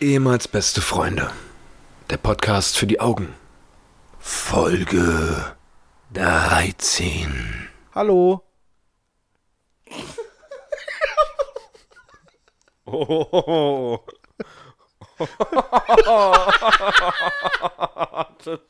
Ehemals 0.00 0.46
beste 0.46 0.80
Freunde. 0.80 1.28
Der 2.08 2.18
Podcast 2.18 2.78
für 2.78 2.86
die 2.86 3.00
Augen. 3.00 3.34
Folge 4.20 5.56
13. 6.12 7.68
Hallo. 7.96 8.44
Oh. 12.84 13.98
das, 18.38 18.46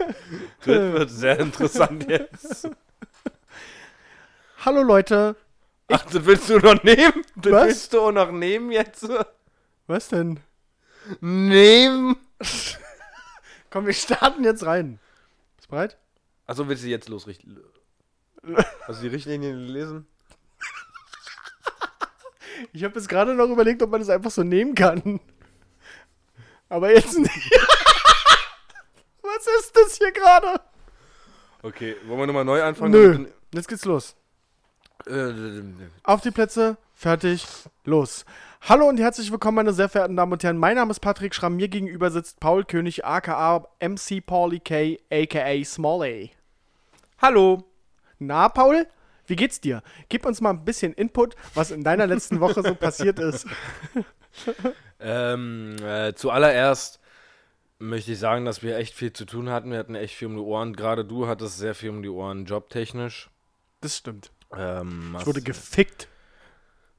das 0.00 0.66
wird 0.66 1.10
sehr 1.10 1.38
interessant 1.38 2.10
jetzt. 2.10 2.68
Hallo 4.64 4.82
Leute. 4.82 5.36
Ach, 5.92 6.04
das 6.06 6.24
willst 6.24 6.48
du 6.48 6.58
noch 6.58 6.82
nehmen? 6.82 7.24
Das 7.36 7.52
Was? 7.52 7.66
willst 7.66 7.92
du 7.92 8.00
auch 8.00 8.12
noch 8.12 8.32
nehmen 8.32 8.72
jetzt? 8.72 9.08
Was 9.92 10.08
denn? 10.08 10.40
Nehmen? 11.20 12.16
Komm, 13.70 13.84
wir 13.84 13.92
starten 13.92 14.42
jetzt 14.42 14.64
rein. 14.64 14.98
Bist 15.56 15.68
bereit? 15.68 15.98
Achso, 16.46 16.66
willst 16.66 16.82
du 16.82 16.88
jetzt 16.88 17.10
losrichten? 17.10 17.60
Hast 18.86 19.00
du 19.00 19.08
die 19.08 19.14
Richtlinie 19.14 19.52
gelesen? 19.52 20.06
Ich 22.72 22.84
habe 22.84 22.94
jetzt 22.94 23.08
gerade 23.08 23.34
noch 23.34 23.50
überlegt, 23.50 23.82
ob 23.82 23.90
man 23.90 24.00
das 24.00 24.08
einfach 24.08 24.30
so 24.30 24.42
nehmen 24.44 24.74
kann. 24.74 25.20
Aber 26.70 26.90
jetzt 26.90 27.18
nicht. 27.18 27.50
Was 29.22 29.46
ist 29.60 29.76
das 29.76 29.98
hier 29.98 30.12
gerade? 30.12 30.58
Okay, 31.62 31.96
wollen 32.06 32.20
wir 32.20 32.26
nochmal 32.28 32.44
neu 32.46 32.62
anfangen? 32.62 32.92
Nö. 32.92 33.26
Jetzt 33.52 33.68
geht's 33.68 33.84
los. 33.84 34.14
Äh, 35.06 35.32
Auf 36.04 36.20
die 36.20 36.30
Plätze, 36.30 36.76
fertig, 36.94 37.44
los. 37.84 38.24
Hallo 38.64 38.88
und 38.88 39.00
herzlich 39.00 39.32
willkommen, 39.32 39.56
meine 39.56 39.72
sehr 39.72 39.88
verehrten 39.88 40.14
Damen 40.14 40.32
und 40.32 40.44
Herren. 40.44 40.56
Mein 40.56 40.76
Name 40.76 40.92
ist 40.92 41.00
Patrick 41.00 41.34
Schramm. 41.34 41.56
Mir 41.56 41.66
gegenüber 41.66 42.12
sitzt 42.12 42.38
Paul 42.38 42.64
König, 42.64 43.04
aka 43.04 43.66
MC 43.80 44.24
Paulie 44.24 44.60
K, 44.60 45.00
aka 45.10 45.64
Smalley. 45.64 46.30
Hallo. 47.20 47.64
Na, 48.20 48.48
Paul? 48.48 48.86
Wie 49.26 49.34
geht's 49.34 49.60
dir? 49.60 49.82
Gib 50.08 50.24
uns 50.24 50.40
mal 50.40 50.50
ein 50.50 50.64
bisschen 50.64 50.92
Input, 50.92 51.34
was 51.54 51.72
in 51.72 51.82
deiner 51.82 52.06
letzten 52.06 52.38
Woche 52.38 52.62
so 52.62 52.74
passiert 52.74 53.18
ist. 53.18 53.46
Ähm, 55.04 55.74
äh, 55.82 56.14
zuallererst 56.14 57.00
möchte 57.80 58.12
ich 58.12 58.18
sagen, 58.20 58.44
dass 58.44 58.62
wir 58.62 58.76
echt 58.76 58.94
viel 58.94 59.12
zu 59.12 59.24
tun 59.24 59.50
hatten. 59.50 59.72
Wir 59.72 59.78
hatten 59.78 59.96
echt 59.96 60.14
viel 60.14 60.28
um 60.28 60.36
die 60.36 60.40
Ohren. 60.42 60.74
Gerade 60.76 61.04
du 61.04 61.26
hattest 61.26 61.58
sehr 61.58 61.74
viel 61.74 61.90
um 61.90 62.02
die 62.02 62.08
Ohren, 62.08 62.44
jobtechnisch. 62.44 63.28
Das 63.80 63.96
stimmt. 63.96 64.30
Ähm, 64.56 65.16
Ich 65.18 65.26
wurde 65.26 65.42
gefickt. 65.42 66.06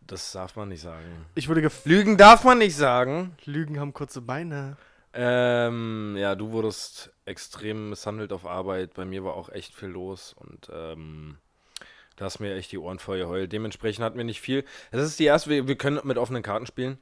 Das 0.08 0.32
darf 0.32 0.56
man 0.56 0.70
nicht 0.70 0.82
sagen. 0.82 1.26
Ich 1.36 1.50
wurde 1.50 1.62
gefickt. 1.62 1.86
Lügen 1.86 2.18
darf 2.18 2.44
man 2.44 2.58
nicht 2.58 2.76
sagen. 2.76 3.36
Lügen 3.46 3.80
haben 3.80 3.94
kurze 3.94 4.22
Beine. 4.22 4.78
Ähm, 5.14 6.16
ja, 6.18 6.36
du 6.36 6.52
wurdest 6.52 7.12
extrem 7.26 7.90
misshandelt 7.90 8.34
auf 8.34 8.46
Arbeit. 8.46 8.94
Bei 8.96 9.06
mir 9.06 9.24
war 9.24 9.36
auch 9.36 9.50
echt 9.50 9.76
viel 9.76 9.90
los 9.90 10.34
und 10.34 10.70
ähm, 10.74 11.38
da 12.16 12.26
hast 12.26 12.40
mir 12.40 12.56
echt 12.56 12.72
die 12.72 12.78
Ohren 12.78 13.00
voll 13.00 13.20
geheult. 13.20 13.52
Dementsprechend 13.52 14.04
hatten 14.04 14.18
wir 14.18 14.24
nicht 14.24 14.42
viel. 14.42 14.66
Das 14.92 15.04
ist 15.04 15.20
die 15.20 15.26
erste, 15.26 15.50
wir, 15.50 15.68
wir 15.68 15.76
können 15.76 16.00
mit 16.04 16.18
offenen 16.18 16.44
Karten 16.44 16.66
spielen. 16.66 16.98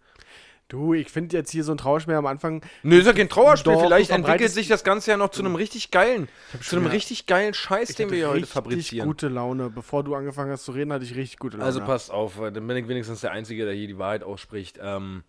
Du, 0.72 0.94
ich 0.94 1.10
finde 1.10 1.36
jetzt 1.36 1.52
hier 1.52 1.66
so 1.66 1.74
ein 1.74 1.78
Trauerschmäh 1.78 2.14
am 2.14 2.26
Anfang. 2.26 2.62
Nö, 2.82 3.00
ist 3.00 3.06
ja 3.06 3.12
kein 3.12 3.28
Trauerspiel. 3.28 3.74
Doch, 3.74 3.82
Vielleicht 3.82 4.10
entwickelt 4.10 4.52
sich 4.52 4.70
das 4.70 4.86
Ganze 4.86 5.12
ja 5.12 5.18
noch 5.18 5.28
zu 5.28 5.42
einem 5.42 5.56
richtig 5.56 5.92
geilen, 5.92 6.30
zu 6.62 6.78
einem 6.78 6.86
richtig 6.86 7.26
geilen 7.26 7.54
Scheiß, 7.54 7.96
den 7.96 8.10
wir 8.10 8.16
hier 8.16 8.28
heute 8.30 8.38
richtig 8.38 8.54
fabrizieren. 8.54 9.06
gute 9.06 9.28
Laune. 9.28 9.70
Bevor 9.70 10.06
du 10.06 10.16
angefangen 10.16 10.50
hast 10.50 10.64
zu 10.64 10.72
reden, 10.72 10.94
hatte 10.94 11.04
ich 11.04 11.14
richtig 11.14 11.40
gute 11.40 11.58
Laune. 11.58 11.66
Also 11.66 11.82
passt 11.82 12.10
auf, 12.10 12.38
dann 12.38 12.66
bin 12.66 12.78
ich 12.78 12.88
wenigstens 12.88 13.20
der 13.20 13.32
Einzige, 13.32 13.66
der 13.66 13.74
hier 13.74 13.88
die 13.88 13.98
Wahrheit 13.98 14.24
ausspricht. 14.24 14.80
Ähm, 14.82 15.26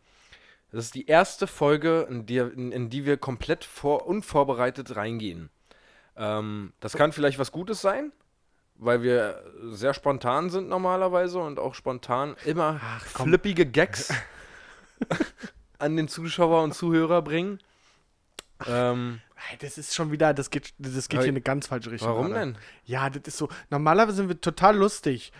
das 0.70 0.84
ist 0.84 0.94
die 0.94 1.06
erste 1.06 1.48
Folge, 1.48 2.06
in 2.08 2.24
die, 2.24 2.36
in, 2.38 2.70
in 2.70 2.88
die 2.88 3.04
wir 3.04 3.16
komplett 3.16 3.64
vor, 3.64 4.06
unvorbereitet 4.06 4.94
reingehen. 4.94 5.50
Ähm, 6.16 6.72
das 6.78 6.92
kann 6.92 7.10
vielleicht 7.10 7.40
was 7.40 7.50
Gutes 7.50 7.80
sein, 7.80 8.12
weil 8.76 9.02
wir 9.02 9.42
sehr 9.70 9.92
spontan 9.92 10.50
sind 10.50 10.68
normalerweise 10.68 11.40
und 11.40 11.58
auch 11.58 11.74
spontan 11.74 12.36
immer 12.44 12.80
komm. 13.12 13.26
flippige 13.26 13.66
Gags 13.66 14.14
an 15.78 15.96
den 15.96 16.08
Zuschauer 16.08 16.62
und 16.62 16.74
Zuhörer 16.74 17.22
bringen. 17.22 17.58
Ähm, 18.68 19.20
Das 19.60 19.76
ist 19.78 19.94
schon 19.94 20.12
wieder, 20.12 20.32
das 20.34 20.50
geht, 20.50 20.72
das 20.78 21.08
geht 21.08 21.20
hier 21.20 21.28
in 21.28 21.34
eine 21.34 21.40
ganz 21.40 21.66
falsche 21.66 21.90
Richtung. 21.90 22.10
warum 22.10 22.28
gerade. 22.30 22.52
denn? 22.52 22.58
Ja, 22.84 23.10
das 23.10 23.22
ist 23.26 23.36
so. 23.38 23.48
Normalerweise 23.70 24.16
sind 24.18 24.28
wir 24.28 24.40
total 24.40 24.76
lustig. 24.76 25.32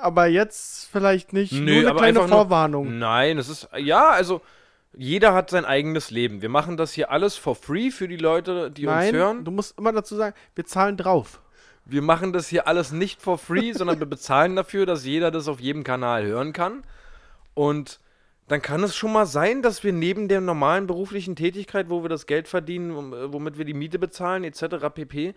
Aber 0.00 0.26
jetzt 0.26 0.88
vielleicht 0.90 1.32
nicht. 1.32 1.52
Nö, 1.52 1.82
Nur 1.82 1.90
eine 1.90 1.98
kleine 1.98 2.18
einfach 2.20 2.28
nur- 2.30 2.38
Vorwarnung. 2.40 2.98
Nein, 2.98 3.38
es 3.38 3.48
ist, 3.48 3.68
ja, 3.76 4.08
also 4.08 4.40
jeder 4.96 5.34
hat 5.34 5.50
sein 5.50 5.64
eigenes 5.64 6.10
Leben. 6.10 6.42
Wir 6.42 6.48
machen 6.48 6.76
das 6.76 6.92
hier 6.92 7.12
alles 7.12 7.36
for 7.36 7.54
free 7.54 7.92
für 7.92 8.08
die 8.08 8.16
Leute, 8.16 8.72
die 8.72 8.86
Nein, 8.86 9.08
uns 9.10 9.16
hören. 9.16 9.44
du 9.44 9.52
musst 9.52 9.78
immer 9.78 9.92
dazu 9.92 10.16
sagen, 10.16 10.34
wir 10.56 10.64
zahlen 10.66 10.96
drauf. 10.96 11.40
Wir 11.84 12.02
machen 12.02 12.32
das 12.32 12.48
hier 12.48 12.66
alles 12.66 12.90
nicht 12.90 13.22
for 13.22 13.38
free, 13.38 13.72
sondern 13.72 14.00
wir 14.00 14.06
bezahlen 14.06 14.56
dafür, 14.56 14.84
dass 14.84 15.04
jeder 15.04 15.30
das 15.30 15.46
auf 15.46 15.60
jedem 15.60 15.84
Kanal 15.84 16.24
hören 16.26 16.52
kann. 16.52 16.82
Und 17.54 18.00
dann 18.48 18.62
kann 18.62 18.82
es 18.82 18.96
schon 18.96 19.12
mal 19.12 19.26
sein, 19.26 19.62
dass 19.62 19.84
wir 19.84 19.92
neben 19.92 20.28
der 20.28 20.40
normalen 20.40 20.86
beruflichen 20.86 21.36
Tätigkeit, 21.36 21.90
wo 21.90 22.02
wir 22.02 22.08
das 22.08 22.26
Geld 22.26 22.48
verdienen, 22.48 23.12
äh, 23.12 23.32
womit 23.32 23.58
wir 23.58 23.64
die 23.64 23.74
Miete 23.74 23.98
bezahlen, 23.98 24.44
etc. 24.44 24.88
pp., 24.92 25.34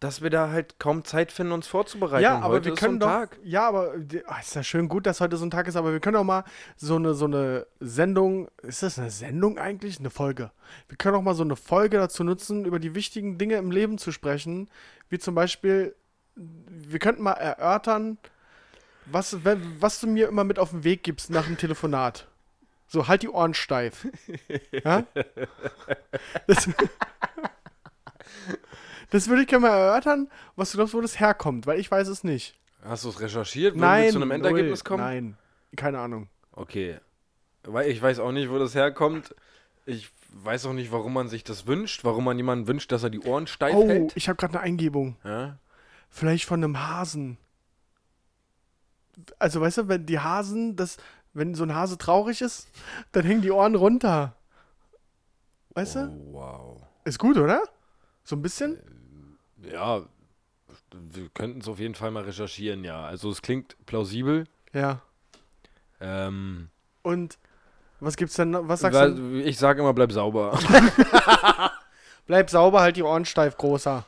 dass 0.00 0.22
wir 0.22 0.30
da 0.30 0.50
halt 0.50 0.78
kaum 0.78 1.04
Zeit 1.04 1.32
finden, 1.32 1.52
uns 1.52 1.66
vorzubereiten. 1.66 2.22
Ja, 2.22 2.38
aber 2.38 2.54
heute 2.54 2.70
wir 2.70 2.76
können 2.76 3.00
so 3.00 3.06
doch. 3.06 3.06
Tag. 3.06 3.38
Ja, 3.42 3.66
aber 3.66 3.94
ah, 4.26 4.38
ist 4.38 4.54
ja 4.54 4.62
schön 4.62 4.88
gut, 4.88 5.06
dass 5.06 5.20
heute 5.20 5.36
so 5.36 5.44
ein 5.44 5.50
Tag 5.50 5.66
ist, 5.66 5.74
aber 5.74 5.92
wir 5.92 5.98
können 5.98 6.16
auch 6.16 6.24
mal 6.24 6.44
so 6.76 6.96
eine, 6.96 7.14
so 7.14 7.24
eine 7.24 7.66
Sendung. 7.80 8.48
Ist 8.62 8.84
das 8.84 8.98
eine 8.98 9.10
Sendung 9.10 9.58
eigentlich? 9.58 9.98
Eine 9.98 10.10
Folge. 10.10 10.52
Wir 10.88 10.96
können 10.96 11.16
auch 11.16 11.22
mal 11.22 11.34
so 11.34 11.42
eine 11.42 11.56
Folge 11.56 11.96
dazu 11.96 12.22
nutzen, 12.22 12.64
über 12.64 12.78
die 12.78 12.94
wichtigen 12.94 13.38
Dinge 13.38 13.56
im 13.56 13.72
Leben 13.72 13.98
zu 13.98 14.12
sprechen. 14.12 14.70
Wie 15.08 15.18
zum 15.18 15.34
Beispiel, 15.34 15.96
wir 16.36 17.00
könnten 17.00 17.22
mal 17.22 17.32
erörtern, 17.32 18.18
was, 19.10 19.36
was 19.80 20.00
du 20.00 20.06
mir 20.06 20.28
immer 20.28 20.44
mit 20.44 20.58
auf 20.58 20.70
den 20.70 20.84
Weg 20.84 21.02
gibst 21.02 21.30
nach 21.30 21.46
dem 21.46 21.56
Telefonat. 21.56 22.26
So, 22.86 23.06
halt 23.06 23.22
die 23.22 23.28
Ohren 23.28 23.52
steif. 23.54 24.06
ja? 24.84 25.04
Das, 26.46 26.68
das 29.10 29.28
würde 29.28 29.42
ich 29.42 29.48
gerne 29.48 29.66
mal 29.66 29.76
erörtern, 29.76 30.28
was 30.56 30.70
du 30.72 30.78
glaubst, 30.78 30.94
wo 30.94 31.00
das 31.00 31.20
herkommt, 31.20 31.66
weil 31.66 31.78
ich 31.78 31.90
weiß 31.90 32.08
es 32.08 32.24
nicht. 32.24 32.54
Hast 32.82 33.04
du 33.04 33.10
es 33.10 33.20
recherchiert? 33.20 33.76
Nein, 33.76 34.04
wir 34.04 34.10
zu 34.12 34.16
einem 34.18 34.30
Endergebnis 34.30 34.84
kommen? 34.84 35.02
Nein, 35.02 35.36
keine 35.76 35.98
Ahnung. 35.98 36.28
Okay. 36.52 36.98
Weil 37.64 37.90
ich 37.90 38.00
weiß 38.00 38.20
auch 38.20 38.32
nicht, 38.32 38.50
wo 38.50 38.58
das 38.58 38.74
herkommt. 38.74 39.34
Ich 39.84 40.10
weiß 40.32 40.66
auch 40.66 40.72
nicht, 40.72 40.92
warum 40.92 41.12
man 41.12 41.28
sich 41.28 41.44
das 41.44 41.66
wünscht, 41.66 42.04
warum 42.04 42.24
man 42.24 42.36
jemanden 42.36 42.66
wünscht, 42.68 42.92
dass 42.92 43.02
er 43.02 43.10
die 43.10 43.20
Ohren 43.20 43.46
steif 43.46 43.74
Oh, 43.74 43.88
hält. 43.88 44.12
ich 44.14 44.28
habe 44.28 44.36
gerade 44.36 44.54
eine 44.54 44.62
Eingebung. 44.62 45.16
Ja? 45.24 45.58
Vielleicht 46.10 46.44
von 46.44 46.62
einem 46.62 46.78
Hasen. 46.86 47.38
Also, 49.38 49.60
weißt 49.60 49.78
du, 49.78 49.88
wenn 49.88 50.06
die 50.06 50.18
Hasen, 50.20 50.76
das, 50.76 50.96
wenn 51.32 51.54
so 51.54 51.64
ein 51.64 51.74
Hase 51.74 51.98
traurig 51.98 52.40
ist, 52.40 52.68
dann 53.12 53.24
hängen 53.24 53.42
die 53.42 53.50
Ohren 53.50 53.74
runter. 53.74 54.34
Weißt 55.74 55.96
du? 55.96 56.00
Oh, 56.08 56.32
wow. 56.32 56.82
Ist 57.04 57.18
gut, 57.18 57.36
oder? 57.36 57.62
So 58.24 58.36
ein 58.36 58.42
bisschen? 58.42 58.78
Ja, 59.62 60.02
wir 60.92 61.28
könnten 61.30 61.60
es 61.60 61.68
auf 61.68 61.78
jeden 61.78 61.94
Fall 61.94 62.10
mal 62.10 62.24
recherchieren, 62.24 62.84
ja. 62.84 63.04
Also 63.04 63.30
es 63.30 63.42
klingt 63.42 63.76
plausibel. 63.86 64.44
Ja. 64.72 65.00
Ähm, 66.00 66.68
Und 67.02 67.38
was 68.00 68.16
gibt's 68.16 68.36
denn? 68.36 68.56
Was 68.68 68.80
sagst 68.80 68.98
weil, 68.98 69.14
du? 69.14 69.40
ich 69.42 69.58
sage 69.58 69.80
immer, 69.80 69.92
bleib 69.94 70.12
sauber. 70.12 70.58
Bleib 72.26 72.50
sauber, 72.50 72.82
halt 72.82 72.96
die 72.96 73.02
Ohren 73.02 73.24
steif, 73.24 73.56
großer. 73.56 74.04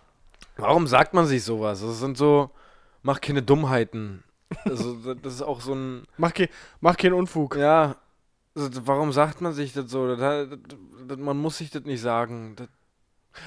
warum 0.58 0.86
sagt 0.86 1.14
man 1.14 1.24
sich 1.26 1.42
sowas? 1.42 1.80
Das 1.80 2.00
sind 2.00 2.18
so, 2.18 2.50
mach 3.02 3.20
keine 3.22 3.42
Dummheiten. 3.42 4.22
Also 4.64 5.14
das 5.14 5.34
ist 5.34 5.42
auch 5.42 5.60
so 5.60 5.74
ein, 5.74 6.04
Mach, 6.16 6.34
ke 6.34 6.48
mach 6.80 6.96
keinen 6.96 7.14
Unfug. 7.14 7.56
ja, 7.56 7.96
also, 8.54 8.86
warum 8.86 9.12
sagt 9.12 9.40
man 9.40 9.52
sich 9.52 9.72
das 9.72 9.90
so? 9.90 10.08
Das, 10.08 10.48
das, 10.48 10.58
das, 11.06 11.18
man 11.18 11.36
muss 11.36 11.58
sich 11.58 11.70
das 11.70 11.84
nicht 11.84 12.00
sagen. 12.00 12.56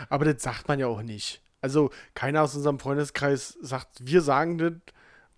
Aber 0.09 0.25
das 0.25 0.41
sagt 0.41 0.67
man 0.67 0.79
ja 0.79 0.87
auch 0.87 1.01
nicht. 1.01 1.41
Also, 1.61 1.91
keiner 2.13 2.41
aus 2.41 2.55
unserem 2.55 2.79
Freundeskreis 2.79 3.57
sagt, 3.61 3.89
wir 3.99 4.21
sagen 4.21 4.57
das, 4.57 4.73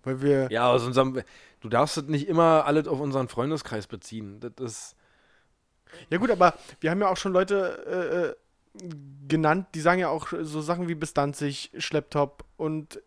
weil 0.02 0.22
wir. 0.22 0.48
Ja, 0.50 0.70
aus 0.70 0.84
unserem. 0.84 1.20
Du 1.60 1.68
darfst 1.68 1.96
das 1.96 2.04
nicht 2.04 2.28
immer 2.28 2.64
alles 2.64 2.86
auf 2.86 3.00
unseren 3.00 3.28
Freundeskreis 3.28 3.86
beziehen. 3.86 4.38
Das 4.40 4.52
ist. 4.58 4.96
Ja 6.10 6.18
gut, 6.18 6.30
aber 6.30 6.54
wir 6.80 6.90
haben 6.90 7.00
ja 7.00 7.08
auch 7.08 7.16
schon 7.16 7.32
Leute 7.32 8.36
äh, 8.76 8.86
äh, 8.86 8.90
genannt, 9.26 9.68
die 9.74 9.80
sagen 9.80 10.00
ja 10.00 10.08
auch 10.08 10.28
so 10.42 10.60
Sachen 10.60 10.88
wie 10.88 10.94
bis 10.94 11.14
Danzig, 11.14 11.70
Schlepptop 11.78 12.44
und 12.56 13.00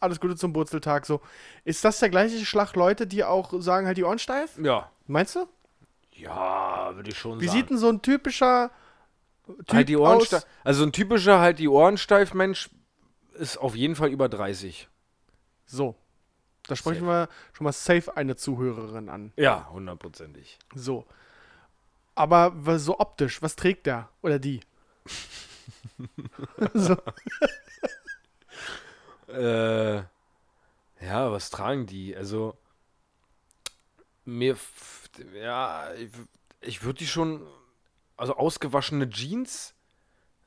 alles 0.00 0.20
Gute 0.20 0.36
zum 0.36 0.52
Burzeltag. 0.52 1.06
So, 1.06 1.20
ist 1.64 1.84
das 1.84 1.98
der 1.98 2.08
gleiche 2.08 2.44
Schlag 2.44 2.74
Leute, 2.74 3.06
die 3.06 3.24
auch 3.24 3.52
sagen 3.60 3.86
halt 3.86 3.96
die 3.96 4.04
Ohren 4.04 4.18
steif? 4.18 4.58
Ja. 4.58 4.90
Meinst 5.06 5.36
du? 5.36 5.46
Ja, 6.12 6.94
würde 6.94 7.10
ich 7.10 7.18
schon 7.18 7.40
Wie 7.40 7.46
sagen. 7.46 7.58
sieht 7.58 7.70
denn 7.70 7.78
so 7.78 7.88
ein 7.88 8.02
typischer 8.02 8.70
Typ 9.46 9.72
halt 9.72 9.88
die 9.88 9.96
Ohren 9.96 10.16
aus? 10.18 10.26
steif. 10.26 10.46
Also 10.64 10.84
ein 10.84 10.92
typischer 10.92 11.40
halt 11.40 11.58
die 11.58 11.68
Ohren 11.68 11.98
steif 11.98 12.34
Mensch 12.34 12.70
ist 13.34 13.58
auf 13.58 13.76
jeden 13.76 13.96
Fall 13.96 14.08
über 14.08 14.28
30. 14.28 14.88
So, 15.66 15.94
da 16.66 16.74
sprechen 16.74 17.06
wir 17.06 17.28
schon 17.52 17.64
mal 17.64 17.72
safe 17.72 18.16
eine 18.16 18.36
Zuhörerin 18.36 19.08
an. 19.08 19.32
Ja, 19.36 19.68
hundertprozentig. 19.70 20.58
So. 20.74 21.06
Aber 22.14 22.54
so 22.78 22.98
optisch, 22.98 23.42
was 23.42 23.56
trägt 23.56 23.86
der 23.86 24.08
oder 24.22 24.38
die? 24.38 24.60
so, 26.74 26.96
Äh, 29.28 29.96
ja, 29.96 31.30
was 31.32 31.50
tragen 31.50 31.86
die? 31.86 32.16
Also, 32.16 32.56
mir, 34.24 34.56
ja, 35.34 35.92
ich, 35.94 36.10
ich 36.60 36.82
würde 36.82 36.98
die 36.98 37.06
schon, 37.06 37.46
also 38.16 38.36
ausgewaschene 38.36 39.08
Jeans, 39.10 39.74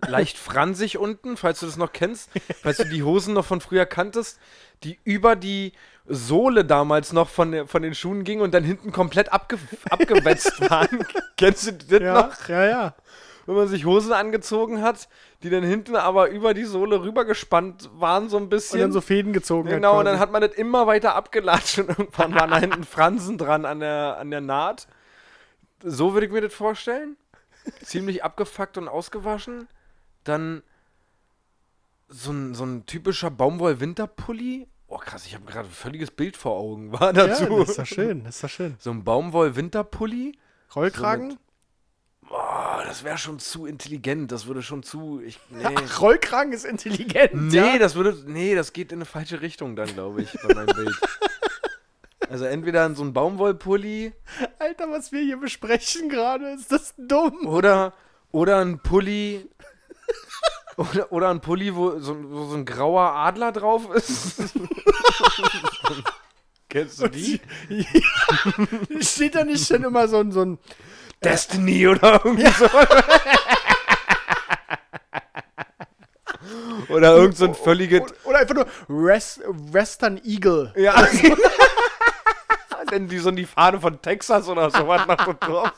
leicht 0.07 0.37
fransig 0.37 0.97
unten, 0.97 1.35
falls 1.37 1.59
du 1.59 1.65
das 1.65 1.77
noch 1.77 1.91
kennst, 1.91 2.29
falls 2.61 2.77
du 2.77 2.85
die 2.85 3.03
Hosen 3.03 3.33
noch 3.33 3.45
von 3.45 3.59
früher 3.59 3.85
kanntest, 3.85 4.39
die 4.83 4.97
über 5.03 5.35
die 5.35 5.73
Sohle 6.05 6.63
damals 6.65 7.11
noch 7.11 7.29
von, 7.29 7.67
von 7.67 7.81
den 7.81 7.93
Schuhen 7.93 8.23
ging 8.23 8.41
und 8.41 8.53
dann 8.53 8.63
hinten 8.63 8.91
komplett 8.91 9.31
abge, 9.31 9.59
abgewetzt 9.89 10.59
waren. 10.69 11.05
Kennst 11.37 11.67
du 11.67 11.73
das 11.73 12.01
ja, 12.01 12.13
noch? 12.13 12.49
ja, 12.49 12.65
ja. 12.65 12.95
Wenn 13.49 13.55
man 13.55 13.67
sich 13.67 13.83
Hosen 13.85 14.13
angezogen 14.13 14.83
hat, 14.83 15.09
die 15.41 15.49
dann 15.49 15.63
hinten 15.63 15.95
aber 15.95 16.29
über 16.29 16.53
die 16.53 16.65
Sohle 16.65 17.01
rübergespannt 17.01 17.89
waren, 17.93 18.29
so 18.29 18.37
ein 18.37 18.47
bisschen. 18.47 18.75
Und 18.75 18.81
dann 18.81 18.91
so 18.91 19.01
Fäden 19.01 19.33
gezogen. 19.33 19.67
genau, 19.69 19.93
hat 19.93 19.99
und 19.99 20.05
dann 20.05 20.19
hat 20.19 20.31
man 20.31 20.41
das 20.43 20.53
immer 20.53 20.85
weiter 20.85 21.15
abgelatscht 21.15 21.79
und 21.79 21.89
irgendwann 21.89 22.35
waren 22.35 22.51
da 22.51 22.59
hinten 22.59 22.83
Fransen 22.83 23.39
dran 23.39 23.65
an 23.65 23.79
der, 23.79 24.17
an 24.19 24.29
der 24.29 24.41
Naht. 24.41 24.87
So 25.83 26.13
würde 26.13 26.27
ich 26.27 26.31
mir 26.31 26.41
das 26.41 26.53
vorstellen. 26.53 27.17
Ziemlich 27.83 28.23
abgefuckt 28.23 28.77
und 28.77 28.87
ausgewaschen. 28.87 29.67
Dann 30.23 30.61
so 32.07 32.31
ein, 32.31 32.53
so 32.53 32.65
ein 32.65 32.85
typischer 32.85 33.31
Baumwoll-Winterpulli. 33.31 34.67
Oh 34.87 34.97
krass, 34.97 35.25
ich 35.25 35.33
habe 35.33 35.45
gerade 35.45 35.67
ein 35.69 35.71
völliges 35.73 36.11
Bild 36.11 36.37
vor 36.37 36.53
Augen. 36.53 36.91
War 36.91 37.15
Ja, 37.15 37.27
dazu. 37.27 37.59
das 37.59 37.69
ist 37.69 37.79
doch 37.79 37.85
schön, 37.87 38.23
das 38.25 38.35
ist 38.35 38.43
doch 38.43 38.49
schön. 38.49 38.75
So 38.79 38.91
ein 38.91 39.03
Baumwoll-Winterpulli. 39.03 40.37
Rollkragen? 40.75 41.37
Oh, 42.31 42.81
das 42.85 43.03
wäre 43.03 43.17
schon 43.17 43.39
zu 43.39 43.65
intelligent. 43.65 44.31
Das 44.31 44.45
würde 44.45 44.61
schon 44.61 44.83
zu. 44.83 45.21
Ich, 45.25 45.39
nee. 45.49 45.63
Ach, 45.75 46.01
Rollkragen 46.01 46.53
ist 46.53 46.65
intelligent. 46.65 47.33
Nee, 47.33 47.57
ja? 47.57 47.77
das 47.79 47.95
würde. 47.95 48.15
Nee, 48.27 48.55
das 48.55 48.73
geht 48.73 48.91
in 48.91 48.99
eine 48.99 49.05
falsche 49.05 49.41
Richtung 49.41 49.75
dann, 49.75 49.87
glaube 49.93 50.21
ich, 50.21 50.31
bei 50.41 50.53
meinem 50.53 50.75
Bild. 50.75 50.95
Also 52.29 52.45
entweder 52.45 52.85
in 52.85 52.93
so 52.93 53.03
ein 53.03 53.11
Baumwollpulli 53.11 54.13
Alter, 54.59 54.91
was 54.91 55.11
wir 55.11 55.21
hier 55.21 55.37
besprechen 55.37 56.09
gerade, 56.09 56.51
ist 56.51 56.71
das 56.71 56.93
dumm. 56.95 57.47
oder, 57.47 57.93
oder 58.31 58.59
ein 58.59 58.77
Pulli. 58.77 59.49
Oder, 60.77 61.11
oder 61.11 61.29
ein 61.29 61.41
Pulli, 61.41 61.75
wo 61.75 61.99
so, 61.99 62.15
wo 62.29 62.45
so 62.45 62.55
ein 62.55 62.65
grauer 62.65 63.13
Adler 63.13 63.51
drauf 63.51 63.89
ist. 63.95 64.43
Kennst 66.69 67.01
du 67.01 67.07
die? 67.07 67.41
Steht 69.01 69.33
da 69.33 69.43
nicht 69.43 69.67
schon 69.67 69.83
immer 69.83 70.07
so 70.07 70.19
ein, 70.19 70.31
so 70.31 70.41
ein 70.45 70.59
Destiny 71.23 71.87
oder 71.87 72.21
irgendwie 72.23 72.47
so. 72.47 72.65
oder 76.89 77.15
irgend 77.15 77.37
so 77.37 77.45
ein 77.45 77.55
völliges. 77.55 78.03
Oder 78.23 78.39
einfach 78.39 78.55
nur 78.55 78.67
West, 78.87 79.41
Western 79.45 80.19
Eagle. 80.23 80.73
Ja. 80.75 81.07
Denn 82.91 83.07
die 83.07 83.19
so 83.19 83.29
die 83.31 83.45
Fahne 83.45 83.79
von 83.79 84.01
Texas 84.01 84.47
oder 84.47 84.71
sowas 84.71 85.05
nach 85.07 85.25
so 85.25 85.35
drauf. 85.39 85.71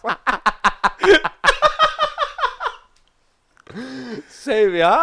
Save, 4.30 4.78
ja. 4.78 5.02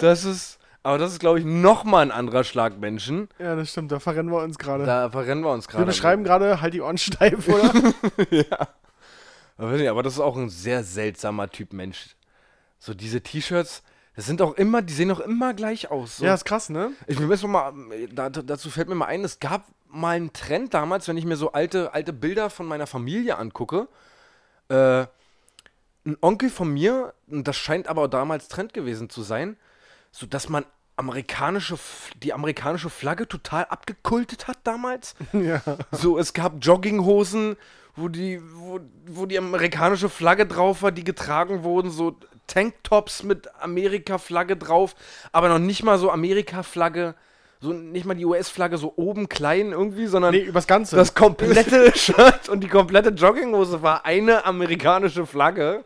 Das 0.00 0.24
ist, 0.24 0.58
aber 0.82 0.98
das 0.98 1.12
ist, 1.12 1.20
glaube 1.20 1.38
ich, 1.38 1.44
nochmal 1.44 2.02
ein 2.02 2.10
anderer 2.10 2.42
Schlag 2.44 2.78
Menschen. 2.78 3.28
Ja, 3.38 3.54
das 3.54 3.70
stimmt, 3.70 3.92
da 3.92 4.00
verrennen 4.00 4.32
wir 4.32 4.42
uns 4.42 4.58
gerade. 4.58 4.84
Da 4.84 5.10
verrennen 5.10 5.44
wir 5.44 5.52
uns 5.52 5.68
gerade. 5.68 5.82
Wir 5.82 5.86
beschreiben 5.86 6.24
gerade 6.24 6.60
halt 6.60 6.74
die 6.74 6.80
Ohren 6.80 6.98
steif, 6.98 7.48
oder? 7.48 7.72
Aber, 9.56 9.72
weiß 9.72 9.80
nicht, 9.80 9.90
aber 9.90 10.02
das 10.02 10.14
ist 10.14 10.20
auch 10.20 10.36
ein 10.36 10.50
sehr 10.50 10.84
seltsamer 10.84 11.50
Typ 11.50 11.72
Mensch. 11.72 12.16
So 12.78 12.94
diese 12.94 13.20
T-Shirts, 13.20 13.82
das 14.16 14.26
sind 14.26 14.42
auch 14.42 14.54
immer, 14.54 14.82
die 14.82 14.92
sehen 14.92 15.10
auch 15.10 15.20
immer 15.20 15.54
gleich 15.54 15.90
aus. 15.90 16.18
So. 16.18 16.24
ja, 16.24 16.34
ist 16.34 16.44
krass, 16.44 16.68
ne? 16.68 16.92
Ich 17.06 17.18
mir 17.18 17.36
mal, 17.48 17.72
da, 18.12 18.28
dazu 18.28 18.70
fällt 18.70 18.88
mir 18.88 18.94
mal 18.94 19.06
ein, 19.06 19.24
es 19.24 19.40
gab 19.40 19.66
mal 19.88 20.16
einen 20.16 20.32
Trend 20.32 20.74
damals, 20.74 21.08
wenn 21.08 21.16
ich 21.16 21.24
mir 21.24 21.36
so 21.36 21.52
alte, 21.52 21.94
alte 21.94 22.12
Bilder 22.12 22.50
von 22.50 22.66
meiner 22.66 22.86
Familie 22.86 23.38
angucke. 23.38 23.88
Äh, 24.68 25.06
ein 26.04 26.16
Onkel 26.20 26.50
von 26.50 26.72
mir, 26.72 27.14
das 27.28 27.56
scheint 27.56 27.88
aber 27.88 28.08
damals 28.08 28.48
Trend 28.48 28.74
gewesen 28.74 29.08
zu 29.08 29.22
sein, 29.22 29.56
so 30.10 30.26
dass 30.26 30.48
man 30.48 30.64
amerikanische, 30.96 31.78
die 32.22 32.32
amerikanische 32.32 32.90
Flagge 32.90 33.28
total 33.28 33.64
abgekultet 33.66 34.48
hat 34.48 34.58
damals. 34.64 35.14
Ja. 35.32 35.62
So, 35.90 36.18
es 36.18 36.32
gab 36.32 36.56
Jogginghosen, 36.60 37.56
wo 37.96 38.08
die, 38.08 38.40
wo, 38.54 38.80
wo 39.06 39.26
die 39.26 39.38
amerikanische 39.38 40.08
Flagge 40.08 40.46
drauf 40.46 40.82
war, 40.82 40.92
die 40.92 41.04
getragen 41.04 41.62
wurden, 41.62 41.90
so 41.90 42.16
Tanktops 42.46 43.22
mit 43.22 43.48
Amerika-Flagge 43.60 44.56
drauf, 44.56 44.94
aber 45.32 45.48
noch 45.48 45.58
nicht 45.58 45.82
mal 45.84 45.98
so 45.98 46.10
Amerika-Flagge, 46.10 47.14
so 47.60 47.72
nicht 47.72 48.04
mal 48.06 48.14
die 48.14 48.24
US-Flagge 48.24 48.76
so 48.78 48.92
oben 48.96 49.28
klein 49.28 49.72
irgendwie, 49.72 50.06
sondern 50.06 50.34
Nee, 50.34 50.40
übers 50.40 50.66
Ganze. 50.66 50.96
das 50.96 51.14
komplette 51.14 51.92
Shirt 51.96 52.48
und 52.48 52.60
die 52.60 52.68
komplette 52.68 53.10
Jogginghose 53.10 53.82
war 53.82 54.04
eine 54.04 54.44
amerikanische 54.44 55.26
Flagge. 55.26 55.84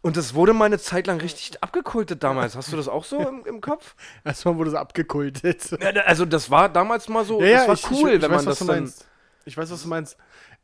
Und 0.00 0.16
das 0.16 0.32
wurde 0.34 0.52
mal 0.52 0.66
eine 0.66 0.78
Zeit 0.78 1.06
lang 1.06 1.20
richtig 1.20 1.62
abgekultet 1.62 2.22
damals. 2.22 2.56
Hast 2.56 2.72
du 2.72 2.76
das 2.76 2.88
auch 2.88 3.04
so 3.04 3.18
im, 3.20 3.44
im 3.46 3.60
Kopf? 3.60 3.94
Erstmal 4.24 4.56
wurde 4.56 4.70
es 4.70 4.76
abgekultet. 4.76 5.70
Ja, 5.80 5.90
also 6.02 6.24
das 6.24 6.50
war 6.50 6.68
damals 6.68 7.08
mal 7.08 7.24
so, 7.24 7.42
Ja, 7.42 7.66
das 7.66 7.68
war 7.68 7.74
ich, 7.74 7.90
cool, 8.02 8.10
ich, 8.10 8.16
ich 8.16 8.22
wenn 8.22 8.30
weiß, 8.30 8.36
man 8.38 8.46
was 8.46 8.58
das 8.58 8.66
dann... 8.66 8.76
meinst. 8.76 9.06
Ich 9.44 9.56
weiß, 9.56 9.70
was 9.70 9.82
du 9.82 9.88
meinst. 9.88 10.16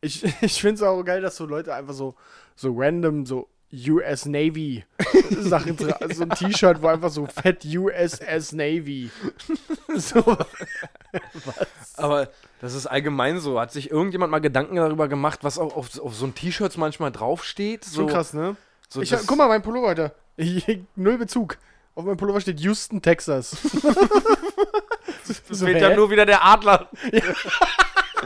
Ich, 0.04 0.22
ich 0.42 0.60
finde 0.60 0.74
es 0.74 0.82
auch 0.82 1.02
geil, 1.02 1.20
dass 1.20 1.36
so 1.36 1.46
Leute 1.46 1.74
einfach 1.74 1.94
so, 1.94 2.14
so 2.54 2.72
random, 2.76 3.26
so 3.26 3.48
US 3.88 4.26
Navy 4.26 4.84
Sachen 5.30 5.76
tragen. 5.76 6.14
So 6.14 6.22
ein 6.22 6.30
T-Shirt, 6.30 6.80
wo 6.80 6.86
einfach 6.86 7.10
so 7.10 7.26
fett 7.26 7.64
USS 7.64 8.52
Navy. 8.52 9.10
So. 9.96 10.24
Aber 11.96 12.28
das 12.60 12.74
ist 12.74 12.86
allgemein 12.86 13.38
so. 13.38 13.60
Hat 13.60 13.70
sich 13.70 13.92
irgendjemand 13.92 14.32
mal 14.32 14.40
Gedanken 14.40 14.74
darüber 14.74 15.06
gemacht, 15.06 15.40
was 15.42 15.56
auch 15.56 15.76
auf, 15.76 16.00
auf 16.00 16.16
so 16.16 16.26
ein 16.26 16.34
T-Shirts 16.34 16.76
manchmal 16.78 17.12
draufsteht? 17.12 17.84
So, 17.84 18.00
Schon 18.00 18.08
krass, 18.08 18.32
ne? 18.32 18.56
So 18.88 19.02
Ich, 19.02 19.14
guck 19.24 19.38
mal, 19.38 19.46
mein 19.46 19.62
Pullover. 19.62 20.12
Ich, 20.36 20.80
null 20.96 21.18
Bezug. 21.18 21.58
Auf 21.94 22.04
meinem 22.04 22.16
Pullover 22.16 22.40
steht 22.40 22.58
Houston, 22.58 23.02
Texas. 23.02 23.56
Das 25.28 25.42
so, 25.48 25.64
fehlt 25.64 25.80
ja 25.80 25.94
nur 25.94 26.10
wieder 26.10 26.26
der 26.26 26.44
Adler. 26.44 26.90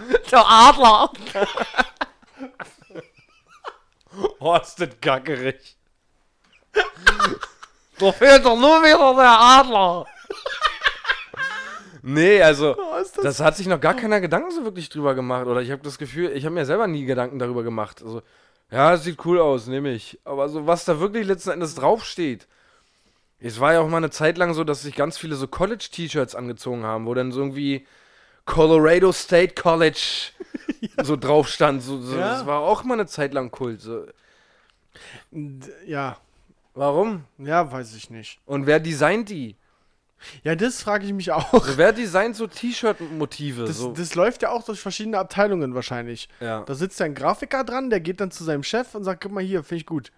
der 0.30 0.44
Adler. 0.46 1.10
oh, 4.38 4.56
ist 4.56 4.80
das 4.80 4.88
gackerig. 5.00 5.76
da 7.98 8.12
fehlt 8.12 8.44
doch 8.44 8.56
nur 8.56 8.82
wieder 8.82 9.14
der 9.14 9.40
Adler. 9.40 10.06
nee, 12.02 12.42
also, 12.42 12.76
Oh, 12.76 12.94
das 12.98 13.12
das 13.12 13.40
hat 13.40 13.56
sich 13.56 13.66
noch 13.66 13.80
gar 13.80 13.94
keiner 13.94 14.20
Gedanken 14.20 14.50
so 14.50 14.64
wirklich 14.64 14.88
drüber 14.88 15.14
gemacht. 15.14 15.46
Oder 15.46 15.62
ich 15.62 15.70
habe 15.70 15.82
das 15.82 15.98
Gefühl, 15.98 16.32
ich 16.32 16.44
habe 16.44 16.54
mir 16.54 16.66
selber 16.66 16.86
nie 16.86 17.04
Gedanken 17.04 17.38
darüber 17.38 17.62
gemacht. 17.62 18.02
Also, 18.02 18.22
ja, 18.70 18.94
es 18.94 19.04
sieht 19.04 19.24
cool 19.24 19.40
aus, 19.40 19.66
nehme 19.66 19.92
ich. 19.92 20.18
Aber 20.24 20.48
so, 20.48 20.66
was 20.66 20.84
da 20.84 21.00
wirklich 21.00 21.26
letzten 21.26 21.50
Endes 21.50 21.74
draufsteht. 21.74 22.46
Es 23.40 23.60
war 23.60 23.72
ja 23.72 23.80
auch 23.80 23.88
mal 23.88 23.98
eine 23.98 24.10
Zeit 24.10 24.36
lang 24.36 24.52
so, 24.52 24.64
dass 24.64 24.82
sich 24.82 24.96
ganz 24.96 25.16
viele 25.16 25.36
so 25.36 25.46
College-T-Shirts 25.46 26.34
angezogen 26.34 26.84
haben, 26.84 27.06
wo 27.06 27.14
dann 27.14 27.30
so 27.30 27.40
irgendwie 27.40 27.86
Colorado 28.48 29.12
State 29.12 29.54
College 29.54 30.30
so 31.02 31.16
drauf 31.16 31.48
stand. 31.48 31.82
So, 31.82 32.00
so, 32.00 32.16
Ja. 32.18 32.30
Das 32.30 32.46
war 32.46 32.60
auch 32.60 32.82
mal 32.82 32.94
eine 32.94 33.06
Zeit 33.06 33.34
lang 33.34 33.50
Kult. 33.50 33.80
So. 33.80 34.06
Ja, 35.86 36.16
Warum? 36.74 37.24
ja, 37.38 37.70
weiß 37.70 37.94
ich 37.94 38.10
nicht. 38.10 38.40
Und 38.46 38.66
wer 38.66 38.80
designt 38.80 39.28
die? 39.28 39.56
Ja, 40.42 40.56
das 40.56 40.82
frage 40.82 41.06
ich 41.06 41.12
mich 41.12 41.30
auch. 41.30 41.52
Also 41.52 41.76
wer 41.76 41.92
designt 41.92 42.34
so 42.34 42.46
T-Shirt-Motive? 42.48 43.64
Das, 43.66 43.76
So. 43.78 43.92
das 43.92 44.14
läuft 44.16 44.42
ja 44.42 44.50
auch 44.50 44.64
durch 44.64 44.80
verschiedene 44.80 45.18
Abteilungen 45.18 45.74
wahrscheinlich. 45.74 46.28
ja. 46.40 46.62
Da 46.64 46.74
sitzt 46.74 46.98
ja 46.98 47.06
ein 47.06 47.14
Grafiker 47.14 47.62
dran, 47.64 47.90
der 47.90 48.00
geht 48.00 48.20
dann 48.20 48.30
zu 48.32 48.42
seinem 48.44 48.62
Chef 48.64 48.94
und 48.96 49.04
sagt, 49.04 49.22
guck 49.22 49.30
mal 49.32 49.44
hier, 49.44 49.62
finde 49.62 49.80
ich 49.82 49.86
gut. 49.86 50.10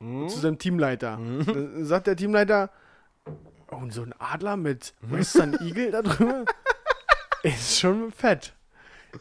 Hm? 0.00 0.28
Zu 0.28 0.40
seinem 0.40 0.58
Teamleiter. 0.58 1.18
Dann 1.46 1.84
sagt 1.86 2.06
der 2.06 2.16
Teamleiter, 2.16 2.70
oh, 3.70 3.76
und 3.76 3.94
so 3.94 4.02
ein 4.02 4.12
Adler 4.18 4.56
mit 4.58 4.92
Western 5.00 5.54
Eagle 5.60 5.90
da 5.92 6.02
drüber? 6.02 6.44
Ist 7.46 7.78
schon 7.78 8.10
fett. 8.12 8.54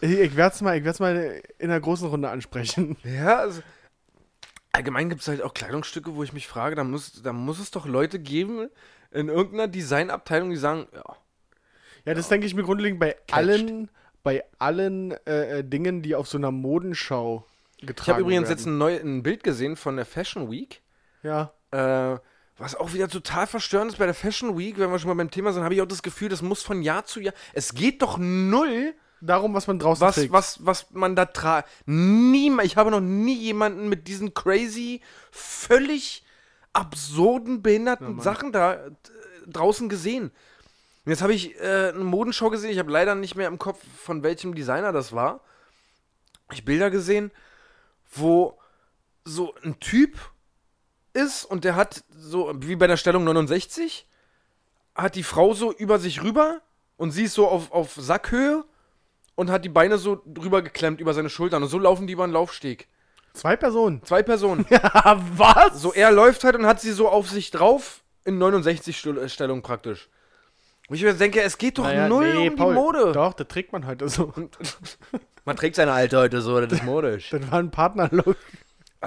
Ich, 0.01 0.11
ich 0.11 0.35
werde 0.35 0.55
es 0.55 0.61
mal, 0.61 0.77
ich 0.77 0.83
werd's 0.83 0.99
mal 0.99 1.41
in 1.59 1.69
einer 1.69 1.79
großen 1.79 2.07
Runde 2.09 2.29
ansprechen. 2.29 2.97
Ja, 3.03 3.37
also, 3.39 3.61
allgemein 4.71 5.09
gibt 5.09 5.21
es 5.21 5.27
halt 5.27 5.41
auch 5.41 5.53
Kleidungsstücke, 5.53 6.15
wo 6.15 6.23
ich 6.23 6.33
mich 6.33 6.47
frage, 6.47 6.75
da 6.75 6.83
muss, 6.83 7.21
da 7.21 7.33
muss 7.33 7.59
es 7.59 7.71
doch 7.71 7.85
Leute 7.85 8.19
geben 8.19 8.69
in 9.11 9.29
irgendeiner 9.29 9.67
Designabteilung, 9.67 10.49
die 10.49 10.57
sagen, 10.57 10.87
ja, 10.93 11.03
Ja, 12.05 12.13
das 12.13 12.27
denke 12.27 12.45
ich 12.47 12.55
mir 12.55 12.63
grundlegend 12.63 12.99
bei 12.99 13.15
allen, 13.31 13.89
bei 14.23 14.43
allen 14.59 15.11
äh, 15.25 15.63
Dingen, 15.63 16.01
die 16.01 16.15
auf 16.15 16.27
so 16.27 16.37
einer 16.37 16.51
Modenschau 16.51 17.45
getragen 17.79 18.01
Ich 18.01 18.09
habe 18.09 18.21
übrigens 18.21 18.49
werden. 18.49 18.57
jetzt 18.57 18.65
ein, 18.65 18.77
neu, 18.77 18.97
ein 18.99 19.23
Bild 19.23 19.43
gesehen 19.43 19.75
von 19.75 19.95
der 19.95 20.05
Fashion 20.05 20.51
Week. 20.51 20.81
Ja, 21.23 21.53
Äh, 21.71 22.17
was 22.57 22.75
auch 22.75 22.93
wieder 22.93 23.09
total 23.09 23.47
verstörend 23.47 23.91
ist 23.91 23.97
bei 23.97 24.05
der 24.05 24.13
Fashion 24.13 24.57
Week, 24.57 24.77
wenn 24.77 24.89
wir 24.89 24.99
schon 24.99 25.09
mal 25.09 25.15
beim 25.15 25.31
Thema 25.31 25.51
sind, 25.51 25.63
habe 25.63 25.75
ich 25.75 25.81
auch 25.81 25.87
das 25.87 26.03
Gefühl, 26.03 26.29
das 26.29 26.41
muss 26.41 26.63
von 26.63 26.81
Jahr 26.81 27.05
zu 27.05 27.19
Jahr. 27.19 27.33
Es 27.53 27.73
geht 27.73 28.01
doch 28.01 28.17
null 28.17 28.93
darum, 29.19 29.53
was 29.53 29.67
man 29.67 29.79
draußen 29.79 30.05
was, 30.05 30.15
trägt. 30.15 30.31
was, 30.31 30.65
was 30.65 30.91
man 30.91 31.15
da 31.15 31.25
tragt. 31.25 31.69
Niemand, 31.85 32.65
ich 32.65 32.77
habe 32.77 32.91
noch 32.91 33.01
nie 33.01 33.35
jemanden 33.35 33.89
mit 33.89 34.07
diesen 34.07 34.33
crazy, 34.33 35.01
völlig 35.31 36.23
absurden, 36.71 37.61
behinderten 37.61 38.15
Mann. 38.15 38.23
Sachen 38.23 38.51
da 38.51 38.73
äh, 38.73 38.91
draußen 39.47 39.89
gesehen. 39.89 40.31
Und 41.05 41.11
jetzt 41.11 41.21
habe 41.21 41.33
ich 41.33 41.59
äh, 41.59 41.89
eine 41.93 42.03
Modenschau 42.03 42.49
gesehen, 42.49 42.71
ich 42.71 42.79
habe 42.79 42.91
leider 42.91 43.15
nicht 43.15 43.35
mehr 43.35 43.47
im 43.47 43.59
Kopf, 43.59 43.79
von 44.01 44.23
welchem 44.23 44.55
Designer 44.55 44.91
das 44.91 45.13
war. 45.13 45.41
Ich 46.51 46.65
Bilder 46.65 46.89
gesehen, 46.89 47.31
wo 48.13 48.57
so 49.23 49.55
ein 49.63 49.79
Typ 49.79 50.17
ist 51.15 51.45
und 51.45 51.63
der 51.63 51.75
hat 51.75 52.03
so, 52.09 52.53
wie 52.57 52.75
bei 52.75 52.87
der 52.87 52.97
Stellung 52.97 53.23
69, 53.23 54.07
hat 54.93 55.15
die 55.15 55.23
Frau 55.23 55.53
so 55.53 55.73
über 55.73 55.99
sich 55.99 56.23
rüber 56.23 56.61
und 56.97 57.11
sie 57.11 57.23
ist 57.23 57.33
so 57.33 57.47
auf, 57.47 57.71
auf 57.71 57.95
Sackhöhe 57.95 58.63
und 59.35 59.49
hat 59.49 59.65
die 59.65 59.69
Beine 59.69 59.97
so 59.97 60.21
drüber 60.25 60.61
geklemmt 60.61 61.01
über 61.01 61.13
seine 61.13 61.29
Schultern. 61.29 61.63
Und 61.63 61.69
so 61.69 61.77
laufen 61.79 62.07
die 62.07 62.13
über 62.13 62.25
den 62.27 62.31
Laufsteg. 62.33 62.87
Zwei 63.33 63.55
Personen. 63.57 64.01
Zwei 64.03 64.23
Personen. 64.23 64.65
Ja, 64.69 65.21
was? 65.35 65.81
So, 65.81 65.93
er 65.93 66.11
läuft 66.11 66.43
halt 66.43 66.55
und 66.55 66.65
hat 66.65 66.79
sie 66.79 66.91
so 66.91 67.09
auf 67.09 67.29
sich 67.29 67.51
drauf 67.51 68.01
in 68.23 68.41
69-Stellung 68.41 69.61
praktisch. 69.61 70.09
Und 70.87 70.95
ich 70.95 71.03
mir 71.03 71.13
denke, 71.13 71.41
es 71.41 71.57
geht 71.57 71.77
doch 71.77 71.83
Naja, 71.83 72.07
null 72.07 72.33
nee, 72.33 72.49
um 72.49 72.55
Paul, 72.55 72.73
die 72.73 72.79
Mode. 72.79 73.11
Doch, 73.11 73.33
das 73.33 73.47
trägt 73.47 73.73
man 73.73 73.85
heute 73.87 74.07
so. 74.07 74.31
Man 75.43 75.55
trägt 75.55 75.75
seine 75.75 75.91
alte 75.91 76.17
heute 76.17 76.41
so, 76.41 76.59
das 76.61 76.71
ist 76.71 76.83
modisch. 76.83 77.29
Das 77.29 77.51
war 77.51 77.59
ein 77.59 77.71
Partnerlook. 77.71 78.37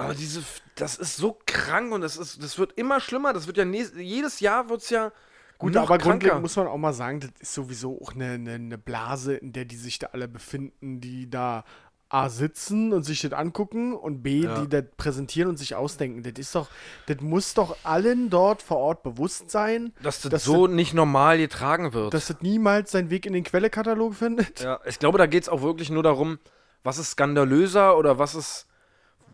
Aber 0.05 0.13
diese, 0.15 0.43
das 0.75 0.97
ist 0.97 1.15
so 1.17 1.37
krank 1.45 1.91
und 1.93 2.01
das 2.01 2.17
ist, 2.17 2.41
das 2.43 2.57
wird 2.57 2.73
immer 2.77 2.99
schlimmer. 2.99 3.33
Das 3.33 3.47
wird 3.47 3.57
ja 3.57 3.65
nächst, 3.65 3.95
jedes 3.95 4.39
Jahr 4.39 4.69
wird 4.69 4.81
es 4.81 4.89
ja 4.89 5.11
Gut, 5.57 5.73
noch 5.73 5.81
aber 5.83 5.97
kranker. 5.97 6.09
grundlegend 6.11 6.41
muss 6.41 6.55
man 6.55 6.67
auch 6.67 6.77
mal 6.77 6.93
sagen, 6.93 7.19
das 7.19 7.31
ist 7.39 7.53
sowieso 7.53 7.99
auch 8.01 8.13
eine, 8.15 8.31
eine, 8.31 8.53
eine 8.53 8.77
Blase, 8.77 9.35
in 9.35 9.51
der 9.53 9.65
die 9.65 9.75
sich 9.75 9.99
da 9.99 10.07
alle 10.13 10.27
befinden, 10.27 11.01
die 11.01 11.29
da 11.29 11.65
A 12.11 12.27
sitzen 12.29 12.91
und 12.91 13.03
sich 13.03 13.21
das 13.21 13.33
angucken 13.33 13.93
und 13.93 14.23
B, 14.23 14.39
Ja. 14.43 14.61
die 14.61 14.67
das 14.69 14.85
präsentieren 14.97 15.47
und 15.49 15.57
sich 15.57 15.75
ausdenken. 15.75 16.23
Das 16.23 16.33
ist 16.39 16.55
doch, 16.55 16.67
das 17.05 17.17
muss 17.21 17.53
doch 17.53 17.75
allen 17.83 18.31
dort 18.31 18.63
vor 18.63 18.77
Ort 18.77 19.03
bewusst 19.03 19.51
sein, 19.51 19.93
dass 20.01 20.21
das 20.21 20.31
dass 20.31 20.43
so 20.43 20.65
nicht 20.65 20.95
normal 20.95 21.37
getragen 21.37 21.93
wird. 21.93 22.13
dass 22.15 22.25
das 22.27 22.37
niemals 22.41 22.89
seinen 22.91 23.11
Weg 23.11 23.27
in 23.27 23.33
den 23.33 23.43
Quellekatalog 23.43 24.15
findet. 24.15 24.61
Ja, 24.61 24.79
ich 24.85 24.97
glaube, 24.97 25.19
da 25.19 25.27
geht 25.27 25.43
es 25.43 25.49
auch 25.49 25.61
wirklich 25.61 25.91
nur 25.91 26.01
darum, 26.01 26.39
was 26.83 26.97
ist 26.97 27.11
skandalöser 27.11 27.95
oder 27.95 28.17
was 28.17 28.33
ist, 28.33 28.65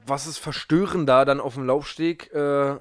was 0.05 0.27
ist 0.27 0.38
verstörender 0.38 1.25
dann 1.25 1.39
auf 1.39 1.55
dem 1.55 1.65
Laufsteg, 1.65 2.31
äh, 2.33 2.75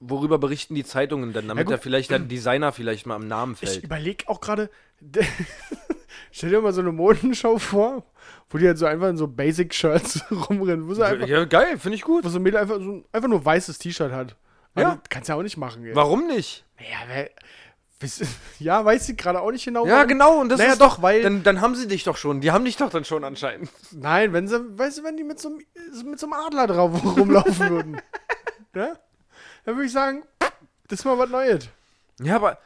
worüber 0.00 0.38
berichten 0.38 0.74
die 0.74 0.84
Zeitungen 0.84 1.32
denn, 1.32 1.48
damit 1.48 1.66
gut. 1.66 1.74
da 1.74 1.78
vielleicht 1.78 2.10
der 2.10 2.20
Designer 2.20 2.72
vielleicht 2.72 3.06
mal 3.06 3.16
am 3.16 3.26
Namen 3.26 3.56
Ich 3.60 3.68
fällt. 3.68 3.84
überlege 3.84 4.28
auch 4.28 4.40
gerade, 4.40 4.70
stell 6.32 6.50
dir 6.50 6.60
mal 6.60 6.72
so 6.72 6.80
eine 6.80 6.92
Modenschau 6.92 7.58
vor, 7.58 8.04
wo 8.50 8.58
die 8.58 8.66
halt 8.66 8.78
so 8.78 8.86
einfach 8.86 9.08
in 9.08 9.16
so 9.16 9.26
Basic-Shirts 9.28 10.24
rumrennen, 10.48 10.86
wo 10.88 10.94
sie 10.94 11.04
einfach, 11.04 11.26
Ja, 11.26 11.44
geil, 11.44 11.78
finde 11.78 11.96
ich 11.96 12.02
gut. 12.02 12.24
wo 12.24 12.28
so 12.28 12.38
ein 12.38 12.42
Mädel 12.42 12.60
einfach, 12.60 12.78
so, 12.78 13.04
einfach 13.12 13.28
nur 13.28 13.44
weißes 13.44 13.78
T-Shirt 13.78 14.12
hat. 14.12 14.36
Ja. 14.76 14.90
Also, 14.90 15.00
kannst 15.08 15.28
du 15.28 15.32
ja 15.32 15.38
auch 15.38 15.42
nicht 15.42 15.56
machen, 15.56 15.84
ey. 15.84 15.94
Warum 15.94 16.26
nicht? 16.26 16.64
Ja, 16.78 16.98
wer, 17.08 17.24
wiss- 17.24 17.30
ja, 18.60 18.84
weiß 18.84 19.08
ich 19.08 19.16
gerade 19.16 19.40
auch 19.40 19.50
nicht 19.50 19.64
genau. 19.64 19.84
Ja, 19.86 19.94
warum. 19.96 20.08
genau, 20.08 20.40
und 20.40 20.48
das 20.50 20.58
Naja, 20.58 20.72
ist 20.72 20.80
doch, 20.80 20.96
doch, 20.96 21.02
weil- 21.02 21.22
Dann, 21.22 21.42
dann 21.42 21.60
haben 21.60 21.74
sie 21.74 21.88
dich 21.88 22.04
doch 22.04 22.16
schon. 22.16 22.40
Die 22.40 22.52
haben 22.52 22.64
dich 22.64 22.76
doch 22.76 22.90
dann 22.90 23.04
schon 23.04 23.24
anscheinend. 23.24 23.70
Nein, 23.92 24.32
wenn 24.32 24.46
sie, 24.46 24.78
weißt 24.78 24.98
du, 24.98 25.04
wenn 25.04 25.16
die 25.16 25.24
mit 25.24 25.40
so, 25.40 25.48
einem- 25.48 26.08
mit 26.10 26.18
so 26.20 26.26
einem 26.26 26.34
Adler 26.34 26.66
drauf 26.68 27.04
rumlaufen 27.16 27.70
würden. 27.70 28.00
ja? 28.74 28.94
Dann 29.64 29.74
würde 29.76 29.86
ich 29.86 29.92
sagen, 29.92 30.22
das 30.88 31.00
ist 31.00 31.04
mal 31.04 31.18
was 31.18 31.28
Neues. 31.28 31.68
Ja, 32.20 32.36
aber 32.36 32.58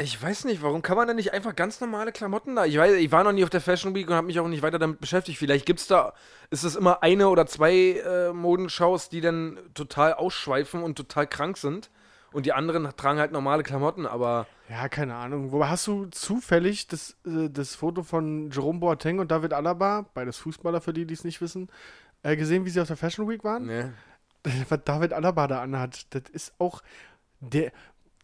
ich 0.00 0.20
weiß 0.22 0.44
nicht, 0.44 0.62
warum 0.62 0.80
kann 0.82 0.96
man 0.96 1.06
denn 1.08 1.16
nicht 1.16 1.32
einfach 1.32 1.54
ganz 1.56 1.80
normale 1.80 2.12
Klamotten 2.12 2.56
da? 2.56 2.64
Ich 2.64 2.78
weiß, 2.78 2.94
ich 2.94 3.10
war 3.12 3.24
noch 3.24 3.32
nie 3.32 3.42
auf 3.44 3.50
der 3.50 3.60
Fashion 3.60 3.94
Week 3.94 4.08
und 4.08 4.14
habe 4.14 4.26
mich 4.28 4.38
auch 4.40 4.46
nicht 4.48 4.62
weiter 4.62 4.78
damit 4.78 5.00
beschäftigt. 5.00 5.38
Vielleicht 5.38 5.66
gibt's 5.66 5.86
da, 5.86 6.14
ist 6.50 6.64
es 6.64 6.76
immer 6.76 7.02
eine 7.02 7.28
oder 7.28 7.46
zwei 7.46 7.72
äh, 8.04 8.32
Modenschaus, 8.32 9.08
die 9.08 9.20
dann 9.20 9.58
total 9.74 10.14
ausschweifen 10.14 10.82
und 10.82 10.96
total 10.96 11.26
krank 11.26 11.58
sind. 11.58 11.90
Und 12.32 12.46
die 12.46 12.52
anderen 12.52 12.88
tragen 12.96 13.18
halt 13.18 13.32
normale 13.32 13.62
Klamotten, 13.62 14.06
aber 14.06 14.46
Ja, 14.68 14.88
keine 14.88 15.14
Ahnung. 15.14 15.50
Wobei 15.50 15.68
hast 15.68 15.86
du 15.86 16.06
zufällig 16.06 16.86
das, 16.88 17.16
äh, 17.26 17.48
das 17.48 17.74
Foto 17.74 18.02
von 18.02 18.50
Jerome 18.50 18.80
Boateng 18.80 19.18
und 19.18 19.30
David 19.30 19.52
Alaba, 19.54 20.06
beides 20.12 20.36
Fußballer 20.38 20.80
für 20.80 20.92
die, 20.92 21.06
die 21.06 21.14
es 21.14 21.24
nicht 21.24 21.40
wissen, 21.40 21.68
äh, 22.22 22.36
gesehen, 22.36 22.64
wie 22.64 22.70
sie 22.70 22.80
auf 22.80 22.88
der 22.88 22.96
Fashion 22.96 23.28
Week 23.28 23.44
waren? 23.44 23.66
ne. 23.66 23.94
Was 24.68 24.80
David 24.84 25.12
Alaba 25.12 25.46
da 25.46 25.62
anhat, 25.62 26.06
das 26.14 26.22
ist 26.32 26.54
auch. 26.58 26.82
Der, 27.40 27.72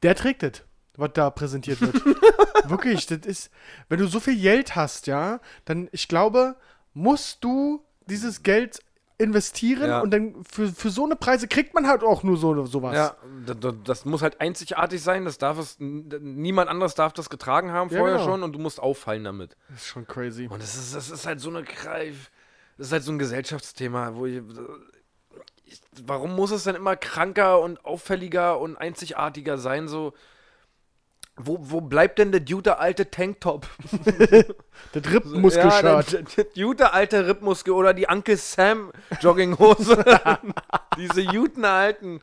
der 0.02 0.14
trägt 0.14 0.42
das, 0.42 0.62
was 0.96 1.10
da 1.12 1.28
präsentiert 1.28 1.80
wird. 1.80 1.94
Wirklich, 2.70 3.06
das 3.06 3.26
ist. 3.26 3.50
Wenn 3.88 3.98
du 3.98 4.06
so 4.06 4.20
viel 4.20 4.40
Geld 4.40 4.76
hast, 4.76 5.06
ja, 5.06 5.40
dann, 5.64 5.88
ich 5.92 6.08
glaube, 6.08 6.56
musst 6.94 7.42
du 7.42 7.84
dieses 8.06 8.42
Geld 8.42 8.80
investieren 9.16 9.88
Ja. 9.88 10.00
und 10.00 10.10
dann 10.10 10.44
für, 10.50 10.68
für 10.68 10.90
so 10.90 11.04
eine 11.04 11.14
Preise 11.16 11.46
kriegt 11.46 11.72
man 11.74 11.86
halt 11.86 12.02
auch 12.02 12.22
nur 12.22 12.36
so 12.36 12.66
sowas. 12.66 12.94
Ja, 12.94 13.16
das 13.84 14.04
muss 14.04 14.22
halt 14.22 14.40
einzigartig 14.40 15.02
sein. 15.02 15.24
Das 15.24 15.38
darf 15.38 15.58
es, 15.58 15.76
niemand 15.78 16.68
anderes 16.68 16.94
darf 16.94 17.12
das 17.12 17.30
getragen 17.30 17.70
haben 17.72 17.90
Ja, 17.90 17.98
vorher 17.98 18.16
genau. 18.18 18.28
schon 18.28 18.42
und 18.42 18.52
du 18.52 18.58
musst 18.58 18.80
auffallen 18.80 19.24
damit. 19.24 19.56
Das 19.68 19.78
ist 19.82 19.86
schon 19.86 20.06
crazy. 20.06 20.48
Und 20.50 20.60
das 20.62 20.74
ist, 20.74 20.94
das 20.94 21.10
ist 21.10 21.26
halt 21.26 21.40
so 21.40 21.48
eine 21.50 21.62
Greif. 21.62 22.30
Das 22.76 22.88
ist 22.88 22.92
halt 22.92 23.04
so 23.04 23.12
ein 23.12 23.18
Gesellschaftsthema, 23.20 24.16
wo 24.16 24.26
ich, 24.26 24.42
ich. 25.64 25.80
Warum 26.04 26.34
muss 26.34 26.50
es 26.50 26.64
denn 26.64 26.74
immer 26.74 26.96
kranker 26.96 27.60
und 27.60 27.84
auffälliger 27.84 28.58
und 28.58 28.76
einzigartiger 28.76 29.58
sein? 29.58 29.86
So. 29.86 30.12
Wo, 31.36 31.58
wo 31.60 31.80
bleibt 31.80 32.20
denn 32.20 32.30
der 32.30 32.40
gute 32.40 32.78
alte 32.78 33.10
Tanktop? 33.10 33.66
Das 34.92 35.10
Rippmuskelshirt. 35.10 36.12
Ja, 36.12 36.22
der, 36.36 36.64
gute 36.64 36.92
alte 36.92 37.26
Rippmuskel 37.26 37.72
oder 37.72 37.94
die 37.94 38.06
Uncle 38.06 38.36
Sam 38.36 38.92
Jogginghose. 39.20 40.04
Diese 40.98 41.24
guten 41.24 41.64
alten. 41.64 42.20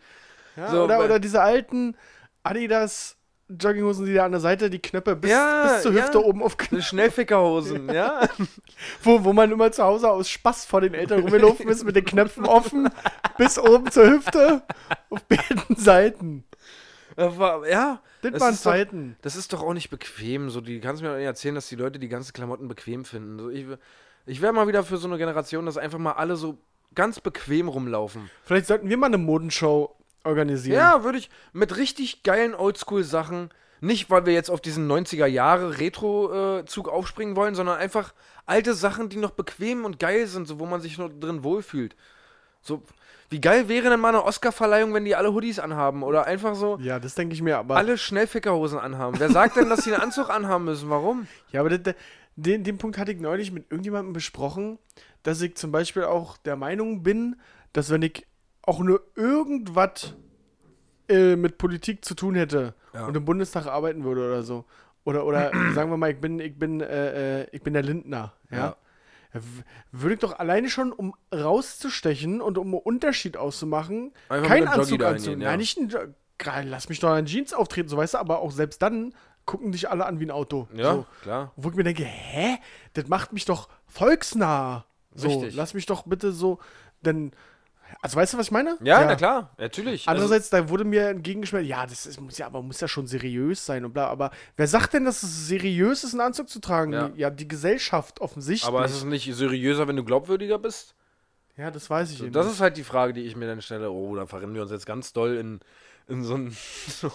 Ja, 0.56 0.70
So, 0.70 0.84
oder, 0.84 1.04
oder 1.04 1.20
diese 1.20 1.42
alten 1.42 1.96
Adidas 2.44 3.18
Jogginghosen, 3.60 4.06
die 4.06 4.14
da 4.14 4.26
an 4.26 4.32
der 4.32 4.42
Seite 4.42 4.70
die 4.70 4.80
Knöpfe 4.80 5.16
bis, 5.16 5.32
Ja, 5.32 5.74
bis 5.74 5.82
zur 5.84 5.94
ja. 5.94 6.04
Hüfte 6.04 6.24
oben 6.24 6.44
aufknöpfen. 6.44 6.82
Schnellfickerhosen, 6.82 7.90
ja. 7.92 8.28
Wo, 9.04 9.24
wo 9.24 9.34
man 9.34 9.52
immer 9.52 9.72
zu 9.72 9.84
Hause 9.84 10.10
aus 10.10 10.30
Spaß 10.30 10.66
vor 10.66 10.82
den 10.82 10.94
Eltern 10.94 11.22
rumgelaufen 11.22 11.68
ist 11.68 11.84
mit 11.84 11.96
den 11.96 12.06
Knöpfen 12.06 12.46
offen, 12.46 12.90
bis 13.38 13.60
oben 13.60 13.92
zur 13.92 14.10
Hüfte, 14.10 14.62
auf 15.10 15.24
beiden 15.24 15.76
Seiten. 15.76 16.46
Aber, 17.16 17.68
ja. 17.70 18.02
Das 18.22 18.32
Das 18.34 18.42
waren 18.42 18.54
ist 18.54 18.66
doch- 18.66 18.72
Zeiten. 18.72 19.16
Das 19.22 19.36
ist 19.36 19.54
doch 19.54 19.62
auch 19.64 19.74
nicht 19.74 19.90
bequem. 19.90 20.50
So, 20.50 20.62
die 20.62 20.80
kannst 20.80 21.02
mir 21.02 21.10
doch 21.10 21.18
nicht 21.18 21.26
erzählen, 21.26 21.56
dass 21.56 21.68
die 21.70 21.76
Leute 21.76 22.00
die 22.00 22.08
ganzen 22.10 22.34
Klamotten 22.34 22.68
bequem 22.68 23.06
finden. 23.06 23.40
So, 23.40 23.50
ich 23.50 23.66
ich 24.28 24.42
wäre 24.42 24.54
mal 24.54 24.68
wieder 24.68 24.84
für 24.84 24.98
so 24.98 25.08
eine 25.08 25.18
Generation, 25.18 25.66
dass 25.66 25.78
einfach 25.78 25.98
mal 25.98 26.12
alle 26.14 26.36
so 26.36 26.58
ganz 26.94 27.20
bequem 27.20 27.68
rumlaufen. 27.68 28.30
Vielleicht 28.44 28.68
sollten 28.68 28.88
wir 28.90 28.98
mal 28.98 29.08
eine 29.08 29.18
Modenshow 29.18 29.96
organisieren. 30.24 30.78
Ja, 30.78 31.04
würde 31.04 31.18
ich 31.18 31.30
mit 31.54 31.76
richtig 31.78 32.22
geilen 32.24 32.54
Oldschool-Sachen. 32.54 33.50
Nicht, 33.84 34.12
weil 34.12 34.28
wir 34.28 34.34
jetzt 34.34 34.52
auf 34.52 34.62
diesen 34.62 34.88
90er 34.88 35.26
Jahre 35.26 35.80
Retro-Zug 35.80 36.88
aufspringen 36.88 37.36
wollen, 37.36 37.56
sondern 37.56 37.80
einfach 37.80 38.14
alte 38.46 38.76
Sachen, 38.76 39.10
die 39.10 39.18
noch 39.18 39.32
bequem 39.32 39.86
und 39.86 39.98
geil 39.98 40.28
sind, 40.28 40.48
so 40.48 40.60
wo 40.60 40.68
man 40.68 40.82
sich 40.82 41.00
nur 41.00 41.10
drin 41.10 41.44
wohlfühlt. 41.44 41.96
So, 42.62 42.84
wie 43.32 43.42
geil 43.42 43.68
wäre 43.68 43.90
denn 43.90 44.00
mal 44.00 44.10
eine 44.10 44.24
Oscar-Verleihung, 44.24 44.94
wenn 44.94 45.06
die 45.06 45.16
alle 45.16 45.34
Hoodies 45.34 45.58
anhaben 45.58 46.04
oder 46.04 46.26
einfach 46.28 46.54
so 46.54 46.78
Ja, 46.80 47.00
das 47.00 47.16
denke 47.16 47.34
ich 47.34 47.42
mir, 47.42 47.58
aber. 47.58 47.78
alle 47.78 47.98
Schnellfickerhosen 47.98 48.78
anhaben. 48.78 49.20
Wer 49.20 49.32
sagt 49.32 49.56
denn, 49.56 49.70
dass 49.70 49.84
sie 49.84 49.94
einen 49.94 50.04
Anzug 50.04 50.30
anhaben 50.30 50.66
müssen? 50.66 50.90
Warum? 50.90 51.28
Ja, 51.52 51.62
aber 51.62 51.70
das- 51.78 51.96
den, 52.36 52.64
den 52.64 52.78
Punkt 52.78 52.98
hatte 52.98 53.12
ich 53.12 53.20
neulich 53.20 53.52
mit 53.52 53.66
irgendjemandem 53.72 54.14
besprochen, 54.14 54.78
dass 55.24 55.42
ich 55.42 55.56
zum 55.56 55.72
Beispiel 55.72 56.04
auch 56.04 56.38
der 56.38 56.56
Meinung 56.56 57.04
bin, 57.04 57.36
dass 57.74 57.90
wenn 57.90 58.02
ich 58.04 58.26
auch 58.64 58.80
nur 58.80 59.02
irgendwas 59.16 60.14
äh, 61.10 61.36
mit 61.36 61.58
Politik 61.58 62.06
zu 62.06 62.16
tun 62.16 62.36
hätte 62.36 62.74
Ja. 62.94 63.06
und 63.08 63.16
im 63.18 63.26
Bundestag 63.26 63.66
arbeiten 63.66 64.04
würde 64.04 64.26
oder 64.26 64.44
so, 64.44 64.66
oder, 65.04 65.26
oder 65.26 65.52
sagen 65.74 65.90
wir 65.90 65.98
mal, 65.98 66.12
ich 66.12 66.20
bin, 66.22 66.40
ich 66.40 66.58
bin, 66.58 66.80
äh, 66.82 67.42
äh, 67.42 67.48
ich 67.52 67.62
bin 67.62 67.74
der 67.74 67.84
Lindner, 67.84 68.34
ja. 68.52 68.58
Ja. 68.58 68.76
Würde 69.92 70.14
ich 70.16 70.20
doch 70.20 70.38
alleine 70.40 70.70
schon, 70.70 70.92
um 70.92 71.16
rauszustechen 71.34 72.42
und 72.42 72.58
um 72.58 72.68
einen 72.68 72.82
Unterschied 72.84 73.38
auszumachen, 73.38 74.12
Einfach 74.30 74.48
keinen 74.48 74.68
Anzug 74.68 75.04
anziehen. 75.04 75.40
Nein, 75.40 75.48
ja. 75.48 75.58
nicht 75.58 75.78
ein 75.78 75.90
lass 76.64 76.90
mich 76.90 77.00
doch 77.00 77.16
in 77.16 77.26
Jeans 77.28 77.54
auftreten, 77.54 77.88
so 77.88 77.98
weißt 77.98 78.16
du, 78.16 78.18
aber 78.18 78.40
auch 78.40 78.52
selbst 78.52 78.82
dann 78.82 79.14
gucken 79.46 79.72
dich 79.72 79.90
alle 79.90 80.06
an 80.06 80.20
wie 80.20 80.26
ein 80.26 80.32
Auto. 80.32 80.68
Ja, 80.74 80.94
So. 80.94 81.06
klar. 81.22 81.52
Wo 81.56 81.70
ich 81.70 81.76
mir 81.76 81.84
denke, 81.84 82.04
hä? 82.04 82.58
Das 82.94 83.08
macht 83.08 83.32
mich 83.34 83.46
doch 83.46 83.70
volksnah. 83.86 84.86
So, 85.14 85.28
Richtig. 85.28 85.56
lass 85.56 85.74
mich 85.74 85.86
doch 85.86 86.04
bitte 86.04 86.32
so, 86.32 86.60
denn, 87.02 87.32
also 88.02 88.18
weißt 88.18 88.34
du, 88.34 88.38
was 88.38 88.48
ich 88.48 88.52
meine? 88.52 88.78
Ja, 88.82 89.04
na 89.06 89.16
klar, 89.16 89.54
natürlich. 89.58 90.08
Also, 90.08 90.24
Andererseits, 90.24 90.50
da 90.50 90.70
wurde 90.70 90.84
mir 90.84 91.10
entgegengeschmissen, 91.10 91.68
ja, 91.68 91.86
das 91.86 92.06
ist, 92.06 92.20
muss 92.20 92.38
ja, 92.38 92.46
aber 92.46 92.62
muss 92.62 92.80
ja 92.80 92.88
schon 92.88 93.08
seriös 93.08 93.66
sein 93.66 93.86
und 93.86 93.94
bla, 93.94 94.08
aber 94.08 94.32
wer 94.56 94.68
sagt 94.68 94.94
denn, 94.94 95.06
dass 95.06 95.24
es 95.24 95.48
seriös 95.48 96.04
ist, 96.04 96.14
einen 96.14 96.22
Anzug 96.22 96.50
zu 96.50 96.60
tragen? 96.60 96.94
Ja. 96.94 97.12
Ja, 97.16 97.30
die 97.30 97.48
Gesellschaft 97.48 98.22
offensichtlich. 98.22 98.68
aber 98.68 98.86
ist 98.86 98.96
es 98.96 99.04
nicht 99.04 99.34
seriöser, 99.34 99.88
wenn 99.88 99.96
du 99.96 100.04
glaubwürdiger 100.04 100.60
bist? 100.60 100.96
ja, 101.58 101.72
das 101.72 101.90
weiß 101.90 102.12
ich 102.12 102.24
eben. 102.24 102.32
Das 102.32 102.48
ist 102.48 102.60
halt 102.60 102.78
die 102.78 102.84
Frage, 102.84 103.14
die 103.14 103.22
ich 103.22 103.36
mir 103.36 103.48
dann 103.48 103.62
stelle. 103.62 103.92
Oh, 103.92 104.16
da 104.16 104.26
verrennen 104.26 104.56
wir 104.56 104.64
uns 104.64 104.72
jetzt 104.72 104.86
ganz 104.86 105.14
doll 105.14 105.38
in, 105.38 105.60
in 106.08 106.24
so 106.24 106.36
ein. 106.36 106.56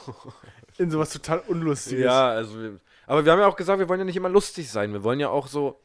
in 0.78 0.90
sowas 0.90 1.10
total 1.10 1.40
Unlustiges. 1.48 2.04
ja, 2.04 2.28
also. 2.28 2.56
Aber 3.06 3.24
wir 3.24 3.32
haben 3.32 3.40
ja 3.40 3.46
auch 3.46 3.56
gesagt, 3.56 3.78
wir 3.78 3.88
wollen 3.88 4.00
ja 4.00 4.04
nicht 4.04 4.16
immer 4.16 4.28
lustig 4.28 4.70
sein. 4.70 4.92
Wir 4.92 5.02
wollen 5.02 5.20
ja 5.20 5.28
auch 5.28 5.46
so 5.48 5.80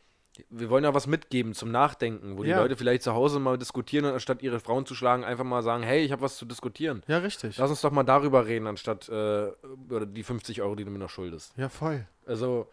Wir 0.49 0.69
wollen 0.69 0.83
ja 0.85 0.93
was 0.93 1.07
mitgeben 1.07 1.53
zum 1.53 1.71
Nachdenken, 1.71 2.37
wo 2.37 2.43
die 2.43 2.49
Ja. 2.51 2.61
Leute 2.61 2.77
vielleicht 2.77 3.03
zu 3.03 3.13
Hause 3.13 3.39
mal 3.39 3.57
diskutieren 3.57 4.05
und 4.05 4.13
anstatt 4.13 4.41
ihre 4.41 4.59
Frauen 4.61 4.85
zu 4.85 4.95
schlagen, 4.95 5.23
einfach 5.25 5.43
mal 5.43 5.61
sagen, 5.61 5.83
hey, 5.83 6.03
ich 6.05 6.11
habe 6.11 6.21
was 6.21 6.37
zu 6.37 6.45
diskutieren. 6.45 7.03
Ja, 7.07 7.17
richtig. 7.17 7.57
Lass 7.57 7.69
uns 7.69 7.81
doch 7.81 7.91
mal 7.91 8.03
darüber 8.03 8.45
reden, 8.45 8.65
anstatt 8.67 9.09
äh, 9.09 9.47
über 9.63 10.05
die 10.05 10.23
50 10.23 10.61
Euro, 10.61 10.75
die 10.75 10.85
du 10.85 10.91
mir 10.91 10.99
noch 10.99 11.09
schuldest. 11.09 11.53
Ja, 11.57 11.67
voll. 11.69 12.07
Also, 12.25 12.69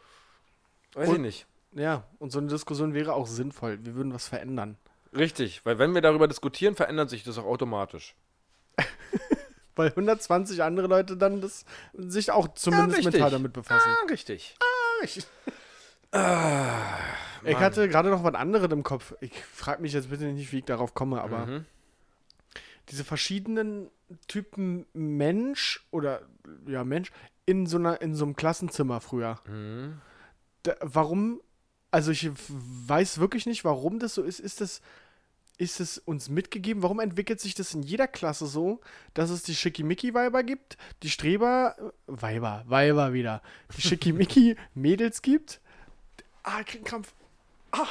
weiß 0.95 1.09
ich 1.09 1.15
Und- 1.17 1.23
nicht. 1.23 1.47
Ja, 1.73 2.05
und 2.19 2.33
so 2.33 2.39
eine 2.39 2.49
Diskussion 2.49 2.95
wäre 2.95 3.13
auch 3.13 3.27
sinnvoll. 3.27 3.79
Wir 3.83 3.95
würden 3.95 4.15
was 4.15 4.27
verändern. 4.29 4.79
Richtig, 5.15 5.65
weil 5.67 5.79
wenn 5.79 5.95
wir 5.95 6.01
darüber 6.01 6.27
diskutieren, 6.27 6.75
verändert 6.77 7.11
sich 7.11 7.25
das 7.25 7.37
auch 7.39 7.45
automatisch. 7.45 8.15
Weil 9.77 9.89
120 9.91 10.63
andere 10.63 10.87
Leute 10.87 11.17
dann 11.17 11.41
das, 11.41 11.65
sich 11.93 12.31
auch 12.33 12.49
zumindest 12.55 12.99
richtig. 12.99 13.13
mental 13.15 13.31
damit 13.31 13.53
befassen. 13.53 13.91
Ah, 13.91 14.07
richtig. 14.11 14.57
Ich 17.45 17.57
hatte 17.57 17.89
gerade 17.89 18.11
noch 18.11 18.25
was 18.25 18.35
anderes 18.35 18.71
im 18.73 18.83
Kopf. 18.83 19.15
Ich 19.21 19.33
frage 19.45 19.83
mich 19.83 19.93
jetzt 19.93 20.11
bitte 20.11 20.25
nicht, 20.27 20.53
wie 20.53 20.59
ich 20.59 20.65
darauf 20.65 20.95
komme, 20.95 21.21
aber 21.23 21.47
Mhm. 21.47 21.65
diese 22.91 23.05
verschiedenen 23.05 23.91
Typen 24.27 24.87
Mensch 24.93 25.85
oder 25.91 26.23
ja 26.67 26.85
Mensch 26.85 27.11
in 27.47 27.67
so 27.67 27.77
einer 27.79 28.01
in 28.01 28.15
so 28.15 28.25
einem 28.25 28.37
Klassenzimmer 28.37 29.01
früher. 29.01 29.41
Mhm. 29.47 30.01
Da, 30.63 30.75
warum? 30.81 31.41
Also 31.91 32.11
ich 32.11 32.31
weiß 32.49 33.19
wirklich 33.19 33.47
nicht, 33.47 33.65
warum 33.65 33.99
das 33.99 34.15
so 34.15 34.23
ist. 34.23 34.41
Ist 34.41 34.61
das 34.61 34.81
ist 35.57 35.81
es 35.81 35.99
uns 35.99 36.29
mitgegeben? 36.29 36.83
Warum 36.85 37.01
entwickelt 37.01 37.41
sich 37.41 37.55
das 37.55 37.75
in 37.75 37.83
jeder 37.83 38.07
Klasse 38.07 38.47
so, 38.47 38.81
dass 39.15 39.29
es 39.31 39.43
die 39.43 39.57
Schickimicki-Weiber 39.57 40.45
gibt, 40.45 40.77
die 41.03 41.11
Streber, 41.11 41.75
Weiber, 42.07 42.63
Weiber 42.69 43.13
wieder, 43.13 43.43
die 43.77 43.81
Schickimicki-Mädels 43.83 45.21
gibt? 45.23 45.61
Ah, 46.45 46.61
ich 46.61 46.67
krieg 46.67 46.77
einen 46.77 46.85
Krampf. 46.85 47.13
Ah. 47.73 47.87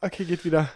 Okay, 0.00 0.24
geht 0.24 0.44
wieder. 0.44 0.70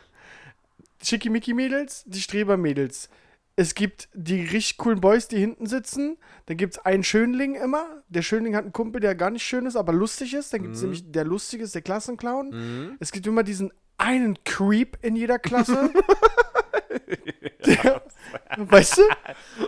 Schickimicki-Mädels, 1.02 2.04
die 2.07 2.21
Streber-Mädels. 2.21 3.09
Es 3.57 3.75
gibt 3.75 4.09
die 4.14 4.40
richtig 4.40 4.78
coolen 4.78 5.00
Boys, 5.00 5.28
die 5.28 5.38
hinten 5.38 5.66
sitzen. 5.66 6.16
Dann 6.47 6.57
gibt 6.57 6.75
es 6.75 6.85
einen 6.85 7.04
Schönling 7.04 7.57
immer. 7.57 8.02
Der 8.09 8.23
Schönling 8.23 8.57
hat 8.57 8.64
einen 8.64 8.73
Kumpel, 8.73 9.00
der 9.00 9.14
gar 9.14 9.30
nicht 9.30 9.45
schön 9.45 9.66
ist, 9.66 9.76
aber 9.76 9.92
lustig 9.92 10.35
ist. 10.35 10.52
Dann 10.52 10.62
gibt 10.62 10.76
es 10.76 10.83
nämlich 10.83 11.11
der 11.12 11.25
Lustige, 11.25 11.66
der 11.66 11.83
Klassenclown. 11.83 12.50
Mhm. 12.50 12.97
Es 13.00 13.12
gibt 13.12 13.26
immer 13.26 13.42
diesen 13.42 13.73
einen 13.99 14.42
Creep 14.45 14.99
in 15.02 15.14
jeder 15.14 15.38
Klasse. 15.38 15.90
Der, 17.67 18.02
weißt 18.59 18.99
du? 18.99 19.02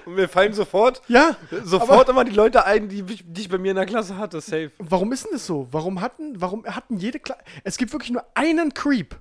Und 0.06 0.14
mir 0.14 0.28
fallen 0.28 0.52
sofort, 0.52 1.02
Ja. 1.08 1.36
sofort 1.64 2.08
immer 2.08 2.24
die 2.24 2.32
Leute 2.32 2.64
ein, 2.64 2.88
die, 2.88 3.04
ich- 3.08 3.24
die 3.26 3.42
ich 3.42 3.48
bei 3.48 3.58
mir 3.58 3.70
in 3.70 3.76
der 3.76 3.86
Klasse 3.86 4.16
hatte, 4.16 4.40
safe. 4.40 4.70
Warum 4.78 5.12
ist 5.12 5.24
denn 5.24 5.32
das 5.32 5.46
so? 5.46 5.68
Warum 5.70 6.00
hatten, 6.00 6.40
warum 6.40 6.64
hatten 6.66 6.96
jede 6.98 7.18
Klasse. 7.20 7.40
Es 7.64 7.76
gibt 7.76 7.92
wirklich 7.92 8.10
nur 8.10 8.24
einen 8.34 8.72
Creep 8.74 9.16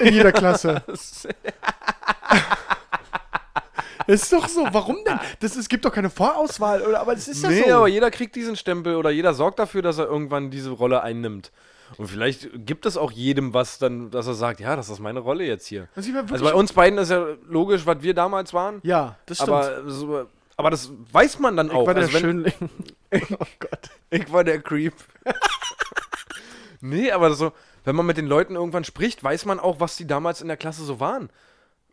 in 0.00 0.14
jeder 0.14 0.32
Klasse. 0.32 0.82
ist 4.06 4.32
doch 4.32 4.48
so. 4.48 4.66
Warum 4.72 4.96
denn? 5.06 5.18
Das, 5.40 5.56
es 5.56 5.68
gibt 5.68 5.84
doch 5.84 5.92
keine 5.92 6.10
Vorauswahl, 6.10 6.82
oder? 6.82 7.00
Aber 7.00 7.12
es 7.14 7.28
ist 7.28 7.42
ja 7.42 7.50
nee, 7.50 7.64
so. 7.68 7.74
aber 7.76 7.88
jeder 7.88 8.10
kriegt 8.10 8.34
diesen 8.36 8.56
Stempel 8.56 8.96
oder 8.96 9.10
jeder 9.10 9.34
sorgt 9.34 9.58
dafür, 9.58 9.82
dass 9.82 9.98
er 9.98 10.06
irgendwann 10.06 10.50
diese 10.50 10.70
Rolle 10.70 11.02
einnimmt. 11.02 11.50
Und 11.98 12.08
vielleicht 12.08 12.48
gibt 12.66 12.84
es 12.86 12.96
auch 12.96 13.10
jedem 13.10 13.54
was 13.54 13.78
dann, 13.78 14.10
dass 14.10 14.26
er 14.26 14.34
sagt, 14.34 14.60
ja, 14.60 14.76
das 14.76 14.88
ist 14.90 14.98
meine 15.00 15.20
Rolle 15.20 15.44
jetzt 15.44 15.66
hier. 15.66 15.88
Also 15.96 16.12
wirklich- 16.12 16.42
bei 16.42 16.54
uns 16.54 16.72
beiden 16.72 16.98
ist 16.98 17.10
ja 17.10 17.26
logisch, 17.48 17.86
was 17.86 18.02
wir 18.02 18.12
damals 18.14 18.52
waren. 18.52 18.80
ja, 18.82 19.16
das 19.26 19.38
stimmt. 19.38 19.50
aber, 19.50 19.88
so, 19.90 20.26
aber 20.56 20.70
das 20.70 20.90
weiß 21.12 21.38
man 21.38 21.56
dann 21.56 21.68
ich 21.68 21.72
auch. 21.72 21.86
war 21.86 21.94
der 21.94 22.04
Also 22.04 22.18
Schönling. 22.18 22.52
oh 23.12 23.46
Gott. 23.58 23.90
Ich 24.10 24.32
war 24.32 24.44
der 24.44 24.60
Creep. 24.60 24.94
nee, 26.80 27.10
aber 27.10 27.32
so, 27.34 27.52
wenn 27.84 27.96
man 27.96 28.06
mit 28.06 28.16
den 28.16 28.26
Leuten 28.26 28.56
irgendwann 28.56 28.84
spricht, 28.84 29.22
weiß 29.22 29.44
man 29.46 29.60
auch, 29.60 29.80
was 29.80 29.96
die 29.96 30.06
damals 30.06 30.40
in 30.40 30.48
der 30.48 30.56
Klasse 30.56 30.84
so 30.84 31.00
waren. 31.00 31.30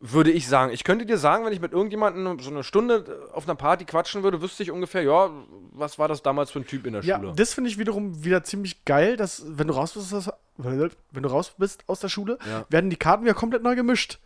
Würde 0.05 0.31
ich 0.31 0.49
sagen. 0.49 0.73
Ich 0.73 0.83
könnte 0.83 1.05
dir 1.05 1.17
sagen, 1.17 1.45
wenn 1.45 1.53
ich 1.53 1.61
mit 1.61 1.71
irgendjemandem 1.71 2.37
so 2.39 2.49
eine 2.51 2.63
Stunde 2.65 3.29
auf 3.31 3.45
einer 3.45 3.55
Party 3.55 3.85
quatschen 3.85 4.21
würde, 4.21 4.41
wüsste 4.41 4.61
ich 4.61 4.69
ungefähr, 4.69 5.01
ja, 5.01 5.29
was 5.71 5.97
war 5.97 6.09
das 6.09 6.21
damals 6.21 6.51
für 6.51 6.59
ein 6.59 6.67
Typ 6.67 6.85
in 6.85 6.91
der 6.91 7.03
Ja, 7.03 7.15
Schule. 7.19 7.31
das 7.37 7.53
finde 7.53 7.69
ich 7.69 7.77
wiederum 7.79 8.21
wieder 8.25 8.43
ziemlich 8.43 8.83
geil, 8.83 9.15
dass, 9.15 9.43
wenn 9.47 9.67
du 9.67 9.73
raus 9.73 9.93
bist, 9.93 10.13
aus, 10.13 10.29
wenn 10.57 11.23
du 11.23 11.29
raus 11.29 11.53
bist 11.57 11.85
aus 11.87 12.01
der 12.01 12.09
Schule, 12.09 12.37
Ja. 12.45 12.65
werden 12.69 12.89
die 12.89 12.97
Karten 12.97 13.23
wieder 13.23 13.33
komplett 13.33 13.63
neu 13.63 13.75
gemischt. 13.75 14.19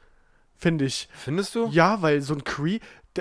Finde 0.55 0.85
ich. 0.85 1.07
Findest 1.13 1.53
du? 1.53 1.67
Ja, 1.67 2.01
weil 2.01 2.21
so 2.21 2.33
ein 2.33 2.43
Cree, 2.43 2.79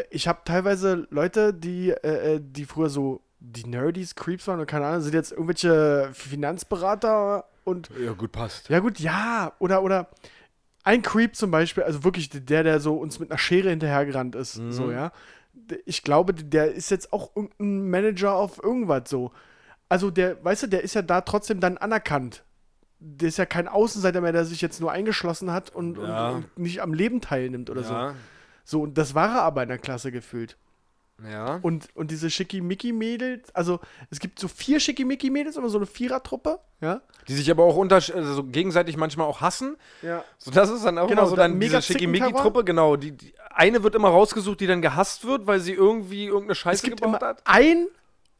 ich 0.08 0.26
habe 0.26 0.40
teilweise 0.46 1.06
Leute, 1.10 1.52
die, 1.52 1.90
äh, 1.90 2.36
äh, 2.36 2.40
die 2.42 2.64
früher 2.64 2.88
so 2.88 3.20
die 3.38 3.64
Nerdies, 3.66 4.14
Creeps 4.14 4.48
waren 4.48 4.60
und 4.60 4.66
keine 4.66 4.86
Ahnung, 4.86 5.02
sind 5.02 5.12
jetzt 5.12 5.30
irgendwelche 5.32 6.08
Finanzberater 6.14 7.44
und 7.64 7.90
Ja, 8.02 8.12
gut, 8.12 8.32
passt. 8.32 8.70
ja 8.70 8.78
gut, 8.80 8.98
ja, 8.98 9.52
oder, 9.58 9.82
oder 9.82 10.08
ein 10.86 11.02
Creep 11.02 11.34
zum 11.36 11.50
Beispiel, 11.50 11.82
also 11.82 12.04
wirklich 12.04 12.30
der, 12.30 12.62
der 12.62 12.80
so 12.80 12.94
uns 12.96 13.18
mit 13.18 13.30
einer 13.30 13.38
Schere 13.38 13.68
hinterhergerannt 13.70 14.34
ist, 14.34 14.58
Mhm. 14.58 14.72
so, 14.72 14.90
ja. 14.90 15.12
Ich 15.84 16.02
glaube, 16.02 16.32
der 16.32 16.72
ist 16.72 16.90
jetzt 16.90 17.12
auch 17.12 17.34
irgendein 17.34 17.90
Manager 17.90 18.34
auf 18.34 18.62
irgendwas 18.62 19.08
so. 19.10 19.32
Also 19.88 20.10
der, 20.10 20.42
weißt 20.44 20.64
du, 20.64 20.66
der 20.68 20.82
ist 20.82 20.94
ja 20.94 21.02
da 21.02 21.22
trotzdem 21.22 21.60
dann 21.60 21.76
anerkannt. 21.78 22.44
Der 23.00 23.28
ist 23.28 23.36
ja 23.38 23.46
kein 23.46 23.66
Außenseiter 23.68 24.20
mehr, 24.20 24.32
der 24.32 24.44
sich 24.44 24.60
jetzt 24.60 24.80
nur 24.80 24.92
eingeschlossen 24.92 25.50
hat 25.52 25.70
und, 25.70 25.98
Ja. 25.98 26.30
und, 26.30 26.44
und 26.56 26.58
nicht 26.58 26.80
am 26.82 26.94
Leben 26.94 27.20
teilnimmt 27.20 27.68
oder 27.70 27.82
so. 27.82 27.92
Ja, 27.92 28.14
So, 28.64 28.82
und 28.82 28.96
das 28.98 29.14
war 29.14 29.28
er 29.36 29.42
aber 29.42 29.62
in 29.62 29.68
der 29.68 29.78
Klasse 29.78 30.12
gefühlt. 30.12 30.56
Ja. 31.22 31.58
Und, 31.62 31.88
und 31.94 32.10
diese 32.10 32.28
Schickimicki-Mädels, 32.30 33.54
also 33.54 33.80
es 34.10 34.20
gibt 34.20 34.38
so 34.38 34.48
vier 34.48 34.80
Schickimicki-Mädels, 34.80 35.56
immer 35.56 35.68
so 35.68 35.78
eine 35.78 35.86
Vierertruppe, 35.86 36.60
ja? 36.80 37.00
Die 37.28 37.34
sich 37.34 37.50
aber 37.50 37.64
auch 37.64 37.76
unter, 37.76 37.96
also 37.96 38.44
gegenseitig 38.44 38.96
manchmal 38.96 39.26
auch 39.26 39.40
hassen. 39.40 39.76
Ja. 40.02 40.22
So, 40.38 40.50
das 40.50 40.70
ist 40.70 40.84
dann 40.84 40.98
auch 40.98 41.08
Genau, 41.08 41.22
immer 41.22 41.30
so 41.30 41.36
da- 41.36 41.42
dann 41.48 41.58
diese 41.58 41.80
Schickimicki-Truppe, 41.82 42.64
genau. 42.64 42.96
Die, 42.96 43.12
die 43.12 43.32
eine 43.50 43.82
wird 43.82 43.94
immer 43.94 44.08
rausgesucht, 44.08 44.60
die 44.60 44.66
dann 44.66 44.82
gehasst 44.82 45.26
wird, 45.26 45.46
weil 45.46 45.60
sie 45.60 45.72
irgendwie 45.72 46.24
irgendeine 46.26 46.52
Es 46.52 46.58
Scheiße 46.58 46.82
gibt 46.84 47.00
gebaut 47.00 47.20
immer 47.20 47.28
hat. 47.30 47.42
ein 47.46 47.86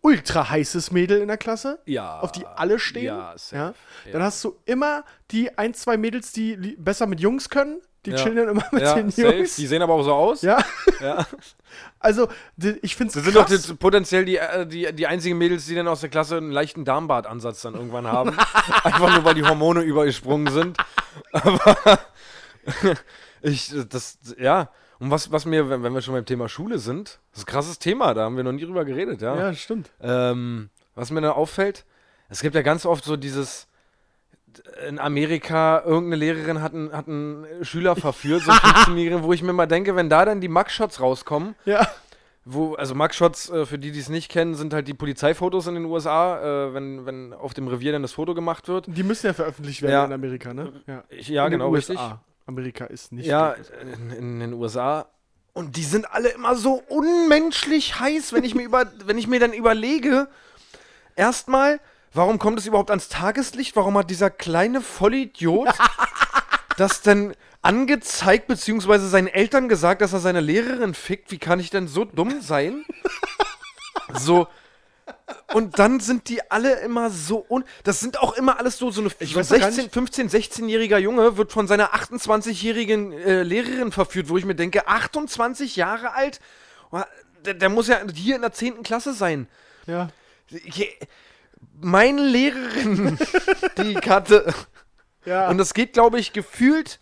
ultra 0.03 0.49
heißes 0.51 0.93
Mädel 0.93 1.21
in 1.21 1.27
der 1.29 1.37
Klasse, 1.39 1.81
Ja. 1.87 2.21
auf 2.21 2.31
die 2.31 2.47
alle 2.47 2.79
stehen. 2.79 3.07
Ja, 3.07 3.33
safe. 3.37 3.75
ja? 4.05 4.13
Dann 4.13 4.23
hast 4.23 4.45
du 4.45 4.57
immer 4.67 5.03
die 5.33 5.57
ein, 5.59 5.75
zwei 5.75 5.97
Mädels, 5.97 6.31
die 6.33 6.77
besser 6.79 7.07
mit 7.07 7.19
Jungs 7.21 7.49
können. 7.49 7.81
Die 8.07 8.13
Ja. 8.13 8.17
chillen 8.19 8.37
dann 8.37 8.49
immer 8.51 8.65
mit 8.71 8.83
ja, 8.83 8.95
den 8.95 9.11
safe. 9.11 9.35
Jungs. 9.35 9.57
Die 9.57 9.67
sehen 9.67 9.83
aber 9.83 9.95
auch 9.95 10.03
so 10.03 10.13
aus. 10.13 10.43
Ja, 10.43 10.59
Ja. 11.01 11.27
also 11.99 12.29
die, 12.57 12.79
ich 12.83 12.95
finde 12.97 13.13
Das 13.13 13.27
es 13.27 13.33
sind 13.33 13.37
doch 13.37 13.47
die, 13.47 13.75
potenziell 13.75 14.25
die, 14.25 14.37
äh, 14.37 14.67
die, 14.67 14.93
die 14.95 15.07
einzigen 15.07 15.37
Mädels, 15.37 15.67
die 15.67 15.75
dann 15.75 15.89
aus 15.89 16.01
der 16.01 16.09
Klasse 16.09 16.37
einen 16.37 16.53
leichten 16.53 16.85
Darmbadansatz 16.85 17.63
dann 17.63 17.75
irgendwann 17.75 18.07
haben. 18.07 18.31
Einfach 18.85 19.13
nur, 19.15 19.25
weil 19.25 19.35
die 19.35 19.45
Hormone 19.45 19.83
übergesprungen 19.83 20.53
sind. 20.53 20.79
Aber 21.33 21.77
ich, 23.43 23.75
das, 23.89 24.19
ja. 24.39 24.71
Und 24.99 25.11
was, 25.11 25.31
was 25.31 25.45
mir, 25.45 25.69
wenn, 25.69 25.83
wenn 25.83 25.93
wir 25.93 26.01
schon 26.01 26.15
beim 26.15 26.25
Thema 26.25 26.49
Schule 26.49 26.79
sind, 26.79 27.19
das 27.33 27.41
ist 27.41 27.49
ein 27.49 27.53
krasses 27.53 27.79
Thema, 27.79 28.15
da 28.15 28.23
haben 28.25 28.37
wir 28.37 28.45
noch 28.45 28.53
nie 28.53 28.65
drüber 28.65 28.85
geredet, 28.85 29.21
ja. 29.21 29.37
ja, 29.37 29.55
stimmt. 29.55 29.91
Ähm, 30.01 30.71
was 30.95 31.11
mir 31.11 31.21
da 31.21 31.33
auffällt, 31.33 31.85
es 32.31 32.41
gibt 32.41 32.55
ja 32.55 32.63
ganz 32.63 32.87
oft 32.87 33.05
so 33.05 33.17
dieses, 33.17 33.69
in 34.89 34.99
Amerika, 34.99 35.83
irgendeine 35.85 36.17
Lehrerin 36.17 36.63
hat 36.63 36.73
einen, 36.75 36.93
hat 36.93 37.09
einen 37.09 37.47
Schüler 37.63 37.97
verführt, 37.97 38.43
so 38.43 38.51
einen 38.51 38.61
15-Jährigen, 38.61 39.23
wo 39.23 39.33
ich 39.33 39.43
mir 39.43 39.53
mal 39.53 39.67
denke, 39.67 39.97
wenn 39.97 40.09
da 40.09 40.25
dann 40.25 40.41
die 40.41 40.49
Mugshots 40.49 41.01
rauskommen, 41.01 41.55
Ja. 41.65 41.87
wo, 42.45 42.75
also 42.75 42.95
Mugshots, 42.95 43.51
äh, 43.51 43.67
für 43.67 43.79
die, 43.79 43.91
die 43.93 43.99
es 44.01 44.09
nicht 44.09 44.31
kennen, 44.31 44.55
sind 44.55 44.73
halt 44.75 44.87
die 44.89 44.95
Polizeifotos 44.95 45.67
in 45.67 45.75
den 45.75 45.85
USA, 45.87 46.39
äh, 46.69 46.75
wenn, 46.75 47.05
wenn 47.07 47.33
auf 47.33 47.55
dem 47.55 47.69
Revier 47.69 47.93
dann 47.93 48.03
das 48.03 48.13
Foto 48.13 48.35
gemacht 48.35 48.69
wird. 48.69 48.85
Die 48.89 49.03
müssen 49.03 49.27
ja 49.27 49.33
veröffentlicht 49.33 49.83
werden 49.83 49.93
Ja. 49.93 50.05
in 50.05 50.13
Amerika, 50.13 50.55
ne? 50.55 50.73
Ja, 50.87 51.05
Ich, 51.09 51.29
ja, 51.29 51.45
in 51.47 51.51
den 51.53 51.59
genau, 51.61 51.71
USA. 51.73 51.93
richtig. 51.93 52.11
Amerika 52.47 52.85
ist 52.85 53.13
nicht. 53.13 53.27
Ja, 53.27 53.57
in, 53.83 54.11
in 54.11 54.41
den 54.41 54.53
USA. 54.53 55.07
Und 55.53 55.77
die 55.77 55.83
sind 55.83 56.09
alle 56.13 56.29
immer 56.29 56.55
so 56.55 56.83
unmenschlich 56.89 57.99
heiß, 57.99 58.33
wenn 58.33 58.45
ich 58.45 58.55
mir 58.55 58.63
über, 58.63 58.85
wenn 59.05 59.19
ich 59.19 59.27
mir 59.27 59.41
dann 59.41 59.53
überlege, 59.53 60.29
erstmal, 61.17 61.81
warum 62.17 62.39
kommt 62.39 62.59
es 62.59 62.67
überhaupt 62.67 62.91
ans 62.91 63.09
Tageslicht? 63.09 63.77
Warum 63.77 63.97
hat 63.99 64.11
dieser 64.11 64.31
kleine 64.31 64.81
Vollidiot 64.81 65.69
das 66.77 67.03
denn 67.03 67.35
angezeigt, 67.63 68.47
beziehungsweise 68.47 69.09
seinen 69.09 69.29
Eltern 69.29 69.69
gesagt, 69.69 70.01
dass 70.01 70.13
er 70.13 70.21
seine 70.21 70.41
Lehrerin 70.41 70.95
fickt? 70.95 71.31
Wie 71.31 71.39
kann 71.39 71.61
ich 71.61 71.71
denn 71.71 71.89
so 71.89 72.05
dumm 72.05 72.41
sein? 72.41 72.85
So. 74.15 74.47
Und 75.53 75.81
dann 75.81 75.99
sind 75.99 76.29
die 76.29 76.49
alle 76.51 76.75
immer 76.81 77.11
so 77.11 77.45
un. 77.49 77.65
Das 77.83 77.99
sind 77.99 78.21
auch 78.21 78.35
immer 78.37 78.59
alles 78.61 78.79
so, 78.79 78.91
so 78.93 79.01
eine 79.01 79.11
Ich 79.19 79.33
so 79.33 79.37
weiß 79.41 79.49
doch 79.49 79.59
gar 79.59 79.73
16, 79.73 79.85
nicht- 79.85 79.95
15, 79.95 80.31
16-jähriger 80.31 80.99
Junge 80.99 81.37
wird 81.37 81.53
von 81.53 81.67
seiner 81.67 81.93
28-jährigen 81.93 83.13
äh, 83.13 83.43
Lehrerin 83.43 83.91
verführt, 83.91 84.29
wo 84.29 84.37
ich 84.39 84.45
mir 84.45 84.55
denke, 84.55 84.87
28 84.87 85.75
Jahre 85.75 86.13
alt? 86.13 86.41
Der, 87.45 87.55
der 87.55 87.69
muss 87.69 87.89
ja 87.89 87.99
hier 88.15 88.37
in 88.37 88.43
der 88.43 88.53
10. 88.53 88.85
Klasse 88.85 89.13
sein. 89.13 89.49
ja. 89.87 90.09
Je, 90.49 90.89
meine 91.81 92.23
Lehrerin, 92.23 93.19
die 93.79 93.99
ich 93.99 94.09
hatte. 94.09 94.53
Ja. 95.25 95.49
Und 95.49 95.59
das 95.59 95.75
geht, 95.75 95.93
glaube 95.93 96.19
ich, 96.19 96.33
gefühlt, 96.33 97.01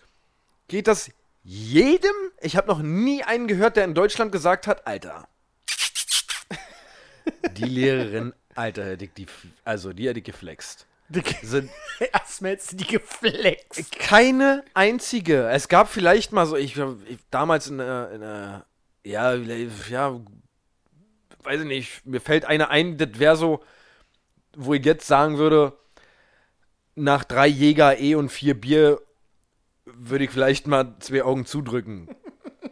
geht 0.68 0.87
das 0.87 1.10
jedem. 1.42 2.14
Ich 2.40 2.56
habe 2.56 2.68
noch 2.68 2.80
nie 2.80 3.22
einen 3.22 3.46
gehört, 3.46 3.76
der 3.76 3.84
in 3.84 3.94
Deutschland 3.94 4.32
gesagt 4.32 4.66
hat, 4.66 4.87
Alter. 4.87 5.28
Die 7.52 7.64
Lehrerin, 7.64 8.32
Alter, 8.54 8.84
hätte 8.84 9.08
die, 9.08 9.26
also 9.64 9.92
die 9.92 10.08
hätte 10.08 10.22
geflext. 10.22 10.87
Sind 11.42 11.70
Erstmal 12.12 12.56
du 12.56 12.76
die 12.76 12.87
geflext. 12.87 13.92
keine 13.98 14.64
einzige. 14.72 15.48
Es 15.48 15.68
gab 15.68 15.88
vielleicht 15.90 16.32
mal 16.32 16.46
so, 16.46 16.56
ich, 16.56 16.76
ich 16.76 17.18
damals 17.30 17.68
in 17.68 17.80
einer, 17.80 18.10
in 18.10 19.10
ja, 19.10 19.34
ja, 19.34 20.20
weiß 21.42 21.60
ich 21.60 21.66
nicht, 21.66 22.06
mir 22.06 22.20
fällt 22.20 22.46
eine 22.46 22.70
ein, 22.70 22.96
das 22.96 23.18
wäre 23.18 23.37
so, 23.37 23.62
wo 24.56 24.74
ich 24.74 24.84
jetzt 24.84 25.06
sagen 25.06 25.38
würde, 25.38 25.72
nach 26.94 27.24
drei 27.24 27.46
Jäger 27.46 27.98
E 27.98 28.14
und 28.14 28.30
vier 28.30 28.60
Bier 28.60 29.00
würde 29.84 30.24
ich 30.24 30.30
vielleicht 30.30 30.66
mal 30.66 30.94
zwei 31.00 31.22
Augen 31.24 31.46
zudrücken. 31.46 32.08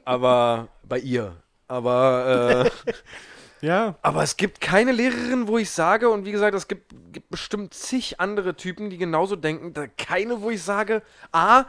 Aber 0.04 0.68
bei 0.82 0.98
ihr. 0.98 1.36
Aber, 1.68 2.70
äh, 2.86 2.92
Ja. 3.66 3.94
aber 4.02 4.24
es 4.24 4.36
gibt 4.36 4.60
keine 4.60 4.90
Lehrerin, 4.90 5.46
wo 5.46 5.56
ich 5.56 5.70
sage, 5.70 6.10
und 6.10 6.24
wie 6.24 6.32
gesagt, 6.32 6.54
es 6.56 6.66
gibt, 6.66 6.92
gibt 7.12 7.30
bestimmt 7.30 7.74
zig 7.74 8.18
andere 8.18 8.56
Typen, 8.56 8.90
die 8.90 8.98
genauso 8.98 9.36
denken. 9.36 9.72
Da 9.72 9.86
keine, 9.86 10.42
wo 10.42 10.50
ich 10.50 10.62
sage, 10.62 11.02
A, 11.30 11.64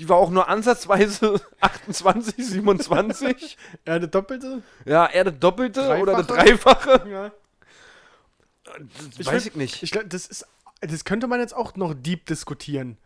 die 0.00 0.08
war 0.08 0.16
auch 0.16 0.30
nur 0.30 0.48
ansatzweise 0.48 1.40
28, 1.60 2.44
27. 2.44 3.56
Ja, 3.86 3.94
eine 3.94 4.08
doppelte? 4.08 4.62
Ja, 4.84 5.08
das 5.08 5.38
Doppelte 5.38 5.98
oder 5.98 6.16
das 6.16 6.26
Dreifache? 6.26 6.98
Dreifache. 6.98 7.08
Ja. 7.08 7.30
Das 9.18 9.26
weiß 9.26 9.46
ich 9.46 9.56
nicht. 9.56 9.82
Ich 9.82 9.90
glaube, 9.90 10.08
das 10.08 10.26
ist. 10.26 10.46
Das 10.80 11.04
könnte 11.04 11.26
man 11.26 11.40
jetzt 11.40 11.54
auch 11.54 11.76
noch 11.76 11.92
deep 11.94 12.24
diskutieren. 12.26 12.96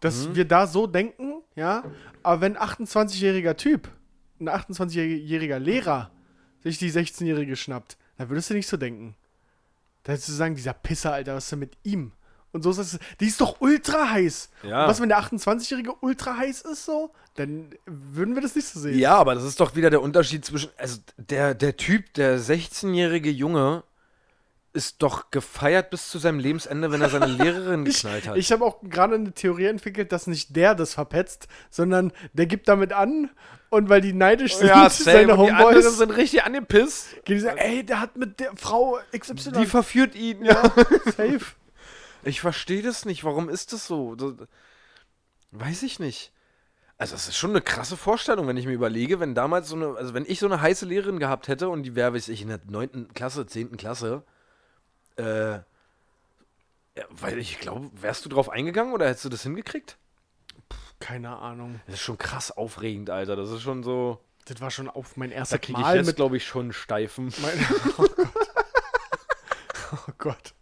Dass 0.00 0.26
Mhm. 0.28 0.34
wir 0.36 0.44
da 0.46 0.66
so 0.66 0.86
denken, 0.86 1.42
ja. 1.54 1.84
Aber 2.22 2.40
wenn 2.40 2.56
ein 2.56 2.68
28-jähriger 2.68 3.56
Typ, 3.56 3.88
ein 4.40 4.48
28-jähriger 4.48 5.58
Lehrer 5.58 6.10
sich 6.64 6.78
die 6.78 6.90
16-jährige 6.90 7.54
schnappt, 7.56 7.96
dann 8.16 8.28
würdest 8.30 8.50
du 8.50 8.54
nicht 8.54 8.66
so 8.66 8.76
denken. 8.76 9.14
Da 10.02 10.12
würdest 10.12 10.28
du 10.28 10.32
sagen, 10.32 10.56
dieser 10.56 10.72
Pisser, 10.72 11.12
Alter, 11.12 11.34
was 11.36 11.44
ist 11.44 11.52
denn 11.52 11.58
mit 11.60 11.76
ihm? 11.84 12.12
Und 12.52 12.62
so 12.62 12.70
ist 12.70 12.78
das. 12.78 12.98
Die 13.20 13.26
ist 13.26 13.40
doch 13.40 13.60
ultra 13.60 14.10
heiß. 14.10 14.50
Ja. 14.64 14.82
Und 14.82 14.88
was, 14.90 15.00
wenn 15.00 15.08
der 15.10 15.20
28-jährige 15.22 15.92
ultra 16.00 16.36
heiß 16.36 16.62
ist, 16.62 16.84
so? 16.84 17.12
Dann 17.34 17.70
würden 17.86 18.34
wir 18.34 18.42
das 18.42 18.56
nicht 18.56 18.66
so 18.66 18.80
sehen. 18.80 18.98
Ja, 18.98 19.14
aber 19.16 19.34
das 19.36 19.44
ist 19.44 19.60
doch 19.60 19.76
wieder 19.76 19.88
der 19.90 20.02
Unterschied 20.02 20.44
zwischen. 20.44 20.70
Also, 20.76 20.98
der, 21.16 21.54
der 21.54 21.76
Typ, 21.76 22.12
der 22.14 22.40
16-jährige 22.40 23.30
Junge, 23.30 23.84
ist 24.72 25.02
doch 25.02 25.30
gefeiert 25.30 25.90
bis 25.90 26.08
zu 26.10 26.18
seinem 26.18 26.38
Lebensende, 26.38 26.92
wenn 26.92 27.00
er 27.00 27.10
seine 27.10 27.26
Lehrerin 27.26 27.86
Ich, 27.86 28.02
geknallt 28.02 28.28
hat. 28.28 28.36
ich 28.36 28.52
habe 28.52 28.64
auch 28.64 28.80
gerade 28.82 29.16
eine 29.16 29.32
Theorie 29.32 29.66
entwickelt, 29.66 30.12
dass 30.12 30.26
nicht 30.26 30.54
der 30.54 30.74
das 30.74 30.94
verpetzt, 30.94 31.48
sondern 31.70 32.12
der 32.32 32.46
gibt 32.46 32.68
damit 32.68 32.92
an 32.92 33.30
und 33.70 33.88
weil 33.88 34.00
die 34.00 34.12
neidisch 34.12 34.54
sind, 34.56 34.68
ja, 34.68 34.88
seine 34.90 35.34
Und 35.34 35.46
die 35.46 35.52
Homeboys, 35.52 35.98
sind 35.98 36.10
richtig 36.10 36.44
angepisst. 36.44 37.24
gehen 37.24 37.36
die 37.36 37.40
sagen, 37.40 37.58
ey, 37.58 37.84
der 37.84 38.00
hat 38.00 38.16
mit 38.16 38.40
der 38.40 38.52
Frau 38.56 38.98
XY. 39.16 39.52
Die 39.52 39.66
verführt 39.66 40.14
ihn. 40.14 40.44
ja, 40.44 40.62
safe. 41.04 41.40
Ich 42.22 42.40
verstehe 42.40 42.82
das 42.82 43.04
nicht. 43.04 43.24
Warum 43.24 43.48
ist 43.48 43.72
das 43.72 43.86
so? 43.86 44.14
Das, 44.14 44.34
weiß 45.52 45.82
ich 45.84 45.98
nicht. 46.00 46.32
Also, 46.98 47.14
es 47.14 47.28
ist 47.28 47.36
schon 47.36 47.50
eine 47.50 47.62
krasse 47.62 47.96
Vorstellung, 47.96 48.46
wenn 48.46 48.58
ich 48.58 48.66
mir 48.66 48.74
überlege, 48.74 49.20
wenn 49.20 49.34
damals 49.34 49.68
so 49.70 49.76
eine, 49.76 49.96
also 49.96 50.12
wenn 50.12 50.26
ich 50.26 50.38
so 50.38 50.46
eine 50.46 50.60
heiße 50.60 50.84
Lehrerin 50.84 51.18
gehabt 51.18 51.48
hätte 51.48 51.70
und 51.70 51.82
die 51.84 51.94
wäre, 51.94 52.12
weiß 52.12 52.28
ich, 52.28 52.42
in 52.42 52.48
der 52.48 52.60
9. 52.68 53.08
Klasse, 53.14 53.46
10. 53.46 53.78
Klasse, 53.78 54.22
äh, 55.20 56.98
ja, 56.98 57.04
weil 57.10 57.38
ich 57.38 57.60
glaube, 57.60 57.90
wärst 58.00 58.24
du 58.24 58.28
drauf 58.28 58.48
eingegangen 58.50 58.92
oder 58.92 59.08
hättest 59.08 59.24
du 59.24 59.28
das 59.28 59.42
hingekriegt? 59.42 59.96
Keine 60.98 61.36
Ahnung. 61.38 61.80
Das 61.86 61.94
ist 61.96 62.00
schon 62.02 62.18
krass 62.18 62.50
aufregend, 62.50 63.08
Alter. 63.10 63.36
Das 63.36 63.50
ist 63.50 63.62
schon 63.62 63.82
so. 63.82 64.20
Das 64.46 64.60
war 64.60 64.70
schon 64.70 64.88
auf 64.88 65.16
mein 65.16 65.30
Da 65.30 65.36
erstes 65.36 65.60
kriege 65.60 65.78
ich 65.78 65.84
Mal 65.84 65.96
jetzt, 65.96 66.06
mit. 66.06 66.16
glaube 66.16 66.36
ich, 66.36 66.44
schon 66.46 66.62
einen 66.66 66.72
Steifen. 66.72 67.32
Mein, 67.40 67.66
oh 67.98 68.04
Gott. 68.06 68.28
Oh 69.92 70.12
Gott. 70.18 70.54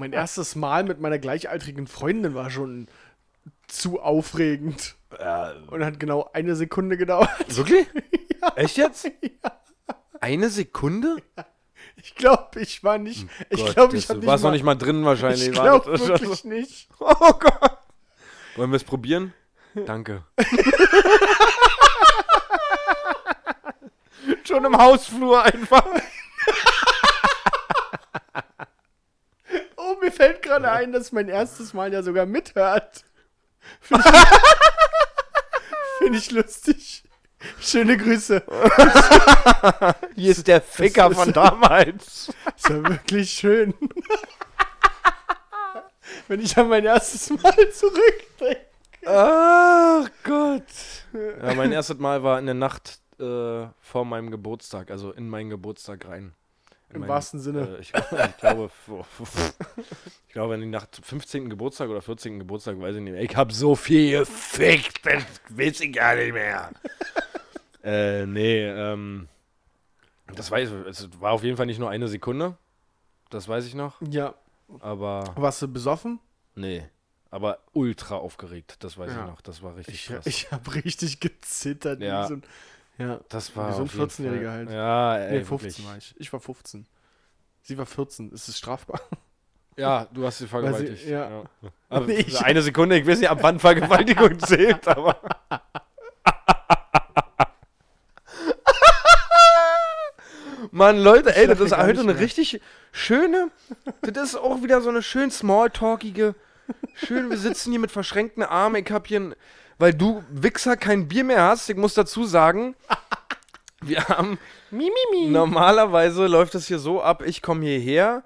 Mein 0.00 0.12
erstes 0.12 0.56
Mal 0.56 0.82
mit 0.82 1.00
meiner 1.00 1.20
gleichaltrigen 1.20 1.86
Freundin 1.86 2.34
war 2.34 2.50
schon 2.50 2.88
zu 3.68 4.00
aufregend. 4.00 4.96
Äh, 5.16 5.52
Und 5.68 5.84
hat 5.84 6.00
genau 6.00 6.28
eine 6.32 6.56
Sekunde 6.56 6.96
gedauert. 6.96 7.28
wirklich? 7.56 7.86
Echt 8.56 8.76
jetzt? 8.76 9.08
Eine 10.20 10.48
Sekunde? 10.50 11.18
Ich 11.96 12.14
glaube, 12.14 12.60
ich 12.60 12.84
war 12.84 12.98
nicht. 12.98 13.26
Ich 13.50 13.60
Gott, 13.64 13.74
glaube, 13.74 13.96
ich 13.96 14.04
habe 14.08 14.14
Du 14.14 14.20
nicht. 14.20 14.26
warst 14.28 14.44
noch 14.44 14.50
nicht 14.50 14.62
mal 14.64 14.74
drin 14.74 15.04
wahrscheinlich. 15.04 15.48
Ich 15.48 15.52
glaube 15.52 15.98
wirklich 15.98 16.44
nicht. 16.44 16.88
Oh 16.98 17.32
Gott. 17.32 17.78
Wollen 18.56 18.70
wir 18.70 18.76
es 18.76 18.84
probieren? 18.84 19.32
Danke. 19.86 20.22
Schon 24.46 24.64
im 24.64 24.76
Hausflur 24.76 25.42
einfach. 25.42 25.84
Oh, 29.76 29.96
mir 30.00 30.10
fällt 30.10 30.40
gerade 30.42 30.70
ein, 30.70 30.92
dass 30.92 31.12
mein 31.12 31.28
erstes 31.28 31.74
Mal 31.74 31.92
ja 31.92 32.02
sogar 32.02 32.24
mithört. 32.24 33.04
Finde 33.80 34.02
ich, 34.08 34.16
Find 35.98 36.16
ich 36.16 36.30
lustig. 36.30 37.03
Schöne 37.60 37.96
Grüße. 37.96 38.42
Hier 40.16 40.30
ist 40.30 40.46
der 40.46 40.60
Ficker 40.60 41.10
ist- 41.10 41.16
von 41.18 41.32
damals. 41.32 42.32
Ist 42.56 42.68
ja 42.68 42.88
wirklich 42.88 43.30
schön. 43.30 43.74
Wenn 46.28 46.40
ich 46.40 46.56
an 46.56 46.68
mein 46.68 46.84
erstes 46.84 47.30
Mal 47.30 47.70
zurückdenke. 47.72 48.60
Ach 49.06 50.08
Gott. 50.22 50.62
Ja, 51.12 51.54
mein 51.54 51.72
erstes 51.72 51.98
Mal 51.98 52.22
war 52.22 52.38
in 52.38 52.46
der 52.46 52.54
Nacht 52.54 52.98
äh, 53.20 53.66
vor 53.80 54.04
meinem 54.04 54.30
Geburtstag, 54.30 54.90
also 54.90 55.12
in 55.12 55.28
meinen 55.28 55.50
Geburtstag 55.50 56.06
rein. 56.08 56.32
In 56.88 56.94
Im 56.96 57.00
meinen- 57.02 57.10
wahrsten 57.10 57.40
Sinne. 57.40 57.76
Äh, 57.76 57.80
ich, 57.80 57.92
ich 57.94 58.36
glaube, 58.38 58.70
ich 60.26 60.32
glaube, 60.32 60.54
in 60.54 60.60
die 60.62 60.66
Nacht 60.68 60.94
zum 60.94 61.04
15. 61.04 61.50
Geburtstag 61.50 61.88
oder 61.90 62.00
14. 62.00 62.38
Geburtstag, 62.38 62.80
weiß 62.80 62.96
ich 62.96 63.02
nicht 63.02 63.12
mehr. 63.12 63.22
Ich 63.22 63.36
habe 63.36 63.52
so 63.52 63.74
viel 63.74 64.18
gefickt, 64.20 65.04
das 65.04 65.22
weiß 65.50 65.80
ich 65.80 65.92
gar 65.92 66.14
nicht 66.16 66.32
mehr. 66.32 66.70
Äh, 67.84 68.26
nee, 68.26 68.64
ähm, 68.66 69.28
das 70.34 70.50
weiß 70.50 70.70
ich, 70.70 70.86
es 70.88 71.20
war 71.20 71.32
auf 71.32 71.42
jeden 71.44 71.56
Fall 71.56 71.66
nicht 71.66 71.78
nur 71.78 71.90
eine 71.90 72.08
Sekunde. 72.08 72.56
Das 73.30 73.46
weiß 73.48 73.66
ich 73.66 73.74
noch. 73.74 74.00
Ja. 74.10 74.34
Aber, 74.80 75.32
Warst 75.36 75.60
du 75.62 75.68
besoffen? 75.68 76.18
nee. 76.54 76.84
Aber 77.30 77.58
ultra 77.72 78.14
aufgeregt, 78.14 78.76
das 78.78 78.96
weiß 78.96 79.10
Ja. 79.10 79.22
ich 79.24 79.26
noch. 79.32 79.40
Das 79.40 79.60
war 79.60 79.74
richtig 79.74 79.96
Ich, 79.96 80.06
krass. 80.06 80.24
ich 80.26 80.52
habe 80.52 80.72
richtig 80.76 81.18
gezittert. 81.18 82.00
Ja. 82.00 82.28
So 82.28 82.34
ein, 82.34 82.42
ja. 82.96 83.18
das 83.28 83.56
war 83.56 83.70
wie 83.70 83.72
so 83.72 83.78
ein 83.80 83.84
auf 83.86 83.94
jeden 83.94 84.08
14-Jähriger 84.08 84.44
Fall- 84.44 84.56
halt. 84.58 84.70
Ja, 84.70 85.16
ey, 85.18 85.38
Nee, 85.38 85.44
15 85.44 85.50
wirklich. 85.68 85.86
war 85.88 85.96
ich. 85.96 86.14
Ich 86.20 86.32
war 86.32 86.38
15. 86.38 86.86
Sie 87.62 87.76
war 87.76 87.86
14. 87.86 88.30
Ist 88.30 88.48
es 88.48 88.56
strafbar? 88.58 89.00
Ja, 89.76 90.06
du 90.12 90.24
hast 90.24 90.38
sie 90.38 90.46
vergewaltigt. 90.46 91.02
sie- 91.04 91.10
ja. 91.10 91.42
Aber 91.88 92.06
Nee, 92.06 92.18
ich- 92.20 92.40
eine 92.40 92.62
Sekunde, 92.62 92.96
ich 92.96 93.04
weiß 93.04 93.18
nicht, 93.18 93.28
ab 93.28 93.38
wann 93.42 93.58
Vergewaltigung 93.58 94.38
zählt, 94.38 94.86
aber. 94.86 95.18
Mann, 100.84 100.98
Leute, 100.98 101.34
ey, 101.34 101.46
das 101.46 101.60
ist 101.60 101.74
heute 101.74 102.00
eine 102.00 102.18
richtig 102.18 102.60
schöne. 102.92 103.50
Das 104.02 104.28
ist 104.28 104.36
auch 104.36 104.62
wieder 104.62 104.82
so 104.82 104.90
eine 104.90 105.02
schön 105.02 105.30
smalltalkige. 105.30 106.34
Schön, 106.92 107.30
wir 107.30 107.38
sitzen 107.38 107.70
hier 107.70 107.80
mit 107.80 107.90
verschränkten 107.90 108.42
Armen. 108.42 108.84
Ich 108.84 108.92
hab 108.92 109.06
hier, 109.06 109.20
ein, 109.20 109.34
weil 109.78 109.94
du 109.94 110.22
Wichser 110.28 110.76
kein 110.76 111.08
Bier 111.08 111.24
mehr 111.24 111.40
hast, 111.40 111.70
ich 111.70 111.76
muss 111.78 111.94
dazu 111.94 112.24
sagen, 112.24 112.76
wir 113.80 114.06
haben 114.08 114.38
Mi, 114.70 114.90
mi, 114.90 115.18
mi. 115.18 115.30
Normalerweise 115.30 116.26
läuft 116.26 116.54
das 116.54 116.66
hier 116.66 116.78
so 116.78 117.00
ab, 117.00 117.22
ich 117.24 117.40
komme 117.40 117.64
hierher, 117.64 118.22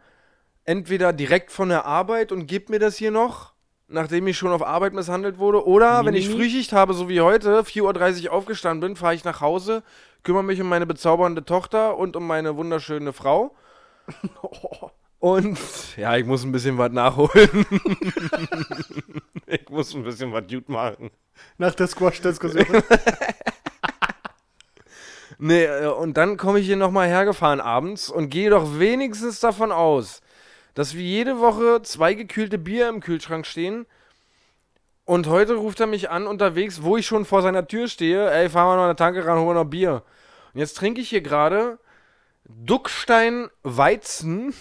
entweder 0.64 1.12
direkt 1.12 1.52
von 1.52 1.68
der 1.68 1.84
Arbeit 1.84 2.32
und 2.32 2.48
gebe 2.48 2.72
mir 2.72 2.80
das 2.80 2.96
hier 2.96 3.12
noch, 3.12 3.52
nachdem 3.88 4.26
ich 4.26 4.38
schon 4.38 4.52
auf 4.52 4.62
Arbeit 4.62 4.92
misshandelt 4.92 5.38
wurde, 5.38 5.66
oder 5.66 6.04
wenn 6.04 6.14
ich 6.14 6.28
Mimimi. 6.28 6.44
Frühschicht 6.44 6.72
habe, 6.72 6.94
so 6.94 7.08
wie 7.08 7.20
heute, 7.20 7.60
4.30 7.62 8.26
Uhr 8.26 8.32
aufgestanden 8.32 8.80
bin, 8.80 8.96
fahre 8.96 9.14
ich 9.14 9.24
nach 9.24 9.40
Hause, 9.40 9.82
kümmere 10.22 10.44
mich 10.44 10.60
um 10.60 10.68
meine 10.68 10.86
bezaubernde 10.86 11.44
Tochter 11.44 11.96
und 11.96 12.16
um 12.16 12.26
meine 12.26 12.56
wunderschöne 12.56 13.12
Frau. 13.12 13.54
Und 15.20 15.58
ja, 15.96 16.16
ich 16.16 16.24
muss 16.24 16.44
ein 16.44 16.52
bisschen 16.52 16.78
was 16.78 16.92
nachholen. 16.92 17.50
ich 19.46 19.68
muss 19.68 19.92
ein 19.92 20.04
bisschen 20.04 20.32
was 20.32 20.44
gut 20.48 20.68
machen. 20.68 21.10
Nach 21.56 21.74
der 21.74 21.88
Squash-Diskussion. 21.88 22.66
Nee, 25.40 25.64
äh, 25.64 25.86
und 25.86 26.16
dann 26.16 26.36
komme 26.36 26.58
ich 26.58 26.66
hier 26.66 26.76
nochmal 26.76 27.06
hergefahren 27.06 27.60
abends 27.60 28.10
und 28.10 28.28
gehe 28.28 28.50
doch 28.50 28.78
wenigstens 28.80 29.38
davon 29.38 29.70
aus, 29.70 30.20
dass 30.78 30.94
wir 30.94 31.02
jede 31.02 31.40
Woche 31.40 31.82
zwei 31.82 32.14
gekühlte 32.14 32.56
Bier 32.56 32.88
im 32.88 33.00
Kühlschrank 33.00 33.46
stehen. 33.46 33.84
Und 35.04 35.26
heute 35.26 35.54
ruft 35.56 35.80
er 35.80 35.88
mich 35.88 36.08
an 36.08 36.28
unterwegs, 36.28 36.84
wo 36.84 36.96
ich 36.96 37.04
schon 37.04 37.24
vor 37.24 37.42
seiner 37.42 37.66
Tür 37.66 37.88
stehe. 37.88 38.30
Ey, 38.30 38.48
fahren 38.48 38.68
wir 38.68 38.76
noch 38.76 38.84
eine 38.84 38.94
Tanke 38.94 39.26
ran, 39.26 39.38
holen 39.38 39.48
wir 39.48 39.64
noch 39.64 39.64
Bier. 39.64 40.04
Und 40.54 40.60
jetzt 40.60 40.76
trinke 40.76 41.00
ich 41.00 41.08
hier 41.08 41.20
gerade 41.20 41.80
Duckstein 42.44 43.48
Weizen. 43.64 44.54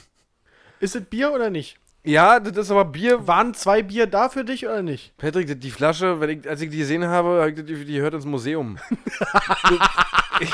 ist 0.80 0.95
es 0.95 1.06
Bier 1.06 1.34
oder 1.34 1.51
nicht? 1.51 1.77
Ja, 2.03 2.39
das 2.39 2.58
ist 2.58 2.71
aber 2.71 2.86
Bier. 2.86 3.27
Waren 3.27 3.53
zwei 3.53 3.84
Bier 3.84 4.08
da 4.08 4.30
für 4.30 4.43
dich 4.43 4.65
oder 4.65 4.82
nicht? 4.82 5.15
Patrick, 5.17 5.62
die- 5.62 5.69
Flasche, 5.69 6.19
wenn 6.19 6.39
ich, 6.39 6.49
als 6.49 6.62
ich 6.62 6.71
die 6.71 6.80
gesehen 6.80 7.06
habe, 7.06 7.41
habe 7.41 7.49
ich 7.51 7.56
gedacht, 7.58 7.77
die, 7.77 7.86
die 7.86 8.01
hört 8.01 8.15
ins 8.15 8.25
Museum. 8.25 8.80
ich, 10.39 10.49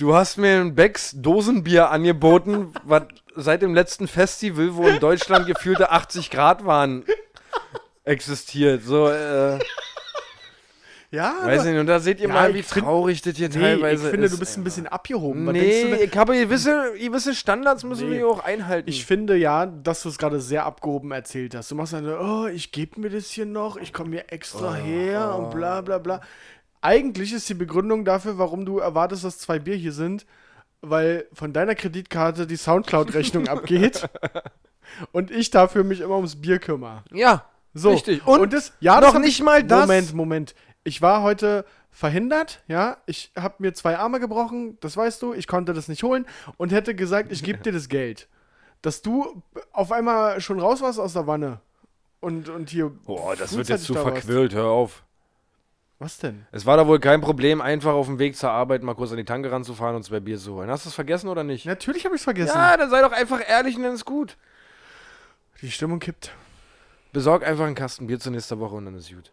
Du 0.00 0.14
hast 0.14 0.38
mir 0.38 0.60
ein 0.60 0.74
Becks 0.74 1.12
Dosenbier 1.14 1.90
angeboten, 1.90 2.72
was 2.84 3.02
seit 3.36 3.60
dem 3.60 3.74
letzten 3.74 4.08
Festival, 4.08 4.74
wo 4.74 4.88
in 4.88 4.98
Deutschland 4.98 5.46
gefühlte 5.46 5.90
80 5.90 6.30
Grad 6.30 6.64
waren, 6.64 7.04
existiert. 8.04 8.82
So, 8.82 9.08
äh, 9.10 9.58
Ja, 11.10 11.34
weiß 11.42 11.64
nicht, 11.64 11.76
und 11.78 11.86
da 11.86 12.00
seht 12.00 12.18
ihr 12.20 12.28
Ja, 12.28 12.32
mal, 12.34 12.54
wie 12.54 12.62
find- 12.62 12.84
traurig 12.86 13.20
das 13.20 13.36
hier 13.36 13.48
nee, 13.50 13.54
teilweise 13.60 14.04
ich 14.04 14.10
finde, 14.10 14.26
ist. 14.26 14.32
du 14.32 14.38
bist 14.38 14.56
ein 14.56 14.64
bisschen 14.64 14.86
abgehoben. 14.86 15.44
Was 15.44 15.52
Nee, 15.52 15.94
ich 15.96 16.16
habe 16.16 16.32
gewisse, 16.38 16.94
gewisse 16.98 17.34
Standards 17.34 17.84
müssen 17.84 18.08
Nee. 18.08 18.18
wir 18.20 18.28
auch 18.28 18.42
einhalten. 18.42 18.88
Ich 18.88 19.04
finde 19.04 19.36
ja, 19.36 19.66
dass 19.66 20.02
du 20.04 20.08
es 20.08 20.16
gerade 20.16 20.40
sehr 20.40 20.64
abgehoben 20.64 21.10
erzählt 21.12 21.54
hast. 21.54 21.70
Du 21.70 21.74
machst 21.74 21.92
eine, 21.92 22.18
oh, 22.18 22.46
ich 22.46 22.72
gebe 22.72 23.00
mir 23.00 23.10
das 23.10 23.26
hier 23.28 23.44
noch, 23.44 23.76
ich 23.76 23.92
komme 23.92 24.12
hier 24.12 24.24
extra 24.32 24.72
her 24.76 25.34
und 25.36 25.50
bla 25.50 25.82
bla 25.82 25.98
bla. 25.98 26.20
Eigentlich 26.82 27.32
ist 27.32 27.48
die 27.48 27.54
Begründung 27.54 28.04
dafür, 28.04 28.38
warum 28.38 28.64
du 28.64 28.78
erwartest, 28.78 29.24
dass 29.24 29.38
zwei 29.38 29.58
Bier 29.58 29.76
hier 29.76 29.92
sind, 29.92 30.26
weil 30.80 31.26
von 31.32 31.52
deiner 31.52 31.74
Kreditkarte 31.74 32.46
die 32.46 32.56
Soundcloud-Rechnung 32.56 33.48
abgeht 33.48 34.08
und 35.12 35.30
ich 35.30 35.50
dafür 35.50 35.84
mich 35.84 36.00
immer 36.00 36.16
ums 36.16 36.40
Bier 36.40 36.58
kümmere. 36.58 37.04
ja, 37.12 37.44
So, 37.74 37.90
richtig. 37.90 38.26
Und, 38.26 38.40
Und, 38.40 38.52
das, 38.52 38.72
ja, 38.80 39.00
noch 39.00 39.12
das 39.12 39.22
nicht 39.22 39.40
ich, 39.40 39.44
mal 39.44 39.62
das. 39.62 39.80
Moment, 39.86 40.14
Moment. 40.14 40.54
Ich 40.82 41.02
war 41.02 41.22
heute 41.22 41.66
verhindert, 41.90 42.62
ja. 42.66 42.96
Ich 43.04 43.30
habe 43.36 43.56
mir 43.58 43.74
zwei 43.74 43.98
Arme 43.98 44.18
gebrochen, 44.20 44.78
das 44.80 44.96
weißt 44.96 45.20
du. 45.20 45.34
Ich 45.34 45.46
konnte 45.46 45.74
das 45.74 45.88
nicht 45.88 46.02
holen 46.02 46.26
und 46.56 46.72
hätte 46.72 46.94
gesagt, 46.94 47.30
ich 47.30 47.42
gebe 47.42 47.58
dir 47.58 47.72
das 47.72 47.88
Geld. 47.88 48.28
Dass 48.80 49.02
du 49.02 49.42
auf 49.72 49.92
einmal 49.92 50.40
schon 50.40 50.58
raus 50.58 50.80
warst 50.80 50.98
aus 50.98 51.12
der 51.12 51.26
Wanne. 51.26 51.60
Und, 52.20 52.48
und 52.48 52.70
hier. 52.70 52.88
Boah, 52.88 53.36
das 53.36 53.54
wird 53.54 53.68
jetzt 53.68 53.84
zu 53.84 53.94
warst. 53.94 54.06
verquirlt, 54.06 54.54
hör 54.54 54.66
auf. 54.66 55.04
Was 56.00 56.16
denn? 56.16 56.46
Es 56.50 56.64
war 56.64 56.78
da 56.78 56.86
wohl 56.86 56.98
kein 56.98 57.20
Problem, 57.20 57.60
einfach 57.60 57.92
auf 57.92 58.06
dem 58.06 58.18
Weg 58.18 58.34
zur 58.34 58.50
Arbeit 58.50 58.82
mal 58.82 58.94
kurz 58.94 59.10
an 59.10 59.18
die 59.18 59.26
Tanke 59.26 59.52
ranzufahren 59.52 59.94
und 59.94 60.02
zwei 60.02 60.18
Bier 60.18 60.38
zu 60.38 60.54
holen. 60.54 60.70
Hast 60.70 60.86
du 60.86 60.88
es 60.88 60.94
vergessen 60.94 61.28
oder 61.28 61.44
nicht? 61.44 61.66
Natürlich 61.66 62.06
habe 62.06 62.14
ich 62.14 62.22
es 62.22 62.24
vergessen. 62.24 62.56
Ja, 62.56 62.74
dann 62.78 62.88
sei 62.88 63.02
doch 63.02 63.12
einfach 63.12 63.46
ehrlich 63.46 63.76
und 63.76 63.82
dann 63.82 63.92
ist 63.92 64.06
gut. 64.06 64.38
Die 65.60 65.70
Stimmung 65.70 66.00
kippt. 66.00 66.32
Besorg 67.12 67.46
einfach 67.46 67.66
einen 67.66 67.74
Kasten 67.74 68.06
Bier 68.06 68.18
zur 68.18 68.32
nächsten 68.32 68.58
Woche 68.58 68.76
und 68.76 68.86
dann 68.86 68.94
ist 68.94 69.10
gut. 69.10 69.30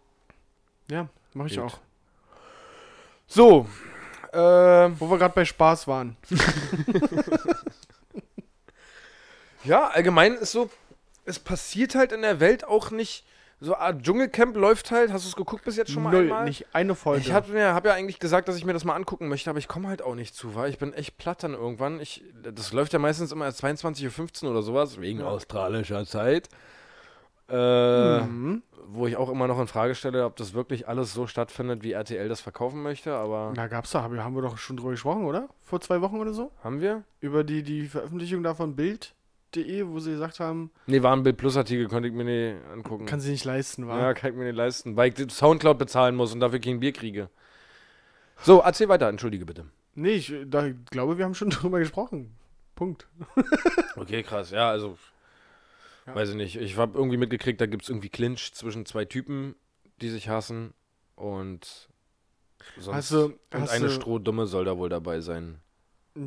Ja, 0.89 1.07
mache 1.33 1.47
ich 1.47 1.55
Gut. 1.55 1.63
auch. 1.63 1.79
So, 3.27 3.65
ähm, 4.33 4.95
Wo 4.99 5.09
wir 5.09 5.17
gerade 5.17 5.33
bei 5.33 5.45
Spaß 5.45 5.87
waren. 5.87 6.17
ja, 9.63 9.87
allgemein 9.87 10.33
ist 10.33 10.51
so, 10.51 10.69
es 11.23 11.39
passiert 11.39 11.95
halt 11.95 12.11
in 12.11 12.23
der 12.23 12.41
Welt 12.41 12.65
auch 12.65 12.91
nicht, 12.91 13.23
so 13.59 13.75
Art 13.75 14.03
Dschungelcamp 14.03 14.55
läuft 14.55 14.91
halt, 14.91 15.11
hast 15.11 15.25
du 15.25 15.29
es 15.29 15.35
geguckt 15.35 15.65
bis 15.65 15.77
jetzt 15.77 15.91
schon 15.91 16.03
mal 16.03 16.11
Null, 16.11 16.23
einmal? 16.23 16.45
nicht 16.45 16.67
eine 16.73 16.93
Folge. 16.93 17.21
Ich 17.21 17.31
habe 17.31 17.51
mir, 17.51 17.73
hab 17.73 17.85
ja 17.85 17.93
eigentlich 17.93 18.19
gesagt, 18.19 18.47
dass 18.47 18.55
ich 18.55 18.65
mir 18.65 18.73
das 18.73 18.83
mal 18.85 18.95
angucken 18.95 19.27
möchte, 19.27 19.49
aber 19.49 19.59
ich 19.59 19.67
komme 19.67 19.87
halt 19.87 20.01
auch 20.01 20.15
nicht 20.15 20.35
zu, 20.35 20.53
weil 20.53 20.69
ich 20.69 20.77
bin 20.77 20.93
echt 20.93 21.17
platt 21.17 21.43
dann 21.43 21.53
irgendwann. 21.53 21.99
Ich, 21.99 22.23
das 22.43 22.71
läuft 22.71 22.93
ja 22.93 22.99
meistens 22.99 23.31
immer 23.31 23.45
erst 23.45 23.63
22.15 23.63 24.43
Uhr 24.45 24.51
oder 24.51 24.61
sowas, 24.61 25.01
wegen 25.01 25.21
australischer 25.21 26.05
Zeit. 26.05 26.49
Äh, 27.49 28.21
mhm. 28.21 28.61
Wo 28.89 29.07
ich 29.07 29.17
auch 29.17 29.29
immer 29.29 29.47
noch 29.47 29.59
in 29.59 29.67
Frage 29.67 29.95
stelle, 29.95 30.25
ob 30.25 30.35
das 30.35 30.53
wirklich 30.53 30.87
alles 30.87 31.13
so 31.13 31.27
stattfindet, 31.27 31.81
wie 31.83 31.93
RTL 31.93 32.29
das 32.29 32.41
verkaufen 32.41 32.83
möchte, 32.83 33.15
aber 33.15 33.53
Da 33.55 33.67
gab's 33.67 33.91
doch, 33.91 34.01
haben 34.01 34.35
wir 34.35 34.41
doch 34.41 34.57
schon 34.57 34.77
drüber 34.77 34.91
gesprochen, 34.91 35.25
oder? 35.25 35.49
Vor 35.61 35.81
zwei 35.81 36.01
Wochen 36.01 36.17
oder 36.19 36.33
so? 36.33 36.51
haben 36.63 36.79
wir? 36.81 37.03
Über 37.19 37.43
die, 37.43 37.63
die 37.63 37.87
Veröffentlichung 37.87 38.43
da 38.43 38.53
von 38.53 38.75
Bild.de, 38.75 39.16
wo 39.55 39.99
sie 39.99 40.11
gesagt 40.11 40.39
haben, 40.39 40.71
Nee, 40.87 41.01
war 41.01 41.15
ein 41.15 41.23
Bild 41.23 41.37
Plus 41.37 41.57
Artikel, 41.57 41.87
konnte 41.87 42.07
ich 42.09 42.13
mir 42.13 42.23
nicht 42.25 42.65
angucken. 42.71 43.05
kann 43.05 43.19
sie 43.19 43.31
nicht 43.31 43.45
leisten, 43.45 43.87
war. 43.87 43.99
ja, 43.99 44.13
kann 44.13 44.31
ich 44.31 44.37
mir 44.37 44.45
nicht 44.45 44.55
leisten, 44.55 44.95
weil 44.97 45.13
ich 45.17 45.31
Soundcloud 45.31 45.77
bezahlen 45.77 46.15
muss 46.15 46.33
und 46.33 46.39
dafür 46.39 46.59
kein 46.59 46.79
Bier 46.79 46.91
kriege. 46.93 47.29
So, 48.43 48.59
erzähl 48.61 48.87
weiter, 48.89 49.07
entschuldige 49.09 49.45
bitte. 49.45 49.65
Nee, 49.95 50.11
ich 50.11 50.33
da, 50.45 50.69
glaube, 50.91 51.17
wir 51.17 51.25
haben 51.25 51.33
schon 51.35 51.49
drüber 51.51 51.79
gesprochen. 51.79 52.35
Punkt. 52.75 53.07
Okay, 53.95 54.21
krass. 54.21 54.51
Ja, 54.51 54.69
also, 54.69 54.95
Ja. 56.05 56.13
weiß 56.13 56.29
ich 56.29 56.35
nicht. 56.35 56.55
Ich 56.57 56.77
habe 56.77 56.95
irgendwie 56.95 57.17
mitgekriegt, 57.17 57.59
da 57.59 57.65
gibt 57.65 57.81
es 57.83 57.89
irgendwie 57.89 58.09
Clinch 58.09 58.53
zwischen 58.53 58.85
zwei 58.85 59.05
Typen, 59.05 59.55
die 60.01 60.09
sich 60.09 60.29
hassen. 60.29 60.75
Und 61.15 61.89
sonst. 62.77 62.95
Hast 62.95 63.11
du- 63.11 63.25
und 63.25 63.37
hast 63.53 63.71
eine 63.71 63.87
du- 63.87 63.91
Strohdumme 63.91 64.45
soll 64.45 64.65
da 64.65 64.77
wohl 64.77 64.89
dabei 64.89 65.19
sein. 65.21 65.57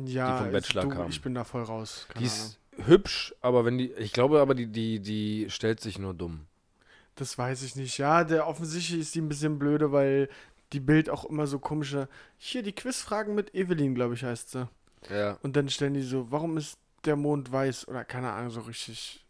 Ja, 0.05 0.35
vom 0.37 0.47
ist- 0.47 0.51
Bachelor 0.51 0.81
du, 0.83 0.89
kam. 0.89 1.09
ich 1.09 1.21
bin 1.21 1.33
da 1.33 1.45
voll 1.45 1.63
raus. 1.63 2.07
Keine 2.09 2.19
die 2.19 2.25
ist 2.25 2.59
hübsch, 2.85 3.33
aber 3.41 3.65
wenn 3.65 3.77
die. 3.77 3.91
Ich 3.93 4.13
glaube 4.13 4.39
aber, 4.41 4.55
die, 4.55 4.67
die, 4.67 4.99
die 4.99 5.49
stellt 5.49 5.79
sich 5.79 5.99
nur 5.99 6.13
dumm. 6.13 6.45
Das 7.15 7.37
weiß 7.37 7.63
ich 7.63 7.75
nicht. 7.75 7.97
Ja, 7.97 8.23
der 8.23 8.47
offensichtlich 8.47 8.99
ist 9.01 9.15
die 9.15 9.21
ein 9.21 9.29
bisschen 9.29 9.59
blöde, 9.59 9.91
weil 9.91 10.29
die 10.73 10.79
Bild 10.79 11.09
auch 11.09 11.25
immer 11.25 11.47
so 11.47 11.59
komische. 11.59 12.07
Hier 12.37 12.63
die 12.63 12.71
Quizfragen 12.73 13.35
mit 13.35 13.53
Evelyn, 13.53 13.93
glaube 13.95 14.13
ich, 14.13 14.23
heißt 14.23 14.51
sie. 14.51 14.69
Ja. 15.09 15.37
Und 15.43 15.55
dann 15.55 15.69
stellen 15.69 15.93
die 15.93 16.01
so, 16.03 16.31
warum 16.31 16.57
ist 16.57 16.77
der 17.05 17.15
Mond 17.15 17.51
weiß? 17.51 17.87
Oder 17.87 18.05
keine 18.05 18.31
Ahnung, 18.31 18.51
so 18.51 18.61
richtig. 18.61 19.25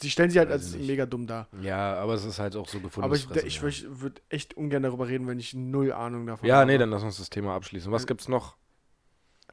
Sie 0.00 0.10
stellen 0.10 0.30
sie 0.30 0.38
halt 0.40 0.50
als 0.50 0.70
ich 0.70 0.76
nicht. 0.78 0.88
mega 0.88 1.06
dumm 1.06 1.26
dar. 1.26 1.48
Ja, 1.62 1.94
aber 1.94 2.14
es 2.14 2.24
ist 2.24 2.38
halt 2.38 2.56
auch 2.56 2.68
so 2.68 2.80
gefunden. 2.80 3.04
Aber 3.04 3.14
ich, 3.16 3.28
ich, 3.44 3.62
ich 3.62 3.86
würde 4.00 4.20
echt 4.28 4.56
ungern 4.56 4.82
darüber 4.82 5.06
reden, 5.08 5.26
wenn 5.28 5.38
ich 5.38 5.54
null 5.54 5.92
Ahnung 5.92 6.26
davon 6.26 6.48
Ja, 6.48 6.56
habe. 6.56 6.66
nee, 6.66 6.78
dann 6.78 6.90
lass 6.90 7.02
uns 7.04 7.18
das 7.18 7.30
Thema 7.30 7.54
abschließen. 7.54 7.90
Was 7.92 8.06
gibt's 8.06 8.26
noch? 8.28 8.56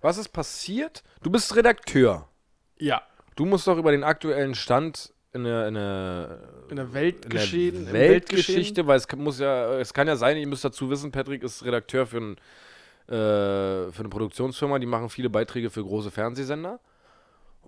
Was 0.02 0.18
ist 0.18 0.30
passiert? 0.30 1.04
Du 1.22 1.30
bist 1.32 1.56
Redakteur. 1.56 2.28
Ja. 2.78 3.04
Du 3.36 3.46
musst 3.46 3.68
doch 3.68 3.78
über 3.78 3.92
den 3.92 4.04
aktuellen 4.04 4.56
Stand 4.56 5.14
in 5.34 5.44
der, 5.46 5.68
in 5.68 5.74
der, 5.74 6.40
In 6.70 6.76
der 6.76 6.94
Weltgeschehen, 6.94 7.76
in 7.78 7.86
der 7.86 7.94
Weltgeschichte, 7.94 8.86
weil 8.86 8.98
es 8.98 9.08
kann- 9.08 9.20
muss 9.24 9.40
ja, 9.40 9.80
es 9.80 9.94
kann 9.94 10.08
ja 10.08 10.16
sein, 10.16 10.38
ihr 10.38 10.48
müsst 10.48 10.64
dazu 10.64 10.90
wissen, 10.90 11.12
Patrick 11.12 11.42
ist 11.42 11.66
Redakteur 11.66 12.06
für, 12.06 12.18
ein, 12.18 12.32
äh, 13.08 13.92
für 13.92 14.00
eine 14.00 14.10
Produktionsfirma, 14.10 14.78
die 14.78 14.86
machen 14.86 15.10
viele 15.10 15.30
Beiträge 15.32 15.70
für 15.72 15.84
große 15.84 16.12
Fernsehsender. 16.12 16.80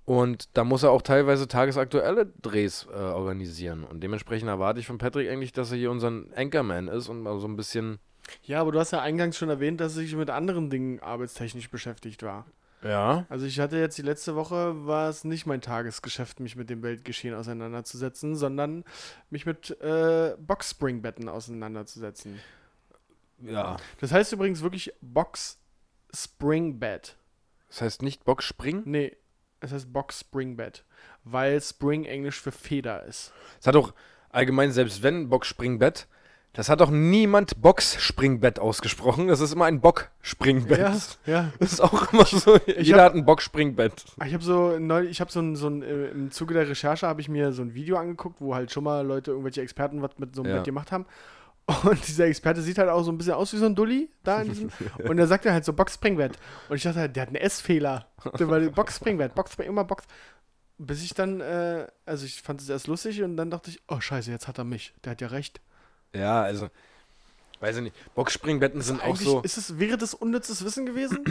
Und 0.06 0.56
da 0.56 0.64
muss 0.64 0.84
er 0.84 0.92
auch 0.92 1.02
teilweise 1.02 1.48
tagesaktuelle 1.48 2.28
Drehs 2.44 2.86
äh, 2.92 2.96
organisieren. 2.96 3.84
Und 3.84 4.02
dementsprechend 4.04 4.48
erwarte 4.50 4.80
ich 4.80 4.86
von 4.86 5.00
Patrick 5.00 5.28
eigentlich, 5.32 5.52
dass 5.52 5.72
er 5.72 5.78
hier 5.78 5.90
unser 5.90 6.12
Anchorman 6.36 6.88
ist 6.88 7.10
und 7.10 7.22
mal 7.24 7.40
so 7.40 7.48
ein 7.48 7.56
bisschen. 7.56 7.98
Ja, 8.44 8.62
aber 8.62 8.72
du 8.72 8.80
hast 8.80 8.92
ja 8.92 9.02
eingangs 9.02 9.36
schon 9.36 9.50
erwähnt, 9.50 9.82
dass 9.82 9.98
ich 9.98 10.16
mit 10.16 10.30
anderen 10.30 10.70
Dingen 10.70 11.00
arbeitstechnisch 11.00 11.72
beschäftigt 11.72 12.22
war. 12.22 12.46
Ja. 12.86 13.26
Also 13.30 13.48
ich 13.48 13.60
hatte 13.60 13.78
jetzt 13.78 13.98
die 13.98 14.04
letzte 14.04 14.36
Woche, 14.36 14.86
war 14.86 15.10
es 15.10 15.24
nicht 15.24 15.48
mein 15.48 15.62
Tagesgeschäft, 15.62 16.40
mich 16.40 16.56
mit 16.56 16.70
dem 16.70 16.84
Weltgeschehen 16.84 17.34
auseinanderzusetzen, 17.34 18.36
sondern 18.36 18.84
mich 19.32 19.48
mit 19.48 19.72
äh, 19.82 20.36
Boxspringbetten 20.38 21.28
auseinanderzusetzen. 21.28 22.40
Ja. 23.40 23.78
Das 24.00 24.12
heißt 24.12 24.34
übrigens 24.34 24.62
wirklich 24.62 24.94
Box-Spring-Bed. 25.02 27.18
Das 27.70 27.82
heißt 27.82 28.04
nicht 28.04 28.24
Boxspringen? 28.24 28.84
Nee, 28.86 29.18
es 29.62 29.72
heißt 29.72 29.92
Box-Spring-Bed, 29.92 30.86
weil 31.24 31.60
Spring 31.62 32.06
Englisch 32.06 32.40
für 32.40 32.52
Feder 32.52 33.04
ist. 33.04 33.34
Das 33.58 33.66
hat 33.68 33.76
doch 33.76 33.96
allgemein, 34.30 34.72
selbst 34.72 35.02
wenn 35.02 35.30
Boxspringbett, 35.30 36.08
das 36.56 36.70
hat 36.70 36.82
doch 36.82 36.90
niemand 36.90 37.62
Boxspringbett 37.62 38.60
ausgesprochen. 38.60 39.28
Das 39.28 39.40
ist 39.42 39.54
immer 39.54 39.66
ein 39.66 39.82
Bockspringbett. 39.82 40.80
Ja, 41.26 41.34
ja. 41.34 41.52
Das 41.60 41.74
ist 41.74 41.82
auch 41.82 42.12
immer 42.14 42.26
so. 42.26 42.58
Jeder 42.66 43.00
hab- 43.04 43.06
hat 43.12 43.14
ein 43.16 43.26
Bockspringbett. 43.26 44.06
Ich 44.26 44.34
habe 44.34 44.44
so 44.44 44.80
neu, 44.80 45.04
ich 45.04 45.22
habe 45.22 45.32
so 45.32 45.40
ein, 45.42 45.56
so 45.56 45.68
ein 45.68 45.84
äh, 45.84 46.08
im 46.08 46.32
Zuge 46.32 46.54
der 46.54 46.68
Recherche 46.70 47.08
habe 47.08 47.22
ich 47.22 47.30
mir 47.30 47.52
so 47.52 47.62
ein 47.62 47.74
Video 47.74 47.98
angeguckt, 47.98 48.42
wo 48.42 48.56
halt 48.56 48.72
schon 48.72 48.84
mal 48.86 49.06
Leute, 49.06 49.32
irgendwelche 49.32 49.62
Experten 49.62 50.02
was 50.02 50.12
mit 50.18 50.36
so 50.36 50.42
einem 50.42 50.52
Ja. 50.52 50.56
Bett 50.58 50.66
gemacht 50.66 50.92
haben. 50.92 51.06
Und 51.84 52.08
dieser 52.08 52.28
Experte 52.28 52.62
sieht 52.62 52.78
halt 52.78 52.90
auch 52.90 53.02
so 53.02 53.12
ein 53.12 53.18
bisschen 53.18 53.34
aus 53.34 53.52
wie 53.52 53.58
so 53.58 53.66
ein 53.66 53.74
Dulli 53.74 54.10
da 54.24 54.42
in 54.42 54.50
diesem. 54.50 54.70
Und 55.10 55.18
er 55.18 55.26
sagt 55.26 55.46
dann 55.46 55.54
halt 55.54 55.66
so 55.66 55.74
Box 55.74 55.96
Springbett. 55.96 56.38
Und 56.70 56.76
ich 56.76 56.84
dachte 56.84 57.00
halt, 57.00 57.16
der 57.16 57.24
hat 57.24 57.30
einen 57.30 57.38
S-Fehler. 57.38 58.06
Der 58.38 58.48
war 58.48 58.60
Box 58.60 58.98
Springbett, 58.98 59.34
Box 59.34 59.54
Spring, 59.54 59.68
immer 59.70 59.84
Box. 59.84 60.06
Bis 60.78 61.04
ich 61.04 61.14
dann, 61.16 61.42
äh, 61.42 61.88
also 62.06 62.26
ich 62.26 62.42
fand 62.42 62.62
es 62.62 62.70
erst 62.70 62.86
lustig 62.88 63.24
und 63.24 63.36
dann 63.36 63.50
dachte 63.50 63.72
ich, 63.72 63.82
oh 63.88 64.00
scheiße, 64.00 64.30
jetzt 64.30 64.48
hat 64.48 64.58
er 64.60 64.64
mich. 64.64 64.94
Der 65.04 65.12
hat 65.12 65.22
ja 65.22 65.28
recht. 65.30 65.60
Ja, 66.16 66.42
also. 66.42 66.70
Weiß 67.60 67.78
ich 67.78 67.84
nicht. 67.84 68.16
Boxspringbetten 68.16 68.82
sind 68.82 69.02
auch 69.02 69.16
so. 69.16 69.42
ist 69.42 69.58
es, 69.58 69.80
wäre 69.80 69.98
das 69.98 70.14
unnützes 70.14 70.64
Wissen 70.64 70.86
gewesen? 70.86 71.24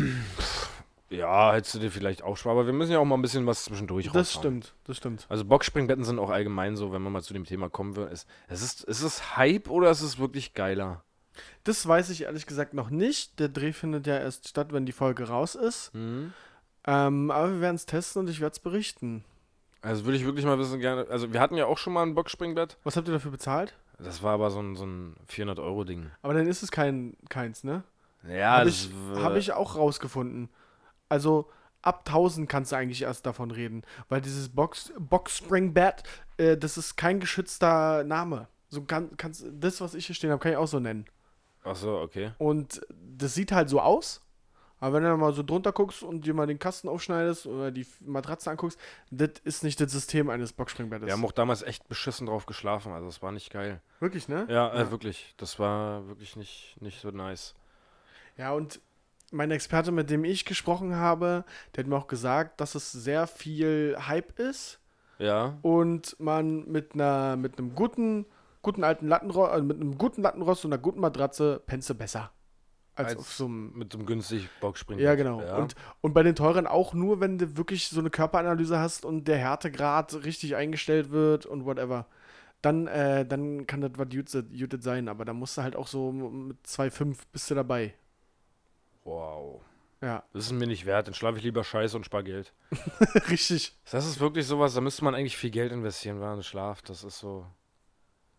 Ja, 1.11 1.53
hättest 1.53 1.75
du 1.75 1.79
dir 1.79 1.91
vielleicht 1.91 2.23
auch 2.23 2.37
sparen. 2.37 2.57
Aber 2.57 2.67
wir 2.67 2.73
müssen 2.73 2.93
ja 2.93 2.99
auch 2.99 3.05
mal 3.05 3.17
ein 3.17 3.23
bisschen 3.23 3.47
was 3.47 3.65
zwischendurch 3.65 4.07
das 4.07 4.15
raushauen. 4.15 4.63
stimmt, 4.63 4.75
das 4.85 4.97
stimmt. 4.97 5.27
Also 5.29 5.45
Boxspringbetten 5.45 6.05
sind 6.05 6.19
auch 6.19 6.31
allgemein 6.31 6.77
so, 6.77 6.93
wenn 6.93 7.03
man 7.03 7.13
mal 7.13 7.23
zu 7.23 7.35
dem 7.35 7.45
Thema 7.45 7.69
kommen 7.69 7.95
will. 7.95 8.07
Ist, 8.07 8.27
ist, 8.49 8.63
es, 8.63 8.81
ist 8.85 9.03
es 9.03 9.37
Hype 9.37 9.69
oder 9.69 9.91
ist 9.91 10.01
es 10.01 10.19
wirklich 10.19 10.55
geiler? 10.55 11.05
Das 11.65 11.87
weiß 11.87 12.11
ich 12.11 12.23
ehrlich 12.23 12.47
gesagt 12.47 12.75
noch 12.75 12.91
nicht. 12.91 13.39
Der 13.39 13.49
Dreh 13.49 13.73
findet 13.73 14.07
ja 14.07 14.19
erst 14.19 14.49
statt, 14.49 14.73
wenn 14.73 14.87
die 14.87 14.93
Folge 14.93 15.29
raus 15.29 15.55
ist. 15.55 15.93
Hm? 15.93 16.33
Ähm, 16.87 17.31
aber 17.31 17.53
wir 17.53 17.61
werden 17.61 17.77
es 17.77 17.87
testen 17.87 18.23
und 18.23 18.31
ich 18.31 18.41
werde 18.41 18.53
es 18.53 18.59
berichten. 18.59 19.25
Also 19.83 20.05
würde 20.05 20.17
ich 20.17 20.25
wirklich 20.25 20.47
mal 20.47 20.59
wissen 20.59 20.81
gerne. 20.81 21.07
Also 21.11 21.33
wir 21.33 21.41
hatten 21.41 21.57
ja 21.57 21.67
auch 21.67 21.79
schon 21.79 21.93
mal 21.93 22.03
ein 22.03 22.15
Boxspringbett. 22.15 22.79
Was 22.85 22.97
habt 22.97 23.09
ihr 23.09 23.13
dafür 23.13 23.31
bezahlt? 23.31 23.75
Das 24.05 24.23
war 24.23 24.35
aber 24.35 24.51
so 24.51 24.61
ein, 24.61 24.77
so 24.77 24.85
ein 24.85 25.17
400-Euro-Ding. 25.29 26.11
Aber 26.23 26.35
dann 26.35 26.47
ist 26.47 26.63
es 26.63 26.71
kein 26.71 27.17
keins, 27.29 27.65
ne? 27.65 27.83
Ja, 28.29 28.59
Habe 28.59 28.67
das 28.67 28.85
ich, 28.87 28.91
hab 29.23 29.37
ich 29.37 29.53
auch 29.53 29.77
rausgefunden. 29.77 30.49
Also 31.09 31.51
ab 31.83 32.05
1000 32.07 32.49
kannst 32.49 32.73
du 32.73 32.77
eigentlich 32.77 33.03
erst 33.03 33.27
davon 33.27 33.51
reden. 33.51 33.83
Weil 34.09 34.21
dieses 34.21 34.49
Box, 34.49 34.93
Box 34.99 35.37
Spring 35.37 35.75
Bat, 35.75 36.03
äh, 36.37 36.57
das 36.57 36.79
ist 36.79 36.97
kein 36.97 37.21
geschützter 37.21 38.05
Name. 38.05 38.49
So 38.69 38.83
kann, 38.83 39.17
kannst, 39.17 39.45
das, 39.53 39.81
was 39.81 39.95
ich 39.95 40.07
hier 40.07 40.15
stehen 40.15 40.31
habe, 40.31 40.41
kann 40.41 40.53
ich 40.53 40.59
auch 40.59 40.69
so 40.69 40.81
nennen. 40.81 41.05
Ach 41.63 41.77
so, 41.77 41.99
okay. 41.99 42.33
Und 42.39 42.81
das 42.91 43.35
sieht 43.35 43.53
halt 43.53 43.69
so 43.69 43.81
aus. 43.81 44.21
Aber 44.85 44.97
wenn 44.97 45.05
du 45.05 45.17
mal 45.17 45.33
so 45.33 45.43
drunter 45.43 45.73
guckst 45.73 46.03
und 46.03 46.27
dir 46.27 46.35
mal 46.35 46.47
den 46.47 46.59
Kasten 46.59 46.91
aufschneidest 46.91 47.47
oder 47.47 47.71
die 47.71 47.87
Matratze 48.01 48.51
anguckst, 48.51 48.79
das 49.11 49.31
ist 49.43 49.65
nicht 49.65 49.81
das 49.81 49.91
System 49.91 50.29
eines 50.29 50.53
Boxspringbettes. 50.53 51.07
Wir 51.07 51.15
haben 51.15 51.25
auch 51.25 51.33
damals 51.33 51.63
echt 51.63 51.89
beschissen 51.89 52.27
drauf 52.27 52.45
geschlafen, 52.45 52.93
also 52.93 53.09
es 53.09 53.23
war 53.23 53.33
nicht 53.33 53.51
geil. 53.51 53.81
Wirklich, 54.01 54.29
ne? 54.29 54.47
Ja, 54.51 54.75
äh, 54.75 54.91
wirklich. 54.91 55.33
Das 55.39 55.59
war 55.59 56.07
wirklich 56.07 56.37
nicht, 56.37 56.77
nicht 56.83 57.01
so 57.01 57.11
nice. 57.13 57.55
Ja, 58.37 58.53
und 58.53 58.79
mein 59.33 59.51
Experte, 59.53 59.91
mit 59.91 60.11
dem 60.11 60.23
ich 60.23 60.45
gesprochen 60.45 60.97
habe, 60.97 61.47
der 61.75 61.85
hat 61.85 61.89
mir 61.89 61.97
auch 61.97 62.07
gesagt, 62.07 62.61
dass 62.61 62.75
es 62.75 62.93
sehr 62.93 63.27
viel 63.27 63.97
Hype 64.07 64.39
ist 64.39 64.81
Ja. 65.19 65.57
und 65.63 66.15
man 66.21 66.71
mit 66.71 66.93
einer 66.93 67.37
mit 67.39 67.59
einem 67.59 67.75
guten 67.75 68.27
guten 68.61 68.85
alten 68.85 69.09
Lattenrost, 69.09 69.51
also 69.51 69.65
mit 69.65 69.81
einem 69.81 69.97
guten 69.97 70.21
Lattenrost 70.21 70.67
und 70.67 70.75
einer 70.75 70.83
guten 70.83 71.01
Matratze 71.01 71.63
pennst 71.65 71.89
du 71.89 71.95
besser 71.95 72.33
als, 72.97 73.09
Als 73.11 73.19
auf 73.19 73.33
so 73.33 73.47
einem 73.47 73.73
Mit 73.77 73.93
so 73.93 73.99
einem 73.99 74.07
günstig 74.07 74.49
Boxspringen. 74.61 75.03
ja, 75.05 75.15
genau. 75.15 75.41
Ja. 75.41 75.57
Und, 75.57 75.75
und 76.01 76.13
bei 76.15 76.23
den 76.23 76.35
teuren 76.37 76.67
auch 76.67 76.95
nur, 76.95 77.21
wenn 77.21 77.39
du 77.39 77.57
wirklich 77.57 77.89
so 77.89 77.99
eine 78.01 78.11
Körperanalyse 78.11 78.79
hast 78.79 79.05
und 79.05 79.27
der 79.27 79.39
Härtegrad 79.39 80.15
richtig 80.25 80.57
eingestellt 80.57 81.11
wird 81.11 81.47
und 81.47 81.65
whatever. 81.65 82.07
Dann, 82.63 82.87
äh, 82.87 83.27
dann 83.27 83.67
kann 83.67 83.81
das 83.83 83.91
was 83.97 84.09
Jutet 84.11 84.83
sein, 84.83 85.09
aber 85.09 85.25
da 85.25 85.33
musst 85.35 85.59
du 85.59 85.63
halt 85.63 85.77
auch 85.77 85.87
so 85.87 86.11
mit 86.13 86.57
2,5 86.67 87.19
bist 87.33 87.51
du 87.51 87.55
dabei. 87.55 87.95
wow. 89.05 89.61
Ja, 90.01 90.23
Das 90.35 90.47
ist 90.47 90.53
mir 90.53 90.67
nicht 90.67 90.85
wert, 90.85 91.07
dann 91.07 91.15
schlafe 91.15 91.39
ich 91.39 91.45
lieber 91.45 91.65
scheiße 91.65 91.97
und 91.97 92.05
spar 92.05 92.23
Geld. 92.23 92.53
richtig. 93.31 93.75
Das 93.91 94.05
ist 94.07 94.21
wirklich 94.21 94.47
sowas, 94.47 94.75
da 94.75 94.83
müsste 94.83 95.03
man 95.03 95.15
eigentlich 95.15 95.37
viel 95.37 95.51
Geld 95.51 95.73
investieren, 95.73 96.21
weil 96.21 96.29
man 96.35 96.43
schlaft. 96.43 96.91
Das 96.91 97.05
ist 97.05 97.19
so. 97.21 97.47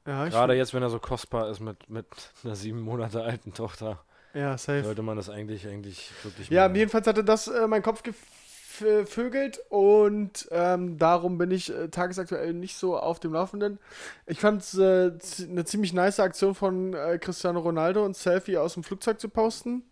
Ja, 0.05 0.27
ich- 0.27 0.31
Gerade 0.33 0.53
jetzt, 0.53 0.75
wenn 0.75 0.83
er 0.83 0.91
so 0.91 0.99
kostbar 0.99 1.49
ist 1.49 1.61
mit, 1.61 1.89
mit 1.89 2.05
einer 2.43 2.55
sieben 2.55 2.81
Monate 2.81 3.23
alten 3.23 3.53
Tochter, 3.53 4.03
Ja, 4.35 4.57
safe. 4.57 4.83
sollte 4.83 5.01
man 5.01 5.15
das 5.17 5.29
eigentlich, 5.29 5.65
eigentlich 5.67 6.11
wirklich. 6.23 6.49
Ja, 6.49 6.67
mal- 6.67 6.77
jedenfalls 6.77 7.07
hatte 7.07 7.23
das 7.23 7.47
äh, 7.47 7.67
mein 7.67 7.81
Kopf 7.81 8.03
gevögelt 8.03 9.61
und 9.69 10.47
ähm, 10.51 10.97
darum 10.97 11.37
bin 11.37 11.51
ich 11.51 11.73
äh, 11.73 11.87
tagesaktuell 11.87 12.53
nicht 12.53 12.75
so 12.75 12.97
auf 12.97 13.19
dem 13.19 13.33
Laufenden. 13.33 13.79
Ich 14.25 14.39
fand 14.39 14.61
es 14.61 14.77
äh, 14.77 15.11
eine 15.49 15.65
ziemlich 15.65 15.93
nice 15.93 16.19
Aktion 16.19 16.53
von 16.53 16.93
äh, 16.93 17.17
Cristiano 17.17 17.59
Ronaldo, 17.61 18.05
ein 18.05 18.13
Selfie 18.13 18.57
aus 18.57 18.73
dem 18.73 18.83
Flugzeug 18.83 19.19
zu 19.19 19.29
posten. 19.29 19.83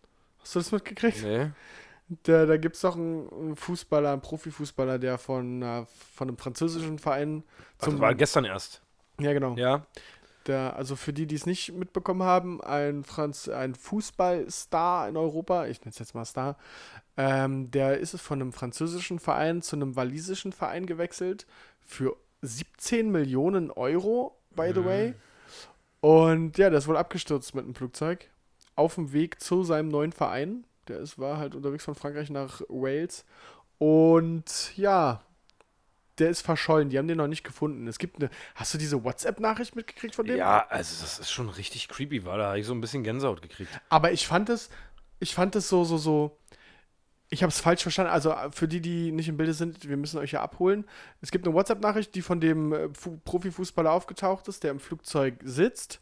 Hast 0.42 0.56
du 0.56 0.60
das 0.60 0.72
mitgekriegt? 0.72 1.24
Nee. 1.24 1.52
Da, 2.24 2.46
da 2.46 2.58
gibt 2.58 2.76
es 2.76 2.82
doch 2.82 2.98
einen, 2.98 3.56
Fußballer, 3.56 4.12
einen 4.12 4.22
Profifußballer, 4.22 5.00
der 5.00 5.18
von, 5.18 5.62
äh, 5.62 5.86
von 6.16 6.28
einem 6.28 6.38
französischen 6.38 7.00
Verein 7.00 7.44
Ach, 7.80 7.86
das 7.86 8.00
war 8.00 8.14
gestern 8.14 8.44
erst. 8.46 8.82
Ja, 9.20 9.32
genau. 9.32 9.56
Ja. 9.56 9.86
Der, 10.48 10.76
also 10.76 10.96
für 10.96 11.14
die, 11.14 11.26
die 11.26 11.36
es 11.36 11.46
nicht 11.46 11.74
mitbekommen 11.74 12.24
haben, 12.24 12.62
ein, 12.62 13.04
Franz, 13.04 13.48
ein 13.48 13.76
Fußballstar 13.76 15.08
in 15.08 15.18
Europa, 15.18 15.68
ich 15.68 15.80
nenne 15.82 15.92
es 15.92 16.00
jetzt 16.00 16.16
mal 16.16 16.26
Star, 16.26 16.58
ähm, 17.16 17.72
der 17.72 18.00
ist 18.00 18.20
von 18.20 18.42
einem 18.42 18.52
französischen 18.54 19.20
Verein 19.20 19.62
zu 19.62 19.76
einem 19.76 19.96
walisischen 19.96 20.52
Verein 20.52 20.86
gewechselt 20.86 21.46
für 21.80 22.18
17 22.42 23.12
Millionen 23.12 23.72
Euro, 23.72 24.38
by 24.52 24.72
the 24.74 24.84
way. 24.84 25.14
Und 26.02 26.58
ja, 26.58 26.70
der 26.70 26.80
ist 26.80 26.88
wohl 26.88 26.98
abgestürzt 26.98 27.56
mit 27.56 27.64
einem 27.64 27.76
Flugzeug 27.76 28.30
auf 28.76 28.96
dem 28.96 29.14
Weg 29.14 29.40
zu 29.40 29.64
seinem 29.64 29.88
neuen 29.88 30.12
Verein. 30.12 30.66
Der 30.88 31.00
ist, 31.00 31.18
war 31.18 31.38
halt 31.38 31.56
unterwegs 31.56 31.86
von 31.86 31.96
Frankreich 31.96 32.30
nach 32.30 32.62
Wales. 32.68 33.24
Und 33.78 34.76
ja, 34.76 35.22
der 36.20 36.30
ist 36.30 36.42
verschollen. 36.42 36.90
Die 36.90 36.98
haben 36.98 37.08
den 37.08 37.18
noch 37.18 37.28
nicht 37.28 37.44
gefunden. 37.44 37.88
Es 37.88 37.98
gibt 37.98 38.18
eine. 38.18 38.30
Hast 38.56 38.74
du 38.74 38.78
diese 38.78 39.04
WhatsApp-Nachricht 39.04 39.76
mitgekriegt 39.76 40.16
von 40.16 40.26
dem? 40.26 40.38
Ja, 40.38 40.66
also 40.70 41.02
das 41.02 41.20
ist 41.20 41.32
schon 41.32 41.50
richtig 41.50 41.88
creepy, 41.88 42.26
war 42.26 42.38
da 42.38 42.48
habe 42.50 42.60
ich 42.60 42.66
so 42.66 42.74
ein 42.74 42.82
bisschen 42.82 43.04
Gänsehaut 43.04 43.42
gekriegt. 43.42 43.70
Aber 43.90 44.12
ich 44.12 44.28
fand 44.28 44.50
es, 44.50 44.70
ich 45.20 45.34
fand 45.34 45.56
es 45.56 45.70
so, 45.70 45.84
so, 45.84 45.98
so. 45.98 46.38
Ich 47.30 47.42
habe 47.42 47.50
es 47.50 47.60
falsch 47.60 47.82
verstanden. 47.82 48.12
Also 48.12 48.30
äh, 48.30 48.52
für 48.52 48.68
die, 48.68 48.80
die 48.80 49.12
nicht 49.12 49.28
im 49.28 49.38
Bilde 49.38 49.54
sind, 49.54 49.90
wir 49.90 49.98
müssen 49.98 50.20
euch 50.20 50.34
ja 50.34 50.44
abholen. 50.44 50.86
Es 51.22 51.32
gibt 51.32 51.48
eine 51.48 51.56
WhatsApp-Nachricht, 51.56 52.14
die 52.14 52.22
von 52.22 52.40
dem 52.40 52.74
äh, 52.74 52.90
Fu- 52.94 53.20
Profifußballer 53.26 53.92
aufgetaucht 53.92 54.48
ist, 54.48 54.64
der 54.64 54.70
im 54.70 54.80
Flugzeug 54.80 55.40
sitzt 55.44 56.00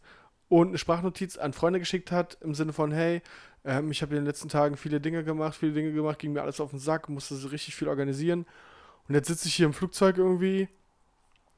und 0.49 0.69
eine 0.69 0.77
Sprachnotiz 0.77 1.37
an 1.37 1.53
Freunde 1.53 1.79
geschickt 1.79 2.11
hat 2.11 2.37
im 2.41 2.53
Sinne 2.53 2.73
von, 2.73 2.91
hey, 2.91 3.21
ähm, 3.63 3.91
ich 3.91 4.01
habe 4.01 4.13
in 4.13 4.21
den 4.21 4.25
letzten 4.25 4.49
Tagen 4.49 4.75
viele 4.75 4.99
Dinge 4.99 5.23
gemacht, 5.23 5.55
viele 5.55 5.71
Dinge 5.71 5.93
gemacht, 5.93 6.19
ging 6.19 6.33
mir 6.33 6.41
alles 6.41 6.59
auf 6.59 6.71
den 6.71 6.79
Sack, 6.79 7.07
musste 7.07 7.35
so 7.35 7.47
richtig 7.47 7.75
viel 7.75 7.87
organisieren. 7.87 8.45
Und 9.07 9.15
jetzt 9.15 9.27
sitze 9.27 9.47
ich 9.47 9.55
hier 9.55 9.65
im 9.65 9.73
Flugzeug 9.73 10.17
irgendwie 10.17 10.67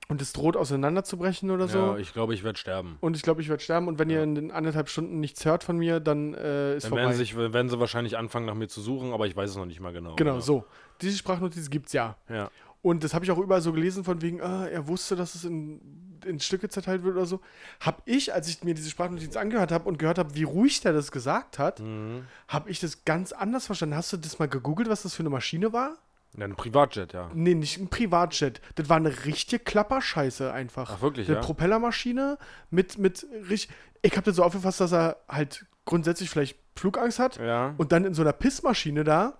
und 0.09 0.21
es 0.21 0.33
droht 0.33 0.57
auseinanderzubrechen 0.57 1.49
oder 1.51 1.67
so. 1.67 1.77
Ja, 1.77 1.97
ich 1.97 2.13
glaube, 2.13 2.33
ich 2.33 2.43
werde 2.43 2.57
sterben. 2.59 2.97
Und 2.99 3.15
ich 3.15 3.21
glaube, 3.21 3.41
ich 3.41 3.49
werde 3.49 3.63
sterben. 3.63 3.87
Und 3.87 3.99
wenn 3.99 4.09
ihr 4.09 4.21
in 4.21 4.35
den 4.35 4.51
anderthalb 4.51 4.89
Stunden 4.89 5.19
nichts 5.19 5.45
hört 5.45 5.63
von 5.63 5.77
mir, 5.77 5.99
dann 5.99 6.33
äh, 6.33 6.75
ist 6.75 6.83
Dann 6.83 6.89
vorbei. 6.89 7.03
werden, 7.05 7.15
sich, 7.17 7.35
werden 7.37 7.69
sie 7.69 7.79
wahrscheinlich 7.79 8.17
anfangen, 8.17 8.45
nach 8.45 8.53
mir 8.55 8.67
zu 8.67 8.81
suchen, 8.81 9.13
aber 9.13 9.27
ich 9.27 9.35
weiß 9.35 9.51
es 9.51 9.55
noch 9.55 9.65
nicht 9.65 9.79
mal 9.79 9.93
genau. 9.93 10.15
genau, 10.15 10.35
Ja. 10.35 10.41
so. 10.41 10.65
Diese 11.01 11.17
Sprachnotiz 11.17 11.69
gibt's 11.69 11.93
ja. 11.93 12.17
Ja. 12.29 12.49
Und 12.81 13.05
das 13.05 13.13
habe 13.13 13.23
ich 13.23 13.31
auch 13.31 13.37
überall 13.37 13.61
so 13.61 13.71
gelesen, 13.71 14.03
von 14.03 14.21
wegen, 14.21 14.41
ah, 14.41 14.67
er 14.67 14.89
wusste, 14.89 15.15
dass 15.15 15.35
es 15.35 15.45
in, 15.45 15.79
in 16.25 16.37
Stücke 16.41 16.67
zerteilt 16.67 17.03
wird 17.03 17.15
oder 17.15 17.25
so. 17.25 17.39
Hab 17.79 18.01
ich, 18.05 18.33
als 18.33 18.49
ich 18.49 18.61
mir 18.63 18.73
diese 18.73 18.89
Sprachnotiz 18.89 19.37
angehört 19.37 19.71
habe 19.71 19.87
und 19.87 19.99
gehört 19.99 20.17
habe, 20.17 20.35
wie 20.35 20.43
ruhig 20.43 20.81
der 20.81 20.91
das 20.91 21.13
gesagt 21.13 21.59
hat, 21.59 21.79
Mhm. 21.79 22.25
habe 22.49 22.69
ich 22.69 22.81
das 22.81 23.05
ganz 23.05 23.31
anders 23.31 23.67
verstanden. 23.67 23.95
Hast 23.95 24.11
du 24.11 24.17
das 24.17 24.37
mal 24.37 24.49
gegoogelt, 24.49 24.89
was 24.89 25.03
das 25.03 25.13
für 25.15 25.21
eine 25.23 25.29
Maschine 25.29 25.71
war? 25.71 25.95
Ja, 26.37 26.45
ein 26.45 26.55
Privatjet, 26.55 27.13
ja. 27.13 27.29
Nee, 27.33 27.53
nicht 27.53 27.79
ein 27.79 27.89
Privatjet. 27.89 28.59
Das 28.75 28.89
war 28.89 28.97
eine 28.97 29.25
richtige 29.25 29.63
Klapperscheiße 29.63 30.51
einfach. 30.51 30.91
Ach, 30.97 31.01
wirklich, 31.01 31.27
Eine 31.27 31.37
ja? 31.37 31.41
Propellermaschine 31.43 32.37
mit, 32.71 32.97
mit 32.97 33.25
richtig. 33.49 33.73
Ich 34.01 34.13
habe 34.17 34.23
das 34.25 34.35
so 34.37 34.43
aufgefasst, 34.43 34.81
dass 34.81 34.91
er 34.93 35.17
halt 35.29 35.65
grundsätzlich 35.85 36.29
vielleicht 36.29 36.57
Flugangst 36.75 37.19
hat 37.19 37.37
Ja. 37.37 37.73
und 37.77 37.91
dann 37.91 38.03
in 38.05 38.13
so 38.13 38.21
einer 38.23 38.33
Pissmaschine 38.33 39.03
da. 39.03 39.37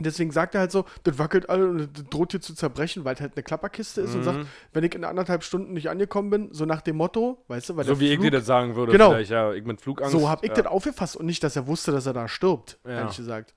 Deswegen 0.00 0.30
sagt 0.30 0.54
er 0.54 0.60
halt 0.60 0.70
so, 0.70 0.84
das 1.02 1.18
wackelt 1.18 1.48
alle 1.50 1.66
und 1.66 2.14
droht 2.14 2.30
hier 2.30 2.40
zu 2.40 2.54
zerbrechen, 2.54 3.04
weil 3.04 3.14
es 3.16 3.20
halt 3.20 3.32
eine 3.34 3.42
Klapperkiste 3.42 4.00
ist 4.02 4.14
und 4.14 4.22
sagt, 4.22 4.46
wenn 4.72 4.84
ich 4.84 4.94
in 4.94 5.02
anderthalb 5.04 5.42
Stunden 5.42 5.72
nicht 5.72 5.88
angekommen 5.90 6.30
bin, 6.30 6.48
so 6.52 6.66
nach 6.66 6.82
dem 6.82 6.96
Motto, 6.98 7.42
weißt 7.48 7.70
du, 7.70 7.76
weil 7.76 7.84
so 7.84 7.98
wie 7.98 8.08
ich 8.10 8.14
Flug, 8.14 8.26
dir 8.26 8.30
das 8.30 8.46
sagen 8.46 8.76
würde, 8.76 8.92
Genau. 8.92 9.10
vielleicht, 9.10 9.30
ja, 9.32 9.52
ich 9.52 9.64
mit 9.64 9.80
Flugangst. 9.80 10.12
so 10.12 10.28
habe 10.28 10.44
ich 10.46 10.50
ja. 10.50 10.62
das 10.62 10.66
aufgefasst 10.66 11.16
und 11.16 11.26
nicht, 11.26 11.42
dass 11.42 11.56
er 11.56 11.66
wusste, 11.66 11.90
dass 11.90 12.06
er 12.06 12.12
da 12.12 12.28
stirbt, 12.28 12.78
Ja. 12.84 12.90
ehrlich 12.92 13.16
gesagt. 13.16 13.54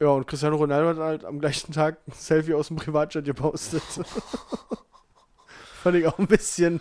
Ja, 0.00 0.08
und 0.08 0.26
Cristiano 0.26 0.56
Ronaldo 0.56 0.88
hat 0.90 0.98
halt 0.98 1.24
am 1.24 1.38
gleichen 1.38 1.72
Tag 1.72 1.98
ein 2.08 2.12
Selfie 2.12 2.54
aus 2.54 2.68
dem 2.68 2.76
Privatjet 2.76 3.24
gepostet. 3.24 3.82
Fand 5.82 5.96
ich 5.96 6.06
auch 6.06 6.18
ein 6.18 6.26
bisschen, 6.26 6.80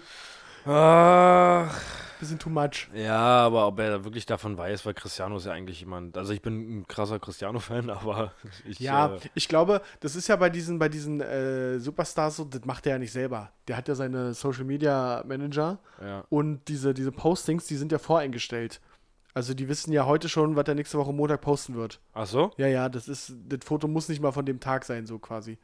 Ach, 0.66 1.78
bisschen 2.20 2.40
too 2.40 2.50
much. 2.50 2.88
ja, 2.94 3.20
aber 3.20 3.68
ob 3.68 3.80
er 3.80 4.04
wirklich 4.06 4.26
davon 4.26 4.58
weiß, 4.58 4.86
weil 4.86 4.94
Cristiano 4.94 5.36
ist 5.38 5.46
ja 5.46 5.52
eigentlich 5.52 5.82
jemand. 5.82 6.18
Also 6.18 6.32
ich 6.34 6.42
bin 6.42 6.80
ein 6.80 6.88
krasser 6.88 7.20
Cristiano-Fan, 7.20 7.90
aber 7.90 8.32
ich. 8.66 8.80
Ja, 8.80 9.16
Äh, 9.16 9.20
ich 9.36 9.48
glaube, 9.48 9.82
das 10.00 10.16
ist 10.16 10.28
ja 10.30 10.36
bei 10.38 10.50
diesen, 10.50 10.80
bei 10.80 10.90
diesen 10.90 11.20
äh, 11.22 11.80
Superstars 11.80 12.38
so, 12.38 12.46
das 12.46 12.64
macht 12.66 12.86
er 12.86 12.94
ja 12.94 13.00
nicht 13.00 13.12
selber. 13.12 13.52
Der 13.68 13.78
hat 13.78 13.88
ja 13.90 13.96
seine 13.96 14.34
Social 14.34 14.64
Media 14.64 15.24
Manager 15.28 15.80
ja. 16.02 16.24
und 16.30 16.68
diese, 16.68 16.94
diese 16.94 17.12
Postings, 17.12 17.66
die 17.68 17.76
sind 17.76 17.92
ja 17.92 18.00
voreingestellt. 18.00 18.80
Also 19.34 19.54
die 19.54 19.68
wissen 19.68 19.92
ja 19.92 20.06
heute 20.06 20.30
schon, 20.30 20.56
was 20.56 20.68
er 20.68 20.76
nächste 20.76 20.98
Woche 20.98 21.12
Montag 21.12 21.42
posten 21.42 21.76
wird. 21.76 22.00
Ach 22.14 22.28
so? 22.28 22.52
Ja, 22.58 22.68
ja, 22.68 22.88
das 22.88 23.08
ist, 23.08 23.34
das 23.48 23.60
Foto 23.64 23.88
muss 23.88 24.10
nicht 24.10 24.22
mal 24.22 24.32
von 24.32 24.46
dem 24.46 24.60
Tag 24.60 24.86
sein, 24.86 25.08
so 25.08 25.18
quasi. 25.18 25.58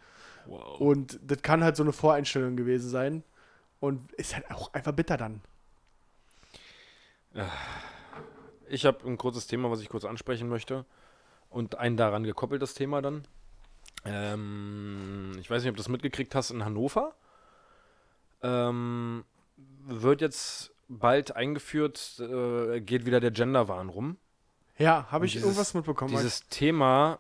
Wow. 0.48 0.80
Und 0.80 1.20
das 1.24 1.42
kann 1.44 1.64
halt 1.64 1.76
so 1.76 1.84
eine 1.84 1.94
Voreinstellung 1.94 2.56
gewesen 2.56 2.90
sein. 2.90 3.24
Und 3.80 4.12
ist 4.14 4.36
halt 4.36 4.50
auch 4.52 4.74
einfach 4.74 4.92
bitter 4.92 5.16
dann. 5.16 5.42
Ich 8.68 8.86
habe 8.86 9.08
ein 9.08 9.18
kurzes 9.18 9.48
Thema, 9.48 9.72
was 9.72 9.82
ich 9.82 9.90
kurz 9.90 10.04
ansprechen 10.04 10.50
möchte. 10.50 10.86
Und 11.50 11.76
ein 11.76 11.96
daran 11.96 12.24
gekoppeltes 12.24 12.74
Thema 12.74 13.02
dann. 13.02 13.26
Ähm, 14.06 15.32
ich 15.40 15.50
weiß 15.50 15.62
nicht, 15.62 15.70
ob 15.70 15.76
du 15.76 15.82
das 15.82 15.90
mitgekriegt 15.90 16.36
hast 16.36 16.52
in 16.52 16.66
Hannover. 16.66 17.14
Ähm, 18.42 19.24
wird 19.86 20.22
jetzt 20.22 20.72
bald 20.90 21.36
eingeführt, 21.36 22.20
äh, 22.20 22.82
geht 22.82 23.06
wieder 23.06 23.20
der 23.20 23.32
Genderwahn 23.32 23.90
rum. 23.90 24.18
Ja, 24.78 25.08
habe 25.12 25.26
ich 25.26 25.34
dieses- 25.34 25.46
irgendwas 25.46 25.74
mitbekommen. 25.74 26.12
Dieses 26.16 26.48
Thema 26.50 27.20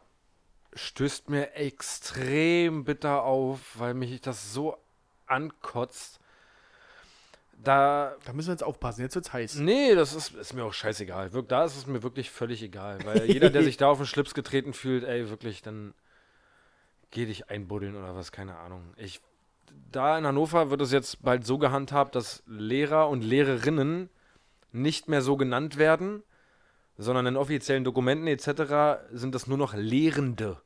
stößt 0.73 1.29
mir 1.29 1.53
extrem 1.55 2.83
bitter 2.83 3.23
auf, 3.23 3.59
weil 3.79 3.93
mich 3.93 4.19
das 4.21 4.53
so 4.53 4.77
ankotzt. 5.27 6.19
Da 7.61 8.15
da 8.23 8.31
müssen 8.33 8.47
wir 8.47 8.53
jetzt 8.53 8.63
aufpassen, 8.63 9.01
jetzt 9.01 9.15
wird's 9.15 9.33
heiß. 9.33 9.55
Nee, 9.55 9.93
das 9.93 10.13
ist, 10.13 10.33
ist 10.33 10.53
mir 10.53 10.63
auch 10.63 10.73
scheißegal. 10.73 11.33
Wirk, 11.33 11.49
da 11.49 11.65
ist 11.65 11.75
es 11.75 11.87
mir 11.87 12.01
wirklich 12.03 12.31
völlig 12.31 12.63
egal. 12.63 12.99
Weil 13.03 13.25
jeder, 13.29 13.49
der 13.49 13.63
sich 13.63 13.75
da 13.77 13.89
auf 13.89 13.97
den 13.97 14.05
Schlips 14.07 14.33
getreten 14.33 14.73
fühlt, 14.73 15.03
ey, 15.03 15.29
wirklich, 15.29 15.61
dann 15.61 15.93
geh 17.11 17.25
dich 17.25 17.49
einbuddeln 17.49 17.95
oder 17.97 18.15
was, 18.15 18.31
keine 18.31 18.57
Ahnung. 18.59 18.93
Ich, 18.95 19.19
da 19.91 20.17
in 20.17 20.25
Hannover 20.25 20.69
wird 20.69 20.81
es 20.81 20.91
jetzt 20.91 21.23
bald 21.23 21.45
so 21.45 21.57
gehandhabt, 21.57 22.15
dass 22.15 22.43
Lehrer 22.45 23.09
und 23.09 23.23
Lehrerinnen 23.23 24.09
nicht 24.71 25.07
mehr 25.07 25.21
so 25.21 25.37
genannt 25.37 25.77
werden, 25.77 26.23
sondern 26.97 27.25
in 27.25 27.37
offiziellen 27.37 27.83
Dokumenten 27.83 28.27
etc. 28.27 29.01
sind 29.11 29.33
das 29.33 29.47
nur 29.47 29.57
noch 29.57 29.73
Lehrende. 29.73 30.57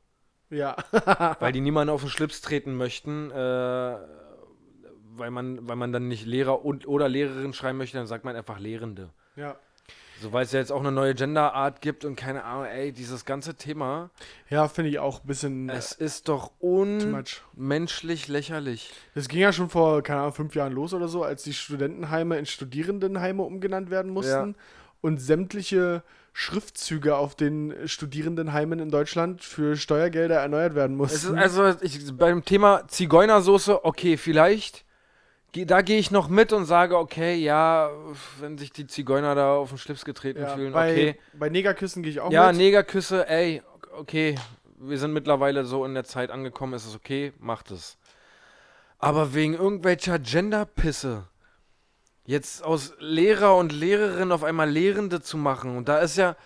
Ja. 0.50 0.76
weil 1.40 1.52
die 1.52 1.60
niemanden 1.60 1.92
auf 1.92 2.02
den 2.02 2.10
Schlips 2.10 2.40
treten 2.40 2.76
möchten, 2.76 3.30
äh, 3.30 3.34
weil, 3.34 5.30
man, 5.30 5.66
weil 5.66 5.76
man 5.76 5.92
dann 5.92 6.08
nicht 6.08 6.26
Lehrer 6.26 6.64
und 6.64 6.86
oder 6.86 7.08
Lehrerin 7.08 7.52
schreiben 7.52 7.78
möchte, 7.78 7.96
dann 7.96 8.06
sagt 8.06 8.24
man 8.24 8.36
einfach 8.36 8.58
Lehrende. 8.58 9.10
ja. 9.36 9.56
So, 10.24 10.32
weil 10.32 10.46
es 10.46 10.52
ja 10.52 10.58
jetzt 10.58 10.72
auch 10.72 10.80
eine 10.80 10.90
neue 10.90 11.14
Gender-Art 11.14 11.82
gibt 11.82 12.06
und 12.06 12.16
keine 12.16 12.44
Ahnung, 12.44 12.64
ey, 12.64 12.92
dieses 12.92 13.26
ganze 13.26 13.56
Thema, 13.56 14.08
Ja, 14.48 14.68
finde 14.68 14.88
ich 14.88 14.98
auch 14.98 15.22
ein 15.22 15.26
bisschen 15.26 15.68
es 15.68 15.92
ist 15.92 16.30
doch 16.30 16.50
unmenschlich 16.60 18.28
lächerlich. 18.28 18.94
Das 19.14 19.28
ging 19.28 19.40
ja 19.40 19.52
schon 19.52 19.68
vor, 19.68 20.02
keine 20.02 20.20
Ahnung, 20.20 20.32
fünf 20.32 20.54
Jahren 20.54 20.72
los 20.72 20.94
oder 20.94 21.08
so, 21.08 21.22
als 21.24 21.42
die 21.42 21.52
Studentenheime 21.52 22.38
in 22.38 22.46
Studierendenheime 22.46 23.42
umgenannt 23.42 23.90
werden 23.90 24.10
mussten 24.10 24.56
und 25.02 25.18
sämtliche 25.18 26.02
Schriftzüge 26.32 27.16
auf 27.16 27.34
den 27.34 27.74
Studierendenheimen 27.86 28.78
in 28.78 28.90
Deutschland 28.90 29.44
für 29.44 29.76
Steuergelder 29.76 30.36
erneuert 30.36 30.74
werden 30.74 30.98
Es 31.02 31.16
ist 31.16 31.24
mussten. 31.24 31.38
also 31.38 31.74
ich, 31.82 32.16
beim 32.16 32.46
Thema 32.46 32.88
Zigeunersoße, 32.88 33.84
okay, 33.84 34.16
vielleicht. 34.16 34.86
Da 35.56 35.82
gehe 35.82 35.98
ich 35.98 36.10
noch 36.10 36.28
mit 36.28 36.52
und 36.52 36.64
sage, 36.64 36.98
okay, 36.98 37.36
ja, 37.36 37.90
wenn 38.40 38.58
sich 38.58 38.72
die 38.72 38.86
Zigeuner 38.88 39.36
da 39.36 39.54
auf 39.54 39.68
den 39.68 39.78
Schlips 39.78 40.04
getreten 40.04 40.42
ja, 40.42 40.48
fühlen, 40.48 40.72
bei, 40.72 40.90
okay. 40.92 41.18
bei 41.34 41.48
Negerküssen 41.48 42.02
gehe 42.02 42.10
ich 42.10 42.20
auch 42.20 42.32
Ja, 42.32 42.48
mit. 42.48 42.56
Negerküsse, 42.56 43.28
ey, 43.28 43.62
okay, 43.96 44.34
wir 44.78 44.98
sind 44.98 45.12
mittlerweile 45.12 45.64
so 45.64 45.84
in 45.84 45.94
der 45.94 46.04
Zeit 46.04 46.30
angekommen, 46.30 46.74
ist 46.74 46.86
es 46.86 46.96
okay, 46.96 47.32
macht 47.38 47.70
es. 47.70 47.96
Aber 48.98 49.32
wegen 49.34 49.54
irgendwelcher 49.54 50.18
Genderpisse 50.18 51.28
jetzt 52.26 52.64
aus 52.64 52.94
Lehrer 52.98 53.56
und 53.56 53.70
Lehrerin 53.70 54.32
auf 54.32 54.42
einmal 54.44 54.68
Lehrende 54.68 55.20
zu 55.20 55.36
machen 55.36 55.76
und 55.76 55.88
da 55.88 55.98
ist 55.98 56.16
ja, 56.16 56.36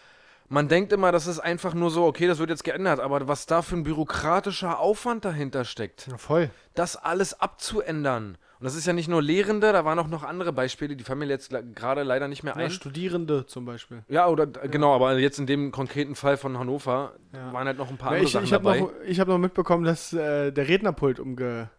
man 0.49 0.69
denkt 0.69 0.93
immer, 0.93 1.13
das 1.13 1.27
ist 1.27 1.39
einfach 1.39 1.73
nur 1.75 1.91
so, 1.91 2.05
okay, 2.05 2.27
das 2.27 2.39
wird 2.39 2.51
jetzt 2.51 2.65
geändert, 2.65 3.01
aber 3.01 3.29
was 3.29 3.47
da 3.47 3.63
für 3.63 3.77
ein 3.77 3.85
bürokratischer 3.85 4.79
Aufwand 4.81 5.25
dahinter 5.25 5.65
steckt, 5.65 6.09
Ja, 6.09 6.17
voll. 6.19 6.51
das 6.75 6.97
alles 6.97 7.41
abzuändern. 7.41 8.37
Und 8.61 8.65
das 8.65 8.75
ist 8.75 8.87
ja 8.87 8.93
nicht 8.93 9.09
nur 9.09 9.23
Lehrende, 9.23 9.73
da 9.73 9.85
waren 9.85 9.99
auch 10.01 10.09
noch 10.09 10.25
andere 10.25 10.53
Beispiele, 10.53 10.97
die 10.97 11.05
fallen 11.05 11.21
mir 11.21 11.27
jetzt 11.27 11.51
gerade 11.77 12.03
leider 12.03 12.27
nicht 12.27 12.43
mehr 12.43 12.55
Ja, 12.57 12.65
ein. 12.65 12.71
Studierende 12.71 13.47
zum 13.47 13.65
Beispiel. 13.65 14.03
Ja, 14.09 14.27
oder 14.29 14.47
genau, 14.47 14.95
aber 14.95 15.17
jetzt 15.19 15.39
in 15.39 15.47
dem 15.47 15.71
konkreten 15.71 16.15
Fall 16.17 16.37
von 16.37 16.59
Hannover 16.59 17.13
Ja. 17.33 17.53
waren 17.53 17.67
halt 17.69 17.79
noch 17.79 17.89
ein 17.91 17.97
paar 17.99 18.11
Ja, 18.13 18.17
andere 18.17 18.27
ich 18.27 18.33
Sachen 18.33 18.45
ich 18.45 18.53
habe 18.53 18.65
dabei. 18.65 18.81
noch, 18.81 18.93
ich 19.07 19.21
hab 19.21 19.29
noch 19.29 19.39
mitbekommen, 19.39 19.85
dass 19.85 20.13
äh, 20.13 20.51
der 20.53 20.67
Rednerpult 20.69 21.21
umge, 21.21 21.71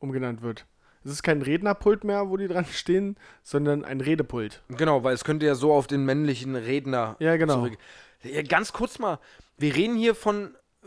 umgenannt 0.00 0.42
wird. 0.42 0.66
Es 1.04 1.12
ist 1.12 1.22
kein 1.22 1.40
Rednerpult 1.42 2.02
mehr, 2.04 2.28
wo 2.28 2.36
die 2.36 2.48
dran 2.48 2.64
stehen, 2.72 3.16
sondern 3.44 3.84
ein 3.84 4.00
Redepult. 4.00 4.62
Genau, 4.68 5.04
weil 5.04 5.14
es 5.14 5.22
könnte 5.24 5.46
ja 5.46 5.54
so 5.54 5.72
auf 5.72 5.86
den 5.86 6.04
männlichen 6.04 6.56
Redner 6.56 7.14
Ja, 7.20 7.36
genau. 7.36 7.54
zurück. 7.54 7.78
Ja, 8.24 8.42
ganz 8.42 8.72
kurz 8.72 8.98
mal, 8.98 9.20
wir 9.56 9.74
reden 9.76 9.94
hier 9.96 10.16
von 10.16 10.56
äh, 10.82 10.86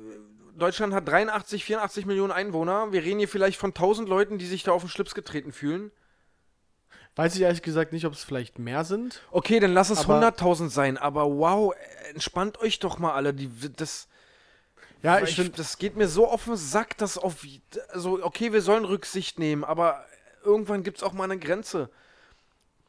Deutschland 0.58 0.94
hat 0.94 1.08
83, 1.08 1.64
84 1.66 2.06
Millionen 2.06 2.32
Einwohner. 2.32 2.92
Wir 2.92 3.04
reden 3.04 3.20
hier 3.20 3.28
vielleicht 3.28 3.58
von 3.58 3.70
1000 3.72 4.08
Leuten, 4.08 4.38
die 4.38 4.46
sich 4.46 4.64
da 4.64 4.72
auf 4.72 4.84
den 4.84 4.90
Schlips 4.90 5.14
getreten 5.16 5.52
fühlen. 5.52 5.92
Weiß 7.16 7.36
ich 7.36 7.42
ehrlich 7.42 7.62
gesagt 7.62 7.92
nicht, 7.92 8.06
ob 8.06 8.14
es 8.14 8.24
vielleicht 8.24 8.58
mehr 8.58 8.86
sind. 8.86 9.22
Okay, 9.32 9.60
dann 9.60 9.74
lass 9.74 9.90
es 9.90 10.00
Aber- 10.00 10.16
100.000 10.20 10.70
sein, 10.70 10.98
aber 10.98 11.26
wow, 11.26 11.74
entspannt 12.10 12.60
euch 12.62 12.80
doch 12.80 13.00
mal 13.00 13.14
alle. 13.14 13.34
Die, 13.34 13.50
das, 13.76 14.08
Ja, 15.04 15.16
Weil 15.16 15.24
ich 15.28 15.36
finde, 15.36 15.52
das 15.52 15.78
geht 15.78 15.98
mir 15.98 16.08
so 16.08 16.28
auf 16.28 16.46
den 16.46 16.56
Sack, 16.56 16.98
dass 16.98 17.18
auf. 17.18 17.46
Also, 17.90 18.24
okay, 18.24 18.54
wir 18.54 18.62
sollen 18.62 18.86
Rücksicht 18.86 19.40
nehmen, 19.40 19.64
aber 19.64 20.06
irgendwann 20.44 20.84
gibt 20.84 20.98
es 20.98 21.04
auch 21.04 21.12
mal 21.12 21.24
eine 21.26 21.40
Grenze. 21.40 21.90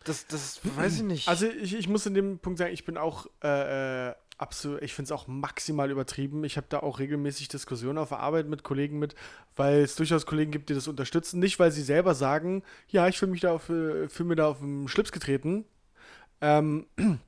Das, 0.05 0.27
das 0.27 0.61
weiß 0.77 0.97
ich 0.97 1.03
nicht. 1.03 1.29
also 1.29 1.47
ich, 1.47 1.75
ich 1.75 1.89
muss 1.89 2.07
in 2.07 2.15
dem 2.15 2.39
Punkt 2.39 2.59
sagen, 2.59 2.73
ich 2.73 2.85
bin 2.85 2.99
auch 2.99 3.27
äh, 3.43 4.09
äh, 4.11 4.15
absolut, 4.43 4.83
ich 4.83 4.93
finde 4.93 5.07
es 5.07 5.13
auch 5.13 5.29
maximal 5.29 5.91
übertrieben. 5.91 6.45
Ich 6.45 6.57
habe 6.57 6.67
da 6.69 6.81
auch 6.81 6.99
regelmäßig 6.99 7.49
Diskussionen 7.49 7.99
auf 7.99 8.11
der 8.11 8.19
Arbeit 8.19 8.49
mit 8.49 8.65
Kollegen 8.65 8.99
mit, 8.99 9.15
weil 9.57 9.81
es 9.83 9.95
durchaus 9.95 10.27
Kollegen 10.27 10.51
gibt, 10.51 10.69
die 10.69 10.75
das 10.75 10.89
unterstützen. 10.89 11.39
Nicht, 11.39 11.59
weil 11.59 11.71
sie 11.71 11.83
selber 11.83 12.15
sagen, 12.15 12.63
ja, 12.89 13.07
ich 13.09 13.19
fühle 13.19 13.31
mich 13.31 13.41
da 13.41 13.53
auf, 13.53 13.69
äh, 13.71 14.09
fühl 14.09 14.27
mir 14.27 14.35
da 14.35 14.49
auf 14.49 14.59
den 14.59 14.89
Schlips 14.89 15.13
getreten. 15.13 15.65
Ähm, 16.41 16.87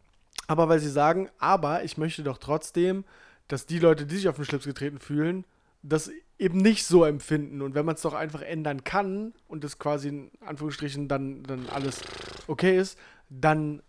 aber 0.48 0.68
weil 0.68 0.80
sie 0.80 0.90
sagen, 0.90 1.30
aber 1.38 1.84
ich 1.84 1.96
möchte 1.96 2.24
doch 2.24 2.38
trotzdem, 2.38 3.04
dass 3.48 3.64
die 3.64 3.78
Leute, 3.78 4.06
die 4.06 4.16
sich 4.16 4.28
auf 4.28 4.36
den 4.36 4.44
Schlips 4.44 4.64
getreten 4.64 4.98
fühlen, 4.98 5.44
das 5.82 6.10
eben 6.38 6.58
nicht 6.58 6.84
so 6.84 7.04
empfinden. 7.04 7.62
Und 7.62 7.74
wenn 7.74 7.86
man 7.86 7.94
es 7.94 8.02
doch 8.02 8.14
einfach 8.14 8.42
ändern 8.42 8.82
kann 8.82 9.34
und 9.46 9.62
das 9.62 9.78
quasi 9.78 10.08
in 10.08 10.30
Anführungsstrichen 10.44 11.06
dann, 11.06 11.44
dann 11.44 11.68
alles 11.68 12.00
okay 12.48 12.76
ist, 12.76 12.98
dann 13.28 13.82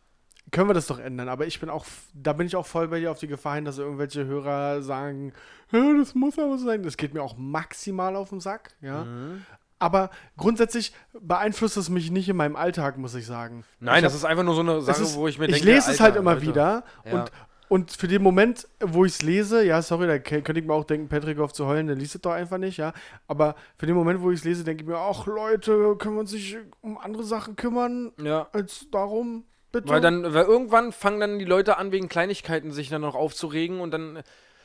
können 0.52 0.70
wir 0.70 0.74
das 0.74 0.88
doch 0.88 1.00
ändern. 1.00 1.28
Aber 1.30 1.46
ich 1.46 1.60
bin 1.60 1.70
auch, 1.70 1.86
da 2.14 2.34
bin 2.34 2.48
ich 2.48 2.56
auch 2.56 2.66
voll 2.66 2.88
bei 2.88 3.00
dir 3.00 3.12
auf 3.12 3.20
die 3.20 3.28
Gefahr 3.28 3.56
hin, 3.56 3.66
dass 3.66 3.78
irgendwelche 3.78 4.26
Hörer 4.26 4.82
sagen, 4.82 5.34
"Ja, 5.72 5.94
das 5.98 6.16
muss 6.16 6.38
aber 6.40 6.58
so 6.58 6.66
sein. 6.66 6.84
Das 6.84 6.98
geht 6.98 7.14
mir 7.14 7.22
auch 7.24 7.36
maximal 7.38 8.16
auf 8.16 8.30
den 8.30 8.40
Sack, 8.40 8.72
ja. 8.82 9.04
Mhm. 9.06 9.44
Aber 9.78 10.10
grundsätzlich 10.38 10.94
beeinflusst 11.20 11.76
es 11.78 11.90
mich 11.90 12.10
nicht 12.10 12.30
in 12.30 12.38
meinem 12.38 12.56
Alltag, 12.56 12.98
muss 12.98 13.14
ich 13.14 13.26
sagen. 13.26 13.66
Nein, 13.82 13.98
ich 13.98 14.04
das 14.04 14.14
hab- 14.14 14.18
ist 14.20 14.26
einfach 14.26 14.44
nur 14.44 14.56
so 14.56 14.62
eine 14.62 14.82
Sache, 14.82 15.02
ist, 15.04 15.16
wo 15.18 15.28
ich 15.28 15.38
mir 15.38 15.46
ich 15.48 15.56
denke. 15.56 15.66
lese 15.68 15.92
es 15.92 16.00
halt 16.00 16.12
Alter, 16.12 16.20
immer 16.22 16.32
Alter. 16.32 16.42
wieder 16.44 16.84
Ja. 17.06 17.12
und, 17.22 17.32
und 17.68 17.92
für 17.92 18.08
den 18.08 18.24
Moment, 18.24 18.68
wo 18.80 19.04
ich 19.04 19.12
es 19.14 19.22
lese, 19.22 19.66
ja, 19.66 19.82
sorry, 19.82 20.08
da 20.08 20.18
könnte 20.20 20.58
ich 20.60 20.66
mir 20.66 20.74
auch 20.74 20.86
denken, 20.86 21.10
Patrick 21.10 21.40
auf 21.40 21.52
zu 21.52 21.66
heulen, 21.66 21.88
der 21.88 21.98
liest 21.98 22.16
es 22.16 22.22
doch 22.22 22.32
einfach 22.32 22.58
nicht, 22.58 22.78
ja. 22.78 22.94
Aber 23.28 23.56
für 23.78 23.86
den 23.86 23.96
Moment, 23.96 24.22
wo 24.22 24.32
ich 24.32 24.40
es 24.40 24.46
lese, 24.46 24.64
denke 24.64 24.84
ich 24.84 24.88
mir, 24.90 24.98
ach 24.98 25.26
Leute, 25.26 25.96
können 25.98 26.16
wir 26.16 26.22
uns 26.22 26.32
nicht 26.32 26.58
um 26.82 26.98
andere 26.98 27.24
Sachen 27.24 27.56
kümmern, 27.58 28.14
Ja. 28.24 28.48
als 28.54 28.88
darum, 28.92 29.44
bitte? 29.76 29.90
Weil 29.90 30.02
dann, 30.02 30.34
weil 30.34 30.46
irgendwann 30.46 30.92
fangen 30.92 31.20
dann 31.20 31.40
die 31.40 31.46
Leute 31.46 31.78
an, 31.78 31.92
wegen 31.92 32.10
Kleinigkeiten 32.10 32.72
sich 32.72 32.90
dann 32.90 33.02
noch 33.02 33.16
aufzuregen 33.16 33.80
und 33.80 33.92
dann. 33.92 34.24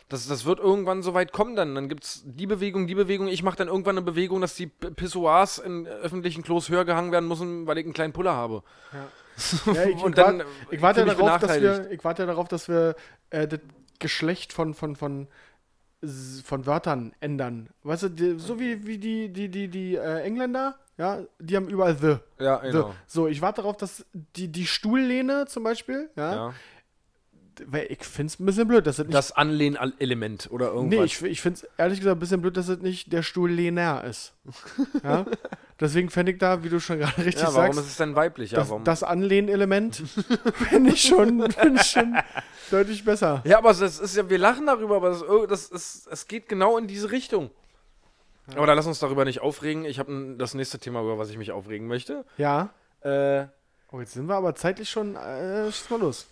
Das, 0.08 0.26
das 0.26 0.44
wird 0.44 0.58
irgendwann 0.58 1.04
so 1.04 1.14
weit 1.14 1.30
kommen 1.30 1.54
dann. 1.54 1.76
Dann 1.76 1.88
gibt 1.88 2.02
es 2.02 2.22
die 2.24 2.48
Bewegung, 2.48 2.88
die 2.88 2.96
Bewegung. 2.96 3.28
Ich 3.28 3.44
mache 3.44 3.56
dann 3.56 3.68
irgendwann 3.68 3.96
eine 3.96 4.04
Bewegung, 4.04 4.40
dass 4.40 4.56
die 4.56 4.66
Pissoirs 4.66 5.58
in 5.58 5.86
öffentlichen 5.86 6.42
Klos 6.42 6.68
höher 6.68 6.84
gehangen 6.84 7.12
werden 7.12 7.28
müssen, 7.28 7.68
weil 7.68 7.78
ich 7.78 7.84
einen 7.84 7.92
kleinen 7.92 8.12
Puller 8.12 8.32
habe. 8.32 8.64
Ja, 8.92 9.84
ich, 9.84 10.02
Und 10.02 10.18
ich, 10.18 10.24
dann, 10.24 10.38
wart, 10.40 10.46
ich 10.72 10.82
warte 10.82 11.00
ja 11.02 11.06
darauf, 11.14 11.38
dass 11.38 11.60
wir, 11.60 11.90
ich 11.92 12.02
warte 12.02 12.26
darauf, 12.26 12.48
dass 12.48 12.68
wir 12.68 12.96
äh, 13.30 13.46
das 13.46 13.60
Geschlecht 14.00 14.52
von, 14.52 14.74
von, 14.74 14.96
von, 14.96 15.28
von 16.44 16.66
Wörtern 16.66 17.12
ändern. 17.20 17.68
Weißt 17.84 18.02
du, 18.02 18.08
die, 18.08 18.36
so 18.36 18.58
wie, 18.58 18.84
wie 18.88 18.98
die, 18.98 19.28
die, 19.28 19.48
die, 19.48 19.68
die 19.68 19.94
äh, 19.94 20.22
Engländer, 20.22 20.76
ja, 21.00 21.20
die 21.38 21.56
haben 21.56 21.66
überall 21.68 21.96
the. 21.96 22.16
Ja, 22.38 22.60
the. 22.62 22.72
genau. 22.72 22.94
So, 23.06 23.26
ich 23.26 23.40
warte 23.40 23.62
darauf, 23.62 23.78
dass 23.78 24.04
die, 24.36 24.48
die 24.48 24.66
Stuhllehne 24.66 25.46
zum 25.46 25.62
Beispiel, 25.64 26.10
ja, 26.14 26.34
Ja. 26.34 26.54
weil 27.64 27.86
ich 27.88 28.04
finde 28.04 28.26
es 28.32 28.38
ein 28.38 28.44
bisschen 28.44 28.68
blöd, 28.68 28.86
dass 28.86 28.96
das 28.96 29.06
nicht. 29.06 29.16
Das 29.16 29.32
Anlehnelement 29.32 30.48
oder 30.50 30.66
irgendwas. 30.74 30.98
nee, 30.98 31.04
ich, 31.06 31.22
ich 31.22 31.40
finde 31.40 31.60
es 31.60 31.68
ehrlich 31.78 32.00
gesagt 32.00 32.18
ein 32.18 32.20
bisschen 32.20 32.42
blöd, 32.42 32.54
dass 32.54 32.66
das 32.66 32.80
nicht 32.80 33.14
der 33.14 33.22
Stuhllehner 33.22 34.04
ist. 34.04 34.34
ja? 35.02 35.24
Deswegen 35.80 36.10
fände 36.10 36.32
ich 36.32 36.38
da, 36.38 36.62
wie 36.62 36.68
du 36.68 36.80
schon 36.80 36.98
gerade 36.98 37.16
richtig 37.24 37.44
ja, 37.44 37.54
warum 37.54 37.72
sagst, 37.72 37.80
ist 37.80 37.86
es 37.92 37.96
denn 37.96 38.14
weiblich? 38.14 38.50
Das, 38.50 38.68
warum? 38.68 38.84
das 38.84 39.02
Anlehnelement 39.02 39.96
finde 40.68 40.90
ich 40.90 41.00
schon, 41.00 41.50
find 41.50 41.80
ich 41.80 41.86
schon 41.86 42.14
deutlich 42.70 43.06
besser. 43.06 43.40
Ja, 43.46 43.56
aber 43.56 43.72
das 43.72 43.98
ist 43.98 44.16
ja, 44.16 44.28
wir 44.28 44.36
lachen 44.36 44.66
darüber, 44.66 44.96
aber 44.96 45.08
das, 45.08 45.24
das 45.48 45.68
ist, 45.70 46.08
es 46.08 46.28
geht 46.28 46.46
genau 46.46 46.76
in 46.76 46.86
diese 46.86 47.10
Richtung. 47.10 47.50
Aber 48.56 48.66
da 48.66 48.72
lass 48.74 48.86
uns 48.86 48.98
darüber 48.98 49.24
nicht 49.24 49.40
aufregen. 49.40 49.84
Ich 49.84 49.98
habe 49.98 50.36
das 50.38 50.54
nächste 50.54 50.78
Thema, 50.78 51.00
über 51.00 51.18
was 51.18 51.30
ich 51.30 51.38
mich 51.38 51.52
aufregen 51.52 51.86
möchte. 51.86 52.24
Ja. 52.36 52.70
Äh, 53.00 53.46
Oh, 53.92 53.98
jetzt 53.98 54.12
sind 54.12 54.26
wir 54.28 54.36
aber 54.36 54.54
zeitlich 54.54 54.88
schon. 54.88 55.16
Äh, 55.16 55.70
schieß 55.72 55.90
mal 55.90 55.98
los. 56.00 56.26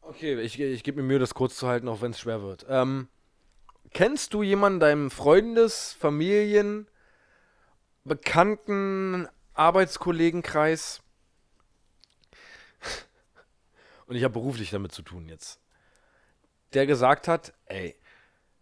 okay, 0.00 0.40
ich, 0.40 0.58
ich 0.58 0.82
gebe 0.82 1.02
mir 1.02 1.08
Mühe, 1.08 1.18
das 1.18 1.34
kurz 1.34 1.56
zu 1.56 1.68
halten, 1.68 1.88
auch 1.88 2.00
wenn 2.00 2.12
es 2.12 2.20
schwer 2.20 2.40
wird. 2.42 2.64
Ähm, 2.70 3.08
kennst 3.92 4.32
du 4.32 4.42
jemanden, 4.42 4.80
deinem 4.80 5.10
Freundes-, 5.10 5.92
Familien-, 5.92 6.86
Bekannten-, 8.04 9.28
Arbeitskollegenkreis? 9.52 11.02
Und 14.06 14.16
ich 14.16 14.24
habe 14.24 14.32
beruflich 14.32 14.70
damit 14.70 14.92
zu 14.92 15.02
tun 15.02 15.28
jetzt. 15.28 15.60
Der 16.72 16.86
gesagt 16.86 17.28
hat, 17.28 17.52
ey, 17.66 17.94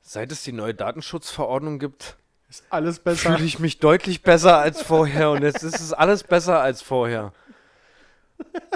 seit 0.01 0.33
es 0.33 0.43
die 0.43 0.53
neue 0.53 0.74
Datenschutzverordnung 0.74 1.79
gibt, 1.79 2.16
Ist 2.49 2.65
alles 2.71 2.99
besser. 2.99 3.33
fühle 3.33 3.45
ich 3.45 3.59
mich 3.59 3.79
deutlich 3.79 4.23
besser 4.23 4.59
als 4.59 4.81
vorher 4.83 5.31
und 5.31 5.43
jetzt 5.43 5.63
ist 5.63 5.81
es 5.81 5.93
alles 5.93 6.25
besser 6.25 6.61
als 6.61 6.81
vorher. 6.81 7.33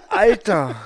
Alter, 0.09 0.77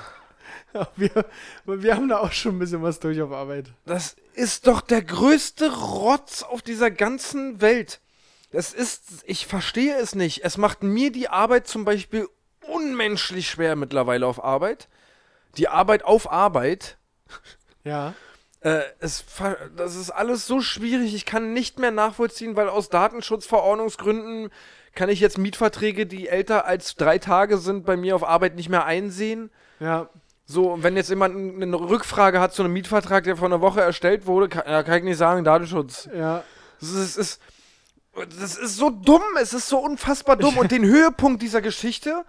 wir, 0.95 1.25
wir 1.65 1.95
haben 1.95 2.07
da 2.07 2.19
auch 2.19 2.31
schon 2.31 2.55
ein 2.55 2.59
bisschen 2.59 2.81
was 2.81 2.99
durch 2.99 3.21
auf 3.21 3.31
Arbeit. 3.31 3.67
das 3.85 4.15
ist 4.33 4.67
doch 4.67 4.81
der 4.81 5.01
größte 5.01 5.75
Rotz 5.75 6.43
auf 6.43 6.61
dieser 6.61 6.91
ganzen 6.91 7.59
Welt. 7.59 7.99
Das 8.51 8.71
ist, 8.71 9.23
ich 9.25 9.47
verstehe 9.47 9.97
es 9.97 10.15
nicht. 10.15 10.45
Es 10.45 10.57
macht 10.57 10.83
mir 10.83 11.11
die 11.11 11.27
Arbeit 11.27 11.67
zum 11.67 11.83
Beispiel 11.85 12.29
unmenschlich 12.61 13.49
schwer 13.49 13.75
mittlerweile 13.75 14.25
auf 14.25 14.43
Arbeit. 14.43 14.87
Die 15.57 15.67
Arbeit 15.67 16.03
auf 16.03 16.31
Arbeit. 16.31 16.97
Ja. 17.83 18.13
Äh, 18.61 18.81
es, 18.99 19.23
das 19.75 19.95
ist 19.95 20.11
alles 20.11 20.47
so 20.47 20.61
schwierig. 20.61 21.13
Ich 21.13 21.25
kann 21.25 21.53
nicht 21.53 21.79
mehr 21.79 21.91
nachvollziehen, 21.91 22.55
weil 22.55 22.69
aus 22.69 22.89
Datenschutzverordnungsgründen 22.89 24.49
kann 24.95 25.09
ich 25.09 25.19
jetzt 25.19 25.37
Mietverträge, 25.37 26.07
die 26.07 26.27
älter 26.27 26.65
als 26.65 26.95
drei 26.95 27.19
Tage 27.19 27.59
sind, 27.59 27.85
bei 27.85 27.95
mir 27.95 28.15
auf 28.15 28.23
Arbeit 28.23 28.55
nicht 28.55 28.69
mehr 28.69 28.85
einsehen. 28.85 29.51
Ja. 29.79 30.09
So, 30.45 30.71
und 30.71 30.83
wenn 30.83 30.95
jetzt 30.95 31.09
jemand 31.09 31.35
eine 31.35 31.75
Rückfrage 31.75 32.39
hat 32.39 32.53
zu 32.53 32.63
einem 32.63 32.73
Mietvertrag, 32.73 33.25
der 33.25 33.37
vor 33.37 33.47
einer 33.47 33.61
Woche 33.61 33.81
erstellt 33.81 34.25
wurde, 34.25 34.49
kann, 34.49 34.85
kann 34.85 34.97
ich 34.97 35.03
nicht 35.03 35.17
sagen, 35.17 35.43
Datenschutz. 35.43 36.09
Ja. 36.15 36.43
Das 36.79 36.91
ist, 36.91 37.17
ist, 37.17 37.41
das 38.15 38.57
ist 38.57 38.77
so 38.77 38.89
dumm, 38.89 39.21
es 39.39 39.53
ist 39.53 39.67
so 39.67 39.77
unfassbar 39.77 40.37
dumm. 40.37 40.57
Und 40.57 40.71
den 40.71 40.85
Höhepunkt 40.85 41.41
dieser 41.41 41.61
Geschichte 41.61 42.23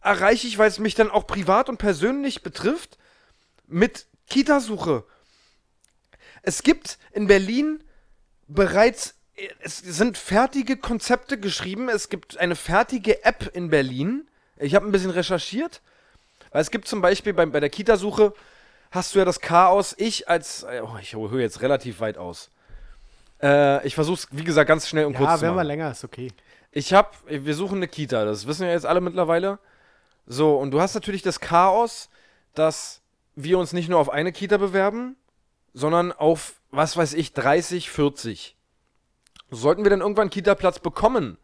erreiche 0.00 0.46
ich, 0.46 0.58
weil 0.58 0.68
es 0.68 0.78
mich 0.78 0.94
dann 0.94 1.10
auch 1.10 1.26
privat 1.26 1.68
und 1.68 1.76
persönlich 1.76 2.42
betrifft. 2.42 2.98
mit 3.68 4.06
Kitasuche. 4.28 5.04
Es 6.42 6.62
gibt 6.62 6.98
in 7.12 7.26
Berlin 7.26 7.82
bereits, 8.48 9.14
es 9.60 9.78
sind 9.78 10.18
fertige 10.18 10.76
Konzepte 10.76 11.38
geschrieben. 11.38 11.88
Es 11.88 12.08
gibt 12.08 12.36
eine 12.38 12.56
fertige 12.56 13.24
App 13.24 13.50
in 13.54 13.70
Berlin. 13.70 14.28
Ich 14.56 14.74
habe 14.74 14.86
ein 14.86 14.92
bisschen 14.92 15.10
recherchiert. 15.10 15.80
Weil 16.50 16.60
es 16.62 16.70
gibt 16.70 16.86
zum 16.86 17.00
Beispiel 17.00 17.32
bei, 17.32 17.46
bei 17.46 17.60
der 17.60 17.70
Kitasuche, 17.70 18.34
hast 18.90 19.14
du 19.14 19.18
ja 19.20 19.24
das 19.24 19.40
Chaos. 19.40 19.94
Ich 19.96 20.28
als, 20.28 20.66
oh, 20.82 20.96
ich 21.00 21.14
höre 21.14 21.40
jetzt 21.40 21.62
relativ 21.62 22.00
weit 22.00 22.18
aus. 22.18 22.50
Äh, 23.42 23.86
ich 23.86 23.94
versuche 23.94 24.16
es, 24.16 24.28
wie 24.30 24.44
gesagt, 24.44 24.68
ganz 24.68 24.88
schnell 24.88 25.06
und 25.06 25.14
kurz 25.14 25.30
Ja, 25.30 25.36
zu 25.36 25.42
wenn 25.42 25.50
wir 25.50 25.54
machen. 25.56 25.66
länger 25.68 25.90
ist, 25.90 26.04
okay. 26.04 26.30
Ich 26.70 26.92
hab, 26.92 27.16
wir 27.26 27.54
suchen 27.54 27.76
eine 27.78 27.88
Kita, 27.88 28.24
das 28.24 28.46
wissen 28.46 28.64
ja 28.66 28.72
jetzt 28.72 28.86
alle 28.86 29.00
mittlerweile. 29.00 29.58
So, 30.26 30.56
und 30.56 30.70
du 30.70 30.80
hast 30.80 30.94
natürlich 30.94 31.22
das 31.22 31.40
Chaos, 31.40 32.08
dass 32.54 33.00
wir 33.34 33.58
uns 33.58 33.72
nicht 33.72 33.88
nur 33.88 33.98
auf 33.98 34.10
eine 34.10 34.32
Kita 34.32 34.56
bewerben, 34.58 35.16
sondern 35.74 36.12
auf, 36.12 36.54
was 36.70 36.96
weiß 36.96 37.14
ich, 37.14 37.32
30, 37.32 37.90
40. 37.90 38.56
Sollten 39.50 39.84
wir 39.84 39.90
dann 39.90 40.00
irgendwann 40.00 40.24
einen 40.24 40.30
Kita-Platz 40.30 40.78
bekommen, 40.78 41.38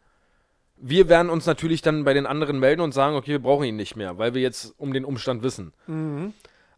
wir 0.81 1.09
werden 1.09 1.29
uns 1.29 1.45
natürlich 1.45 1.81
dann 1.81 2.05
bei 2.05 2.13
den 2.13 2.25
anderen 2.25 2.59
melden 2.59 2.81
und 2.81 2.93
sagen, 2.93 3.15
okay, 3.15 3.31
wir 3.31 3.41
brauchen 3.41 3.65
ihn 3.65 3.75
nicht 3.75 3.95
mehr, 3.95 4.17
weil 4.17 4.33
wir 4.33 4.41
jetzt 4.41 4.73
um 4.77 4.93
den 4.93 5.05
Umstand 5.05 5.43
wissen. 5.43 5.73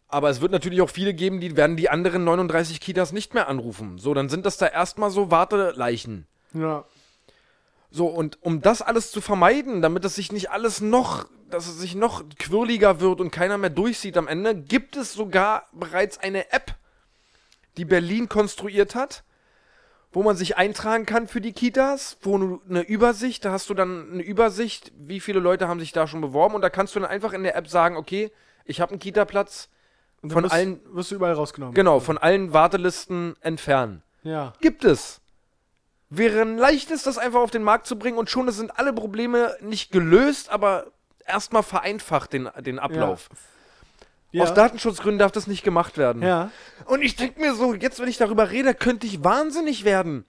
Aber 0.07 0.29
es 0.29 0.41
wird 0.41 0.51
natürlich 0.51 0.81
auch 0.81 0.89
viele 0.89 1.13
geben, 1.13 1.39
die 1.39 1.55
werden 1.55 1.77
die 1.77 1.89
anderen 1.89 2.23
39 2.23 2.81
Kitas 2.81 3.11
nicht 3.11 3.33
mehr 3.33 3.47
anrufen. 3.47 3.97
So, 3.97 4.13
dann 4.13 4.27
sind 4.27 4.45
das 4.45 4.57
da 4.57 4.67
erstmal 4.67 5.11
so 5.11 5.31
Warteleichen. 5.31 6.25
Ja. 6.53 6.83
So, 7.91 8.07
und 8.07 8.39
um 8.41 8.61
das 8.61 8.81
alles 8.81 9.11
zu 9.11 9.21
vermeiden, 9.21 9.81
damit 9.81 10.03
es 10.03 10.15
sich 10.15 10.31
nicht 10.31 10.49
alles 10.49 10.81
noch, 10.81 11.27
dass 11.49 11.67
es 11.67 11.79
sich 11.79 11.95
noch 11.95 12.23
quirliger 12.39 12.99
wird 13.01 13.21
und 13.21 13.31
keiner 13.31 13.57
mehr 13.57 13.69
durchsieht 13.69 14.17
am 14.17 14.27
Ende, 14.27 14.55
gibt 14.55 14.95
es 14.95 15.13
sogar 15.13 15.67
bereits 15.73 16.17
eine 16.17 16.51
App, 16.51 16.75
die 17.77 17.85
Berlin 17.85 18.29
konstruiert 18.29 18.95
hat, 18.95 19.23
wo 20.11 20.23
man 20.23 20.35
sich 20.35 20.57
eintragen 20.57 21.05
kann 21.05 21.27
für 21.27 21.39
die 21.41 21.53
Kitas, 21.53 22.17
wo 22.21 22.37
du 22.37 22.61
eine 22.69 22.81
Übersicht, 22.81 23.45
da 23.45 23.51
hast 23.53 23.69
du 23.69 23.73
dann 23.73 24.11
eine 24.13 24.21
Übersicht, 24.23 24.91
wie 24.97 25.19
viele 25.21 25.39
Leute 25.39 25.67
haben 25.67 25.79
sich 25.79 25.93
da 25.93 26.05
schon 26.07 26.19
beworben 26.21 26.55
und 26.55 26.61
da 26.61 26.69
kannst 26.69 26.95
du 26.95 26.99
dann 26.99 27.09
einfach 27.09 27.31
in 27.33 27.43
der 27.43 27.55
App 27.55 27.67
sagen, 27.69 27.95
okay, 27.95 28.31
ich 28.65 28.81
habe 28.81 28.91
einen 28.91 28.99
Kita-Platz, 28.99 29.69
Von 30.21 30.43
wirst, 30.43 30.53
allen- 30.53 30.81
wirst 30.93 31.11
du 31.11 31.15
überall 31.15 31.33
rausgenommen. 31.33 31.73
genau, 31.73 31.99
von 32.01 32.17
allen 32.17 32.51
Wartelisten 32.53 33.35
entfernen. 33.41 34.03
Ja. 34.23 34.53
Gibt 34.59 34.83
es. 34.83 35.21
Wäre 36.09 36.41
ein 36.41 36.57
leichtes, 36.57 37.03
das 37.03 37.17
einfach 37.17 37.39
auf 37.39 37.51
den 37.51 37.63
Markt 37.63 37.87
zu 37.87 37.97
bringen 37.97 38.17
und 38.17 38.29
schon 38.29 38.51
sind 38.51 38.77
alle 38.77 38.91
Probleme 38.91 39.55
nicht 39.61 39.91
gelöst, 39.93 40.49
aber 40.49 40.87
erstmal 41.25 41.63
vereinfacht 41.63 42.33
den, 42.33 42.49
den 42.59 42.79
Ablauf. 42.79 43.29
Ja. 43.31 43.37
Aus 44.39 44.53
Datenschutzgründen 44.53 45.19
darf 45.19 45.31
das 45.31 45.47
nicht 45.47 45.63
gemacht 45.63 45.97
werden. 45.97 46.21
ja. 46.21 46.51
Und 46.85 47.01
ich 47.01 47.15
denke 47.15 47.39
mir 47.39 47.53
so, 47.53 47.73
jetzt 47.73 47.99
wenn 47.99 48.07
ich 48.07 48.17
darüber 48.17 48.49
rede, 48.49 48.73
könnte 48.73 49.05
ich 49.07 49.23
wahnsinnig 49.23 49.83
werden. 49.83 50.25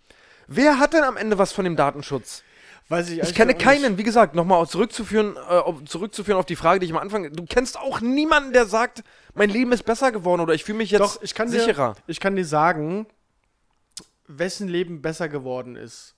Wer 0.48 0.78
hat 0.78 0.92
denn 0.92 1.04
am 1.04 1.16
Ende 1.16 1.38
was 1.38 1.52
von 1.52 1.64
dem 1.64 1.76
Datenschutz? 1.76 2.42
Weiß 2.88 3.08
ich 3.08 3.20
Ich 3.20 3.34
kenne 3.34 3.54
keinen, 3.54 3.96
wie 3.96 4.02
gesagt, 4.02 4.34
nochmal 4.34 4.66
zurückzuführen, 4.66 5.36
äh, 5.36 5.38
auf, 5.38 5.84
zurückzuführen 5.84 6.38
auf 6.38 6.44
die 6.44 6.56
Frage, 6.56 6.80
die 6.80 6.86
ich 6.86 6.92
am 6.92 6.98
Anfang. 6.98 7.32
Du 7.32 7.46
kennst 7.46 7.78
auch 7.78 8.00
niemanden, 8.00 8.52
der 8.52 8.66
sagt, 8.66 9.02
mein 9.34 9.48
Leben 9.48 9.72
ist 9.72 9.84
besser 9.84 10.12
geworden 10.12 10.40
oder 10.40 10.52
ich 10.52 10.64
fühle 10.64 10.78
mich 10.78 10.90
jetzt 10.90 11.00
Doch, 11.00 11.22
ich 11.22 11.34
kann 11.34 11.48
sicherer. 11.48 11.94
Dir, 11.94 12.02
ich 12.06 12.20
kann 12.20 12.36
dir 12.36 12.44
sagen, 12.44 13.06
wessen 14.26 14.68
Leben 14.68 15.00
besser 15.00 15.28
geworden 15.28 15.76
ist. 15.76 16.14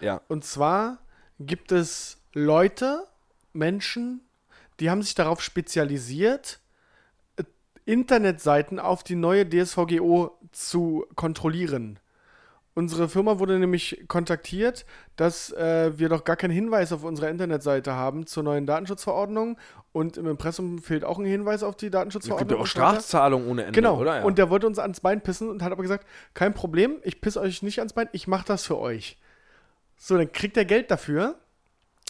ja. 0.00 0.20
Und 0.28 0.44
zwar 0.44 0.98
gibt 1.40 1.72
es 1.72 2.18
Leute, 2.34 3.06
Menschen, 3.52 4.20
die 4.80 4.90
haben 4.90 5.02
sich 5.02 5.14
darauf 5.14 5.40
spezialisiert, 5.40 6.60
Internetseiten 7.84 8.78
auf 8.78 9.02
die 9.02 9.16
neue 9.16 9.48
DSVGO 9.48 10.38
zu 10.52 11.06
kontrollieren. 11.16 11.98
Unsere 12.74 13.06
Firma 13.10 13.38
wurde 13.38 13.58
nämlich 13.58 14.04
kontaktiert, 14.08 14.86
dass 15.16 15.52
äh, 15.52 15.92
wir 15.98 16.08
doch 16.08 16.24
gar 16.24 16.36
keinen 16.36 16.52
Hinweis 16.52 16.90
auf 16.90 17.04
unserer 17.04 17.28
Internetseite 17.28 17.92
haben 17.92 18.26
zur 18.26 18.44
neuen 18.44 18.64
Datenschutzverordnung 18.64 19.58
und 19.92 20.16
im 20.16 20.26
Impressum 20.26 20.78
fehlt 20.78 21.04
auch 21.04 21.18
ein 21.18 21.26
Hinweis 21.26 21.62
auf 21.62 21.76
die 21.76 21.86
Es 21.86 21.90
gibt 21.90 21.94
Datenschutzverordnung. 21.96 22.56
ja 22.58 22.62
auch. 22.62 22.66
Strafzahlungen 22.66 23.46
ohne 23.48 23.64
Ende, 23.64 23.74
Genau. 23.78 23.98
oder? 24.00 24.16
Ja. 24.20 24.22
Und 24.24 24.38
der 24.38 24.48
wollte 24.48 24.66
uns 24.66 24.78
ans 24.78 25.00
Bein 25.00 25.20
pissen 25.20 25.50
und 25.50 25.62
hat 25.62 25.70
aber 25.70 25.82
gesagt, 25.82 26.06
kein 26.32 26.54
Problem, 26.54 26.96
ich 27.02 27.20
piss 27.20 27.36
euch 27.36 27.62
nicht 27.62 27.78
ans 27.80 27.92
Bein, 27.92 28.08
ich 28.12 28.26
mach 28.26 28.42
das 28.42 28.64
für 28.64 28.78
euch. 28.78 29.18
So, 29.98 30.16
dann 30.16 30.32
kriegt 30.32 30.56
er 30.56 30.64
Geld 30.64 30.90
dafür, 30.90 31.36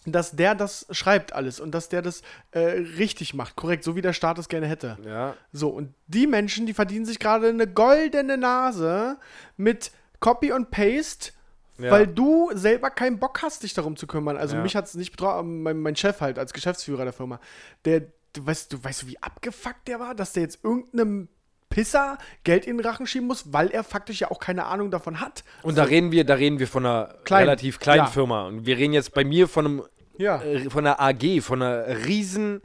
dass 0.07 0.32
der 0.32 0.55
das 0.55 0.86
schreibt 0.90 1.32
alles 1.32 1.61
und 1.61 1.72
dass 1.72 1.88
der 1.88 2.03
das 2.03 2.22
äh, 2.50 2.59
richtig 2.61 3.34
macht, 3.34 3.55
korrekt, 3.57 3.84
so 3.84 3.94
wie 3.96 4.00
der 4.03 4.12
Staat 4.12 4.38
es 4.38 4.48
gerne 4.48 4.66
hätte. 4.66 4.98
ja. 5.05 5.34
So, 5.53 5.68
und 5.68 5.94
die 6.09 6.26
Menschen, 6.26 6.66
die 6.66 6.74
verdienen 6.74 7.05
sich 7.05 7.18
gerade 7.18 7.48
eine 7.48 7.66
goldene 7.68 8.36
Nase 8.36 9.18
mit 9.57 9.92
Copy 10.20 10.53
und 10.53 10.70
Paste, 10.70 11.32
Ja. 11.78 11.90
weil 11.90 12.07
du 12.07 12.50
selber 12.55 12.90
keinen 12.90 13.18
Bock 13.18 13.42
hast, 13.42 13.62
dich 13.62 13.74
darum 13.74 13.96
zu 13.96 14.07
kümmern. 14.07 14.36
Also 14.36 14.57
Ja. 14.57 14.62
mich 14.62 14.76
hat 14.76 14.86
es 14.86 14.94
nicht 14.94 15.11
betroffen, 15.12 15.62
mein, 15.62 15.78
mein 15.80 15.96
Chef 15.96 16.20
halt 16.20 16.38
als 16.38 16.53
Geschäftsführer 16.53 17.05
der 17.05 17.12
Firma, 17.12 17.40
der, 17.84 18.00
du 18.32 18.44
weißt, 18.46 18.72
du 18.72 18.82
weißt, 18.82 19.03
du, 19.03 19.07
wie 19.09 19.22
abgefuckt 19.22 19.86
der 19.88 20.00
war, 20.00 20.14
dass 20.14 20.32
der 20.32 20.42
jetzt 20.44 20.64
irgendeinem 20.64 21.28
Pisser 21.70 22.18
Geld 22.44 22.66
in 22.66 22.76
den 22.76 22.86
Rachen 22.86 23.07
schieben 23.07 23.26
muss, 23.26 23.50
weil 23.55 23.68
er 23.70 23.82
faktisch 23.82 24.20
ja 24.20 24.30
auch 24.30 24.38
keine 24.40 24.66
Ahnung 24.66 24.90
davon 24.90 25.20
hat. 25.20 25.42
Und 25.62 25.78
da 25.78 25.84
reden 25.84 26.12
wir, 26.12 26.24
da 26.24 26.34
reden 26.34 26.59
wir 26.59 26.68
von 26.68 26.84
einer 26.84 27.14
Klein. 27.24 27.44
relativ 27.44 27.78
kleinen 27.80 28.00
Ja. 28.05 28.07
Firma. 28.07 28.46
Und 28.46 28.66
wir 28.66 28.76
reden 28.76 28.92
jetzt 28.92 29.14
bei 29.14 29.24
mir 29.24 29.48
von 29.48 29.64
einem, 29.66 29.82
Ja. 30.19 30.43
äh, 30.43 30.69
von 30.71 30.87
einer 30.87 31.01
AG, 31.01 31.41
von 31.43 31.63
einer 31.63 32.05
riesen 32.07 32.63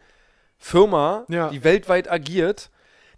Firma, 0.58 1.26
Ja. 1.30 1.50
die 1.50 1.64
weltweit 1.64 2.10
agiert, 2.12 2.70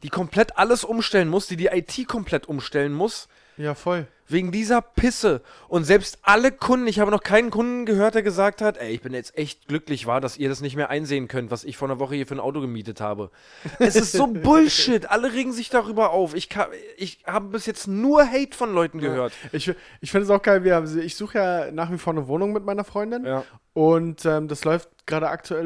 die 0.04 0.10
komplett 0.10 0.58
alles 0.58 0.84
umstellen 0.84 1.30
muss, 1.30 1.48
die 1.48 1.56
die 1.58 1.68
IT 1.68 2.08
komplett 2.08 2.48
umstellen 2.48 2.94
muss. 2.94 3.28
Ja, 3.58 3.76
voll. 3.76 4.08
Wegen 4.30 4.52
dieser 4.52 4.82
Pisse. 4.82 5.42
Und 5.68 5.84
selbst 5.86 6.20
alle 6.22 6.52
Kunden, 6.52 6.86
ich 6.88 7.00
habe 7.00 7.10
noch 7.12 7.24
keinen 7.24 7.50
Kunden 7.50 7.86
gehört, 7.86 8.14
der 8.16 8.22
gesagt 8.22 8.62
hat, 8.62 8.78
ey, 8.78 8.92
ich 8.94 9.02
bin 9.02 9.14
jetzt 9.14 9.36
echt 9.38 9.68
glücklich 9.68 10.06
war, 10.06 10.22
dass 10.22 10.38
ihr 10.38 10.48
das 10.48 10.62
nicht 10.62 10.76
mehr 10.76 10.90
einsehen 10.92 11.28
könnt, 11.28 11.50
was 11.52 11.64
ich 11.64 11.76
vor 11.76 11.90
einer 11.90 12.00
Woche 12.00 12.16
hier 12.16 12.28
für 12.28 12.36
ein 12.36 12.40
Auto 12.40 12.62
gemietet 12.62 13.02
habe. 13.02 13.32
Es 13.80 13.96
ist 13.96 14.12
so 14.14 14.28
Bullshit. 14.28 15.10
Alle 15.10 15.34
regen 15.34 15.52
sich 15.52 15.70
darüber 15.70 16.12
auf. 16.12 16.36
Ich, 16.36 16.48
kann- 16.48 16.70
ich 16.96 17.24
habe 17.26 17.48
bis 17.48 17.66
jetzt 17.66 17.88
nur 17.88 18.24
Hate 18.30 18.56
von 18.56 18.74
Leuten 18.74 19.00
gehört. 19.00 19.34
Ich, 19.52 19.74
ich 20.00 20.12
finde 20.12 20.26
es 20.26 20.30
auch 20.30 20.44
geil, 20.44 20.64
wir, 20.64 20.76
haben- 20.76 21.00
ich 21.00 21.16
suche 21.16 21.38
ja 21.40 21.72
nach 21.72 21.92
wie 21.92 21.98
vor 21.98 22.14
eine 22.14 22.28
Wohnung 22.28 22.54
mit 22.54 22.64
meiner 22.64 22.84
Freundin. 22.86 23.26
Ja. 23.26 23.44
Und 23.74 24.26
ähm, 24.26 24.48
das 24.48 24.64
läuft 24.66 24.90
gerade 25.06 25.30
aktuell 25.30 25.66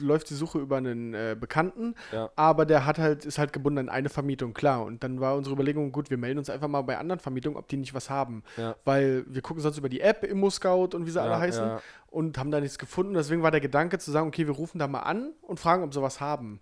läuft 0.00 0.30
die 0.30 0.34
Suche 0.34 0.58
über 0.58 0.76
einen 0.76 1.14
äh, 1.14 1.36
Bekannten, 1.38 1.94
Ja. 2.12 2.30
aber 2.36 2.64
der 2.64 2.86
hat 2.86 2.98
halt, 2.98 3.24
ist 3.24 3.38
halt 3.38 3.52
gebunden 3.52 3.78
an 3.80 3.88
eine 3.88 4.08
Vermietung, 4.08 4.54
klar. 4.54 4.84
Und 4.84 5.02
dann 5.02 5.20
war 5.20 5.34
unsere 5.36 5.54
Überlegung, 5.54 5.90
gut, 5.92 6.10
wir 6.10 6.16
melden 6.16 6.38
uns 6.38 6.48
einfach 6.48 6.68
mal 6.68 6.82
bei 6.82 6.96
anderen 6.96 7.18
Vermietungen, 7.18 7.56
ob 7.58 7.66
die 7.68 7.76
nicht 7.76 7.92
was 7.94 8.08
haben. 8.08 8.44
Ja. 8.56 8.76
Weil 8.84 9.24
wir 9.26 9.42
gucken 9.42 9.62
sonst 9.62 9.78
über 9.78 9.88
die 9.88 10.00
App, 10.00 10.22
Immo-Scout 10.24 10.94
und 10.94 11.06
wie 11.06 11.10
sie 11.10 11.20
alle 11.20 11.32
Ja, 11.32 11.40
heißen 11.40 11.66
ja. 11.66 11.80
und 12.08 12.38
haben 12.38 12.50
da 12.52 12.60
nichts 12.60 12.78
gefunden. 12.78 13.14
Deswegen 13.14 13.42
war 13.42 13.50
der 13.50 13.60
Gedanke 13.60 13.98
zu 13.98 14.12
sagen, 14.12 14.28
okay, 14.28 14.46
wir 14.46 14.54
rufen 14.54 14.78
da 14.78 14.86
mal 14.86 15.00
an 15.00 15.32
und 15.42 15.58
fragen, 15.58 15.82
ob 15.82 15.92
sie 15.92 16.00
was 16.02 16.20
haben. 16.20 16.60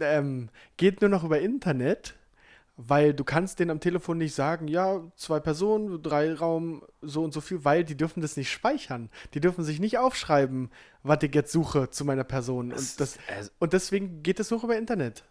Ähm, 0.00 0.50
geht 0.76 1.00
nur 1.00 1.10
noch 1.10 1.24
über 1.24 1.40
Internet, 1.40 2.14
weil 2.80 3.12
du 3.12 3.24
kannst 3.24 3.58
denen 3.58 3.72
am 3.72 3.80
Telefon 3.80 4.18
nicht 4.18 4.36
sagen, 4.36 4.68
ja, 4.68 5.02
zwei 5.16 5.40
Personen, 5.40 6.00
drei 6.00 6.32
Raum, 6.32 6.84
so 7.02 7.24
und 7.24 7.34
so 7.34 7.40
viel, 7.40 7.64
weil 7.64 7.82
die 7.82 7.96
dürfen 7.96 8.20
das 8.22 8.36
nicht 8.36 8.52
speichern. 8.52 9.10
Die 9.34 9.40
dürfen 9.40 9.64
sich 9.64 9.80
nicht 9.80 9.98
aufschreiben, 9.98 10.70
was 11.02 11.18
ich 11.22 11.34
jetzt 11.34 11.50
suche 11.50 11.90
zu 11.90 12.04
meiner 12.04 12.22
Person. 12.22 12.72
Und, 12.72 13.00
das, 13.00 13.18
also- 13.36 13.50
und 13.58 13.72
deswegen 13.72 14.22
geht 14.22 14.38
es 14.38 14.52
nur 14.52 14.62
über 14.62 14.78
Internet. 14.78 15.24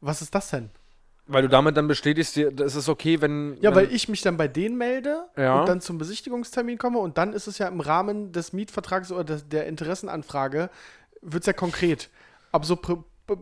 Was 0.00 0.22
ist 0.22 0.32
das 0.32 0.50
denn? 0.50 0.70
Weil 1.26 1.42
du 1.42 1.48
damit 1.48 1.76
dann 1.76 1.88
bestätigst, 1.88 2.36
dir, 2.36 2.52
es 2.60 2.76
ist 2.76 2.88
okay, 2.88 3.20
wenn. 3.20 3.56
Ja, 3.60 3.70
wenn, 3.70 3.88
weil 3.88 3.92
ich 3.92 4.08
mich 4.08 4.22
dann 4.22 4.36
bei 4.36 4.46
denen 4.46 4.76
melde 4.78 5.24
Ja. 5.36 5.60
und 5.60 5.68
dann 5.68 5.80
zum 5.80 5.98
Besichtigungstermin 5.98 6.78
komme 6.78 6.98
und 7.00 7.18
dann 7.18 7.32
ist 7.32 7.48
es 7.48 7.58
ja 7.58 7.66
im 7.66 7.80
Rahmen 7.80 8.30
des 8.32 8.52
Mietvertrags 8.52 9.10
oder 9.10 9.36
der 9.38 9.66
Interessenanfrage, 9.66 10.70
wird 11.20 11.42
es 11.42 11.46
ja 11.46 11.52
konkret. 11.52 12.10
Aber 12.52 12.64
so, 12.64 12.78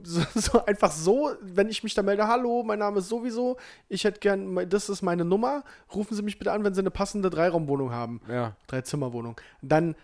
so, 0.03 0.23
so 0.35 0.65
einfach 0.65 0.93
so, 0.93 1.31
wenn 1.41 1.69
ich 1.69 1.83
mich 1.83 1.95
da 1.95 2.03
melde, 2.03 2.27
hallo, 2.27 2.63
mein 2.63 2.79
Name 2.79 2.99
ist 2.99 3.09
sowieso, 3.09 3.57
ich 3.89 4.05
hätte 4.05 4.21
gern, 4.21 4.69
das 4.69 4.89
ist 4.89 5.03
meine 5.03 5.25
Nummer, 5.25 5.65
rufen 5.95 6.15
Sie 6.15 6.23
mich 6.23 6.39
bitte 6.39 6.53
an, 6.53 6.65
wenn 6.65 6.75
Sie 6.75 6.81
eine 6.81 6.91
passende 6.91 7.31
Dreiraumwohnung 7.31 7.93
haben. 7.93 8.21
Ja. 8.29 8.57
Dreizimmerwohnung. 8.67 9.41
Dann 9.63 9.95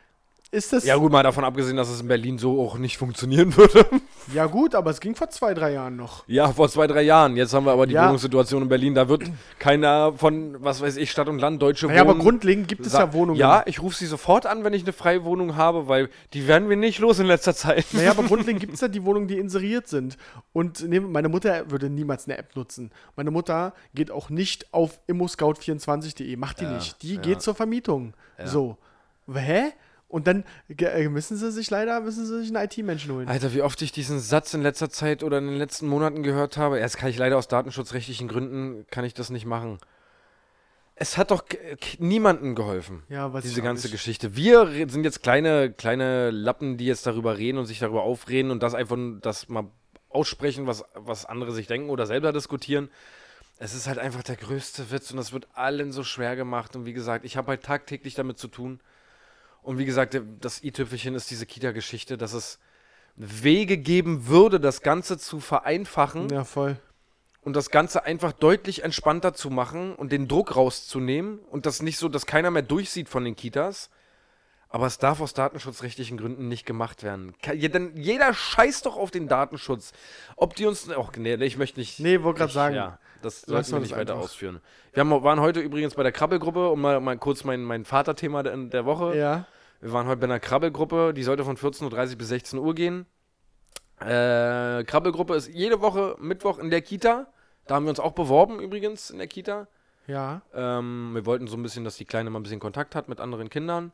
ist 0.56 0.72
das. 0.72 0.84
ja, 0.84 0.96
gut, 0.96 1.12
mal 1.12 1.22
davon 1.22 1.44
abgesehen, 1.44 1.76
dass 1.76 1.88
es 1.88 2.00
in 2.00 2.08
Berlin 2.08 2.38
so 2.38 2.60
auch 2.60 2.78
nicht 2.78 2.96
funktionieren 2.98 3.56
würde. 3.56 3.86
Ja, 4.34 4.46
gut, 4.46 4.74
aber 4.74 4.90
es 4.90 4.98
ging 4.98 5.14
vor 5.14 5.30
zwei, 5.30 5.54
drei 5.54 5.74
Jahren 5.74 5.94
noch. 5.94 6.24
Ja, 6.26 6.48
vor 6.52 6.68
zwei, 6.68 6.88
drei 6.88 7.02
Jahren. 7.02 7.36
Jetzt 7.36 7.54
haben 7.54 7.64
wir 7.64 7.70
aber 7.70 7.86
die 7.86 7.94
Ja. 7.94 8.06
Wohnungssituation 8.06 8.62
in 8.62 8.68
Berlin. 8.68 8.92
Da 8.92 9.08
wird 9.08 9.22
keiner 9.60 10.14
von, 10.14 10.56
was 10.58 10.80
weiß 10.80 10.96
ich, 10.96 11.12
Stadt 11.12 11.28
und 11.28 11.38
Land, 11.38 11.62
Deutsche 11.62 11.86
Ja, 11.86 12.00
aber 12.00 12.16
grundlegend 12.16 12.66
gibt 12.66 12.84
es 12.84 12.92
ja 12.94 13.12
Wohnungen. 13.12 13.38
Ja, 13.38 13.62
ich 13.66 13.80
rufe 13.80 13.94
sie 13.94 14.06
sofort 14.06 14.44
an, 14.44 14.64
wenn 14.64 14.72
ich 14.72 14.82
eine 14.82 14.92
freie 14.92 15.24
Wohnung 15.24 15.54
habe, 15.54 15.86
weil 15.86 16.08
die 16.32 16.48
werden 16.48 16.68
wir 16.68 16.76
nicht 16.76 16.98
los 16.98 17.20
in 17.20 17.26
letzter 17.26 17.54
Zeit. 17.54 17.86
Naja, 17.92 18.10
aber 18.10 18.22
grundlegend 18.26 18.58
gibt 18.60 18.74
es 18.74 18.80
ja 18.80 18.88
die 18.88 19.04
Wohnungen, 19.04 19.28
die 19.28 19.38
inseriert 19.38 19.86
sind. 19.86 20.16
Und 20.52 20.88
ne, 20.88 20.98
meine 20.98 21.28
Mutter 21.28 21.70
würde 21.70 21.88
niemals 21.88 22.26
eine 22.26 22.36
App 22.36 22.56
nutzen. 22.56 22.90
Meine 23.14 23.30
Mutter 23.30 23.74
geht 23.94 24.10
auch 24.10 24.28
nicht 24.28 24.74
auf 24.74 24.98
immoscout24.de. 25.08 26.34
Macht 26.36 26.60
die 26.60 26.64
Ja, 26.64 26.72
nicht. 26.72 27.00
Die 27.02 27.14
ja. 27.14 27.20
geht 27.20 27.42
zur 27.42 27.54
Vermietung. 27.54 28.14
So. 28.44 28.76
Hä? 29.32 29.72
Und 30.08 30.26
dann 30.26 30.44
äh, 30.68 31.08
müssen 31.08 31.36
sie 31.36 31.50
sich 31.50 31.68
leider, 31.70 32.00
müssen 32.00 32.26
sie 32.26 32.38
sich 32.40 32.54
einen 32.54 32.64
IT-Menschen 32.64 33.12
holen. 33.12 33.28
Alter, 33.28 33.52
wie 33.54 33.62
oft 33.62 33.80
ich 33.82 33.90
diesen 33.90 34.20
Satz 34.20 34.54
in 34.54 34.62
letzter 34.62 34.88
Zeit 34.88 35.24
oder 35.24 35.38
in 35.38 35.46
den 35.46 35.56
letzten 35.56 35.88
Monaten 35.88 36.22
gehört 36.22 36.56
habe. 36.56 36.78
Erst 36.78 36.98
kann 36.98 37.10
ich 37.10 37.18
leider 37.18 37.36
aus 37.36 37.48
datenschutzrechtlichen 37.48 38.28
Gründen, 38.28 38.86
kann 38.90 39.04
ich 39.04 39.14
das 39.14 39.30
nicht 39.30 39.46
machen. 39.46 39.78
Es 40.98 41.18
hat 41.18 41.30
doch 41.30 41.44
niemandem 41.98 42.54
geholfen. 42.54 43.02
Ja, 43.10 43.28
diese 43.40 43.60
ganze. 43.60 43.90
Geschichte. 43.90 44.34
Wir 44.34 44.88
sind 44.88 45.04
jetzt 45.04 45.22
kleine, 45.22 45.70
kleine 45.70 46.30
Lappen, 46.30 46.78
die 46.78 46.86
jetzt 46.86 47.06
darüber 47.06 47.36
reden 47.36 47.58
und 47.58 47.66
sich 47.66 47.80
darüber 47.80 48.02
aufreden 48.02 48.50
und 48.50 48.62
das 48.62 48.74
einfach 48.74 48.96
das 49.20 49.48
mal 49.48 49.66
aussprechen, 50.08 50.66
was, 50.66 50.84
was 50.94 51.26
andere 51.26 51.52
sich 51.52 51.66
denken 51.66 51.90
oder 51.90 52.06
selber 52.06 52.32
diskutieren. 52.32 52.88
Es 53.58 53.74
ist 53.74 53.86
halt 53.88 53.98
einfach 53.98 54.22
der 54.22 54.36
größte 54.36 54.90
Witz 54.90 55.10
und 55.10 55.18
das 55.18 55.32
wird 55.32 55.48
allen 55.52 55.92
so 55.92 56.02
schwer 56.02 56.34
gemacht. 56.36 56.74
Und 56.76 56.86
wie 56.86 56.94
gesagt, 56.94 57.26
ich 57.26 57.36
habe 57.36 57.48
halt 57.48 57.62
tagtäglich 57.62 58.14
damit 58.14 58.38
zu 58.38 58.48
tun. 58.48 58.80
Und 59.66 59.78
wie 59.78 59.84
gesagt, 59.84 60.16
das 60.40 60.62
i-Tüpfelchen 60.62 61.16
ist 61.16 61.28
diese 61.28 61.44
Kita-Geschichte, 61.44 62.16
dass 62.16 62.34
es 62.34 62.60
Wege 63.16 63.78
geben 63.78 64.28
würde, 64.28 64.60
das 64.60 64.80
Ganze 64.80 65.18
zu 65.18 65.40
vereinfachen 65.40 66.28
Ja, 66.28 66.44
voll. 66.44 66.76
und 67.40 67.56
das 67.56 67.70
Ganze 67.70 68.04
einfach 68.04 68.30
deutlich 68.32 68.84
entspannter 68.84 69.34
zu 69.34 69.50
machen 69.50 69.96
und 69.96 70.12
den 70.12 70.28
Druck 70.28 70.54
rauszunehmen 70.54 71.40
und 71.50 71.66
das 71.66 71.82
nicht 71.82 71.98
so, 71.98 72.08
dass 72.08 72.26
keiner 72.26 72.52
mehr 72.52 72.62
durchsieht 72.62 73.08
von 73.08 73.24
den 73.24 73.34
Kitas. 73.34 73.90
Aber 74.68 74.86
es 74.86 74.98
darf 74.98 75.20
aus 75.20 75.34
datenschutzrechtlichen 75.34 76.16
Gründen 76.16 76.46
nicht 76.46 76.64
gemacht 76.64 77.02
werden. 77.02 77.34
Denn 77.44 77.96
jeder 77.96 78.32
scheißt 78.34 78.86
doch 78.86 78.96
auf 78.96 79.10
den 79.10 79.26
Datenschutz. 79.26 79.92
Ob 80.36 80.54
die 80.54 80.66
uns. 80.66 80.88
Oh, 80.96 81.08
nee, 81.16 81.34
ich 81.34 81.56
möchte 81.56 81.80
nicht. 81.80 81.98
Nee, 81.98 82.22
wollte 82.22 82.38
gerade 82.38 82.52
sagen. 82.52 82.74
Ja, 82.76 82.98
das 83.22 83.42
sollten 83.42 83.72
wir 83.72 83.80
nicht 83.80 83.92
weiter 83.96 84.12
einfach. 84.12 84.24
ausführen. 84.24 84.60
Wir 84.92 85.00
haben, 85.00 85.10
waren 85.10 85.40
heute 85.40 85.58
übrigens 85.60 85.94
bei 85.94 86.02
der 86.04 86.12
Krabbelgruppe, 86.12 86.68
um 86.68 86.80
mal, 86.80 87.00
mal 87.00 87.16
kurz 87.18 87.42
mein, 87.42 87.62
mein 87.62 87.84
Vaterthema 87.84 88.42
der, 88.44 88.56
der 88.56 88.84
Woche. 88.84 89.16
Ja. 89.16 89.46
Wir 89.80 89.92
waren 89.92 90.06
heute 90.06 90.18
bei 90.18 90.24
einer 90.24 90.40
Krabbelgruppe, 90.40 91.12
die 91.14 91.22
sollte 91.22 91.44
von 91.44 91.56
14.30 91.56 92.10
Uhr 92.12 92.16
bis 92.16 92.28
16 92.28 92.58
Uhr 92.58 92.74
gehen. 92.74 93.06
Äh, 94.00 94.84
Krabbelgruppe 94.84 95.34
ist 95.34 95.48
jede 95.48 95.80
Woche 95.80 96.16
Mittwoch 96.18 96.58
in 96.58 96.70
der 96.70 96.82
Kita. 96.82 97.26
Da 97.66 97.74
haben 97.74 97.84
wir 97.84 97.90
uns 97.90 98.00
auch 98.00 98.12
beworben 98.12 98.60
übrigens 98.60 99.10
in 99.10 99.18
der 99.18 99.26
Kita. 99.26 99.68
Ja. 100.06 100.42
Ähm, 100.54 101.10
wir 101.14 101.26
wollten 101.26 101.46
so 101.48 101.56
ein 101.56 101.62
bisschen, 101.62 101.84
dass 101.84 101.96
die 101.96 102.04
Kleine 102.04 102.30
mal 102.30 102.38
ein 102.38 102.42
bisschen 102.42 102.60
Kontakt 102.60 102.94
hat 102.94 103.08
mit 103.08 103.20
anderen 103.20 103.50
Kindern. 103.50 103.92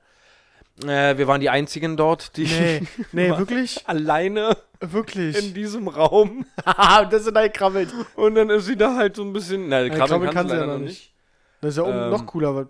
Äh, 0.84 1.16
wir 1.18 1.26
waren 1.28 1.40
die 1.40 1.50
einzigen 1.50 1.96
dort, 1.96 2.36
die 2.36 2.44
Nee, 2.44 2.82
nee, 3.12 3.28
wirklich? 3.36 3.82
alleine 3.88 4.56
in 4.80 4.92
Wirklich. 4.92 5.54
diesem 5.54 5.88
Raum. 5.88 6.44
Haha, 6.64 7.04
das 7.10 7.24
sind 7.24 7.36
halt 7.36 7.54
krabbelt. 7.54 7.92
Und 8.16 8.34
dann 8.34 8.50
ist 8.50 8.66
sie 8.66 8.76
da 8.76 8.96
halt 8.96 9.16
so 9.16 9.22
ein 9.22 9.32
bisschen. 9.32 9.68
Na, 9.68 9.88
krabbeln 9.88 9.98
krabbeln 10.08 10.30
kann, 10.30 10.34
kann 10.34 10.48
sie 10.48 10.54
ja 10.56 10.66
noch 10.66 10.78
noch 10.78 10.80
nicht. 10.80 11.12
Das 11.60 11.70
ist 11.70 11.76
ja 11.76 11.84
oben 11.84 11.98
Ähm, 11.98 12.10
noch 12.10 12.26
cooler. 12.26 12.68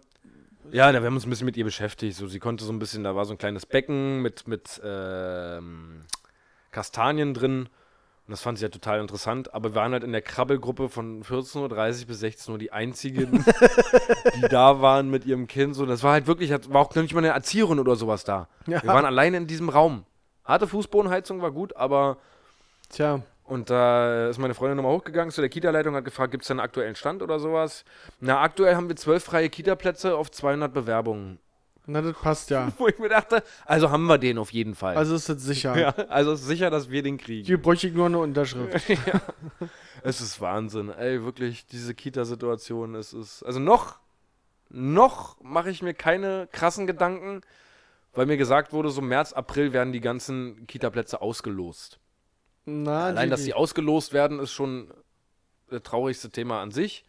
Ja, 0.71 0.91
da, 0.93 1.01
wir 1.01 1.07
haben 1.07 1.15
uns 1.15 1.27
ein 1.27 1.31
bisschen 1.31 1.47
mit 1.47 1.57
ihr 1.57 1.65
beschäftigt. 1.65 2.17
So, 2.17 2.27
sie 2.27 2.39
konnte 2.39 2.65
so 2.65 2.73
ein 2.73 2.79
bisschen, 2.79 3.05
da 3.05 3.15
war 3.15 3.25
so 3.25 3.33
ein 3.33 3.39
kleines 3.39 3.67
Becken 3.67 4.23
mit, 4.23 4.47
mit 4.47 4.81
ähm, 4.85 6.03
Kastanien 6.71 7.35
drin. 7.35 7.69
Und 8.27 8.31
das 8.31 8.41
fand 8.41 8.59
sie 8.59 8.65
ja 8.65 8.69
total 8.69 9.01
interessant. 9.01 9.53
Aber 9.53 9.71
wir 9.71 9.75
waren 9.75 9.93
halt 9.93 10.05
in 10.05 10.13
der 10.13 10.23
Krabbelgruppe 10.23 10.89
von 10.89 11.25
14.30 11.25 12.03
Uhr 12.03 12.07
bis 12.07 12.21
16 12.21 12.53
Uhr 12.53 12.59
die 12.59 12.73
einzigen, 12.73 13.45
die 14.37 14.49
da 14.49 14.81
waren 14.81 15.11
mit 15.11 15.27
ihrem 15.27 15.49
Kind. 15.49 15.75
So, 15.75 15.85
das 15.87 16.03
war 16.03 16.13
halt 16.13 16.27
wirklich, 16.27 16.51
war 16.51 16.81
auch 16.81 16.95
nicht 16.95 17.13
mal 17.13 17.19
eine 17.19 17.29
Erzieherin 17.29 17.81
oder 17.81 17.97
sowas 17.97 18.25
da. 18.25 18.49
Ja. 18.67 18.83
Wir 18.83 18.89
waren 18.89 19.05
alleine 19.05 19.39
in 19.39 19.47
diesem 19.49 19.69
Raum. 19.69 20.05
Harte 20.45 20.69
Fußbodenheizung 20.69 21.43
war 21.43 21.51
gut, 21.51 21.77
aber. 21.77 22.19
Tja. 22.89 23.23
Und 23.45 23.71
da 23.71 24.29
ist 24.29 24.39
meine 24.39 24.55
Freundin 24.55 24.77
nochmal 24.77 24.93
hochgegangen 24.93 25.31
zu 25.31 25.41
der 25.41 25.51
Kita-Leitung, 25.51 25.95
hat 25.95 26.05
gefragt, 26.05 26.31
gibt 26.31 26.43
es 26.43 26.49
da 26.49 26.53
einen 26.53 26.61
aktuellen 26.61 26.95
Stand 26.95 27.23
oder 27.23 27.39
sowas? 27.39 27.85
Na, 28.21 28.41
aktuell 28.41 28.77
haben 28.77 28.89
wir 28.89 28.97
zwölf 28.97 29.25
freie 29.25 29.51
Kita-Plätze 29.51 30.17
auf 30.17 30.31
200 30.31 30.73
Bewerbungen. 30.73 31.39
Na, 31.87 32.01
das 32.01 32.17
passt 32.17 32.51
ja. 32.51 32.73
Wo 32.79 32.87
ich 32.87 32.99
mir 32.99 33.09
dachte, 33.09 33.43
also 33.67 33.91
haben 33.91 34.07
wir 34.07 34.19
den 34.19 34.39
auf 34.39 34.53
jeden 34.53 34.75
Fall. 34.75 34.97
Also 34.97 35.17
ist 35.17 35.29
das 35.29 35.43
sicher. 35.43 35.77
ja, 35.77 35.91
also 36.09 36.33
ist 36.33 36.47
sicher, 36.47 36.71
dass 36.71 36.91
wir 36.91 37.03
den 37.03 37.19
kriegen. 37.19 37.45
Hier 37.45 37.61
bräuchte 37.61 37.89
ich 37.89 37.95
nur 37.95 38.07
eine 38.07 38.19
Unterschrift. 38.19 38.87
Es 40.05 40.21
ist 40.21 40.41
Wahnsinn. 40.41 40.91
Ey, 40.91 41.23
wirklich, 41.23 41.65
diese 41.67 41.95
Kita-Situation, 41.95 42.97
es 42.97 43.13
ist. 43.13 43.45
Also 43.45 43.61
noch, 43.61 44.01
noch 44.69 45.41
mache 45.41 45.71
ich 45.71 45.81
mir 45.81 45.95
keine 45.95 46.49
krassen 46.51 46.89
Gedanken, 46.89 47.43
weil 48.13 48.27
mir 48.27 48.37
gesagt 48.37 48.73
wurde, 48.73 48.91
so 48.91 49.01
März, 49.01 49.33
April 49.33 49.73
werden 49.73 49.93
die 49.93 50.01
ganzen 50.01 50.67
Kita-Plätze 50.67 51.23
ausgelost. 51.23 52.01
Na, 52.65 53.07
Allein, 53.07 53.31
dass 53.31 53.41
die, 53.41 53.47
sie 53.47 53.55
ausgelost 53.55 54.13
werden, 54.13 54.39
ist 54.39 54.53
schon 54.53 54.93
das 55.69 55.83
traurigste 55.83 56.31
Thema 56.31 56.63
an 56.63 56.71
sich. 56.71 57.05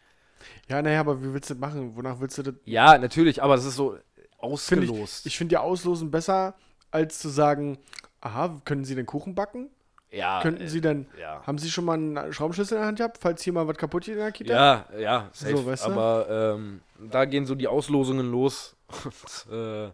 Ja, 0.68 0.82
naja, 0.82 1.00
aber 1.00 1.22
wie 1.22 1.32
willst 1.32 1.50
du 1.50 1.54
das 1.54 1.60
machen? 1.60 1.96
Wonach 1.96 2.20
willst 2.20 2.38
du 2.38 2.42
das? 2.42 2.54
Ja, 2.64 2.98
natürlich, 2.98 3.42
aber 3.42 3.54
es 3.54 3.64
ist 3.64 3.76
so 3.76 3.96
ausgelost. 4.38 5.26
ich 5.26 5.32
ich 5.32 5.38
finde 5.38 5.54
ja 5.54 5.60
Auslosen 5.60 6.10
besser, 6.10 6.54
als 6.90 7.18
zu 7.18 7.28
sagen, 7.28 7.78
aha, 8.20 8.60
können 8.64 8.84
Sie 8.84 8.94
denn 8.94 9.06
Kuchen 9.06 9.34
backen? 9.34 9.70
ja, 10.14 10.40
Könnten 10.42 10.62
äh, 10.62 10.68
Sie 10.68 10.80
denn, 10.80 11.06
ja. 11.20 11.42
haben 11.46 11.58
Sie 11.58 11.70
schon 11.70 11.84
mal 11.84 11.94
einen 11.94 12.32
Schraubenschlüssel 12.32 12.76
in 12.76 12.80
der 12.80 12.86
Hand 12.86 12.98
gehabt, 12.98 13.18
falls 13.20 13.42
hier 13.42 13.52
mal 13.52 13.66
was 13.66 13.76
kaputt 13.76 14.04
geht 14.04 14.14
in 14.14 14.20
der 14.20 14.32
Kita? 14.32 14.54
Ja, 14.54 14.98
ja, 14.98 15.28
safe. 15.32 15.56
So, 15.56 15.66
weißt 15.66 15.86
du? 15.86 15.90
Aber 15.90 16.54
ähm, 16.56 16.80
da 16.98 17.24
gehen 17.24 17.46
so 17.46 17.54
die 17.54 17.68
Auslosungen 17.68 18.30
los. 18.30 18.76
Und 19.04 19.52
äh, 19.52 19.90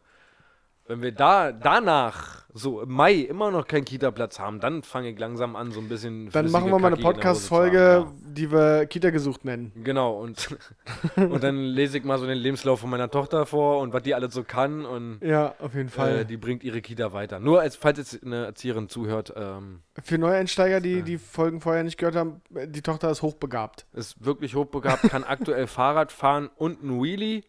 wenn 0.91 1.03
wir 1.03 1.13
da 1.13 1.53
danach, 1.53 2.43
so 2.53 2.81
im 2.81 2.91
Mai, 2.91 3.15
immer 3.15 3.53
noch 3.53 3.69
keinen 3.69 3.85
Kita-Platz 3.85 4.41
haben, 4.41 4.59
dann 4.59 4.83
fange 4.83 5.11
ich 5.11 5.19
langsam 5.21 5.55
an, 5.55 5.71
so 5.71 5.79
ein 5.79 5.89
bisschen. 5.89 6.31
Dann 6.31 6.51
machen 6.51 6.69
wir 6.69 6.81
mal 6.81 6.93
eine 6.93 7.01
Podcast-Folge, 7.01 8.09
die 8.21 8.51
wir 8.51 8.87
Kita 8.87 9.11
gesucht 9.11 9.45
nennen. 9.45 9.71
Genau, 9.85 10.21
und, 10.21 10.49
und 11.17 11.45
dann 11.45 11.63
lese 11.63 11.99
ich 11.99 12.05
mal 12.05 12.19
so 12.19 12.27
den 12.27 12.39
Lebenslauf 12.39 12.81
von 12.81 12.91
meiner 12.91 13.09
Tochter 13.09 13.47
vor 13.47 13.79
und 13.81 13.93
was 13.93 14.03
die 14.03 14.17
alles 14.17 14.35
so 14.35 14.43
kann 14.43 14.85
und 14.85 15.21
Ja, 15.23 15.55
auf 15.61 15.75
jeden 15.77 15.91
Fall. 15.91 16.19
äh, 16.19 16.25
die 16.25 16.37
bringt 16.37 16.65
ihre 16.65 16.81
Kita 16.81 17.13
weiter. 17.13 17.39
Nur 17.39 17.61
als 17.61 17.77
falls 17.77 17.99
jetzt 17.99 18.25
eine 18.25 18.47
Erzieherin 18.47 18.89
zuhört, 18.89 19.33
ähm, 19.37 19.83
Für 20.03 20.19
Neueinsteiger, 20.19 20.81
die 20.81 21.03
die 21.03 21.19
Folgen 21.19 21.61
vorher 21.61 21.85
nicht 21.85 21.99
gehört 21.99 22.17
haben, 22.17 22.41
die 22.51 22.83
Tochter 22.83 23.13
ist 23.13 23.23
hochbegabt. 23.23 23.87
ist 23.93 24.25
wirklich 24.25 24.57
hochbegabt, 24.57 25.03
kann 25.03 25.23
aktuell 25.23 25.67
Fahrrad 25.69 26.11
fahren 26.11 26.51
und 26.57 26.83
ein 26.83 27.01
Wheelie. 27.01 27.43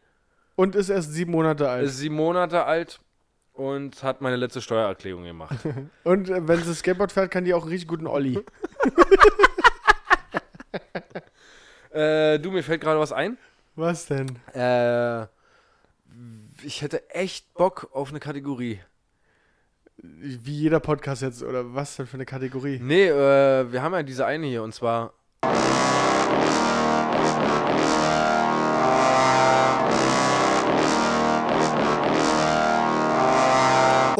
Und 0.55 0.75
ist 0.75 0.89
erst 0.89 1.11
sieben 1.13 1.31
Monate 1.31 1.67
alt. 1.67 1.85
ist 1.85 1.97
sieben 1.97 2.13
Monate 2.15 2.65
alt 2.65 2.99
und 3.53 4.01
hat 4.03 4.21
meine 4.21 4.35
letzte 4.35 4.61
Steuererklärung 4.61 5.23
gemacht. 5.23 5.57
Und 6.03 6.29
äh, 6.29 6.47
wenn 6.47 6.63
sie 6.63 6.73
Skateboard 6.73 7.11
fährt, 7.11 7.31
kann 7.31 7.45
die 7.45 7.53
auch 7.53 7.63
einen 7.63 7.71
richtig 7.71 7.87
guten 7.87 8.07
Olli. 8.07 8.39
äh, 11.91 12.39
du, 12.39 12.51
mir 12.51 12.63
fällt 12.63 12.81
gerade 12.81 12.99
was 12.99 13.11
ein. 13.11 13.37
Was 13.75 14.05
denn? 14.07 14.39
Äh, 14.53 15.23
ich 16.63 16.81
hätte 16.81 17.09
echt 17.09 17.53
Bock 17.53 17.89
auf 17.93 18.09
eine 18.09 18.19
Kategorie. 18.19 18.79
Wie 19.97 20.53
jeder 20.53 20.79
Podcast 20.79 21.21
jetzt, 21.21 21.43
oder 21.43 21.75
was 21.75 21.95
denn 21.95 22.07
für 22.07 22.15
eine 22.15 22.25
Kategorie? 22.25 22.79
Nee, 22.81 23.07
äh, 23.07 23.71
wir 23.71 23.81
haben 23.83 23.93
ja 23.93 24.03
diese 24.03 24.25
eine 24.25 24.47
hier 24.47 24.63
und 24.63 24.73
zwar. 24.73 25.13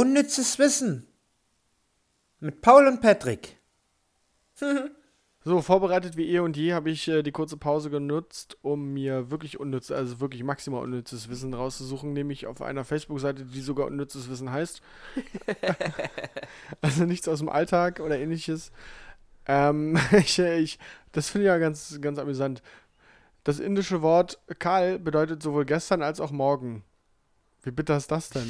Unnützes 0.02 0.58
Wissen. 0.58 1.06
Mit 2.40 2.64
Paul 2.64 2.88
und 2.88 3.02
Patrick. 3.02 3.60
So, 5.44 5.60
vorbereitet 5.64 6.18
wie 6.18 6.30
eh 6.30 6.38
und 6.38 6.56
je 6.56 6.74
habe 6.74 6.92
ich 6.92 7.08
äh, 7.08 7.24
die 7.24 7.32
kurze 7.32 7.58
Pause 7.58 7.90
genutzt, 7.90 8.60
um 8.62 8.94
mir 8.94 9.32
wirklich 9.32 9.60
unnütz, 9.60 9.90
also 9.90 10.20
wirklich 10.20 10.44
maximal 10.44 10.84
unnützes 10.84 11.30
Wissen 11.30 11.56
rauszusuchen, 11.56 12.14
nämlich 12.14 12.46
auf 12.46 12.62
einer 12.62 12.86
Facebook-Seite, 12.86 13.46
die 13.46 13.62
sogar 13.62 13.88
unnützes 13.88 14.30
Wissen 14.30 14.52
heißt. 14.52 14.84
also 16.82 17.06
nichts 17.06 17.28
aus 17.28 17.40
dem 17.40 17.50
Alltag 17.50 18.02
oder 18.02 18.20
ähnliches. 18.20 18.72
Ähm, 19.48 19.98
ich, 20.12 20.38
ich, 20.38 20.78
das 21.12 21.30
finde 21.30 21.46
ich 21.46 21.48
ja 21.48 21.58
ganz, 21.58 22.00
ganz 22.02 22.20
amüsant. 22.20 22.62
Das 23.44 23.60
indische 23.60 24.04
Wort 24.04 24.40
Kal 24.60 25.00
bedeutet 25.00 25.42
sowohl 25.42 25.66
gestern 25.66 26.04
als 26.04 26.20
auch 26.20 26.32
morgen. 26.32 26.84
Wie 27.64 27.72
bitter 27.72 27.98
ist 27.98 28.12
das 28.12 28.30
denn? 28.30 28.48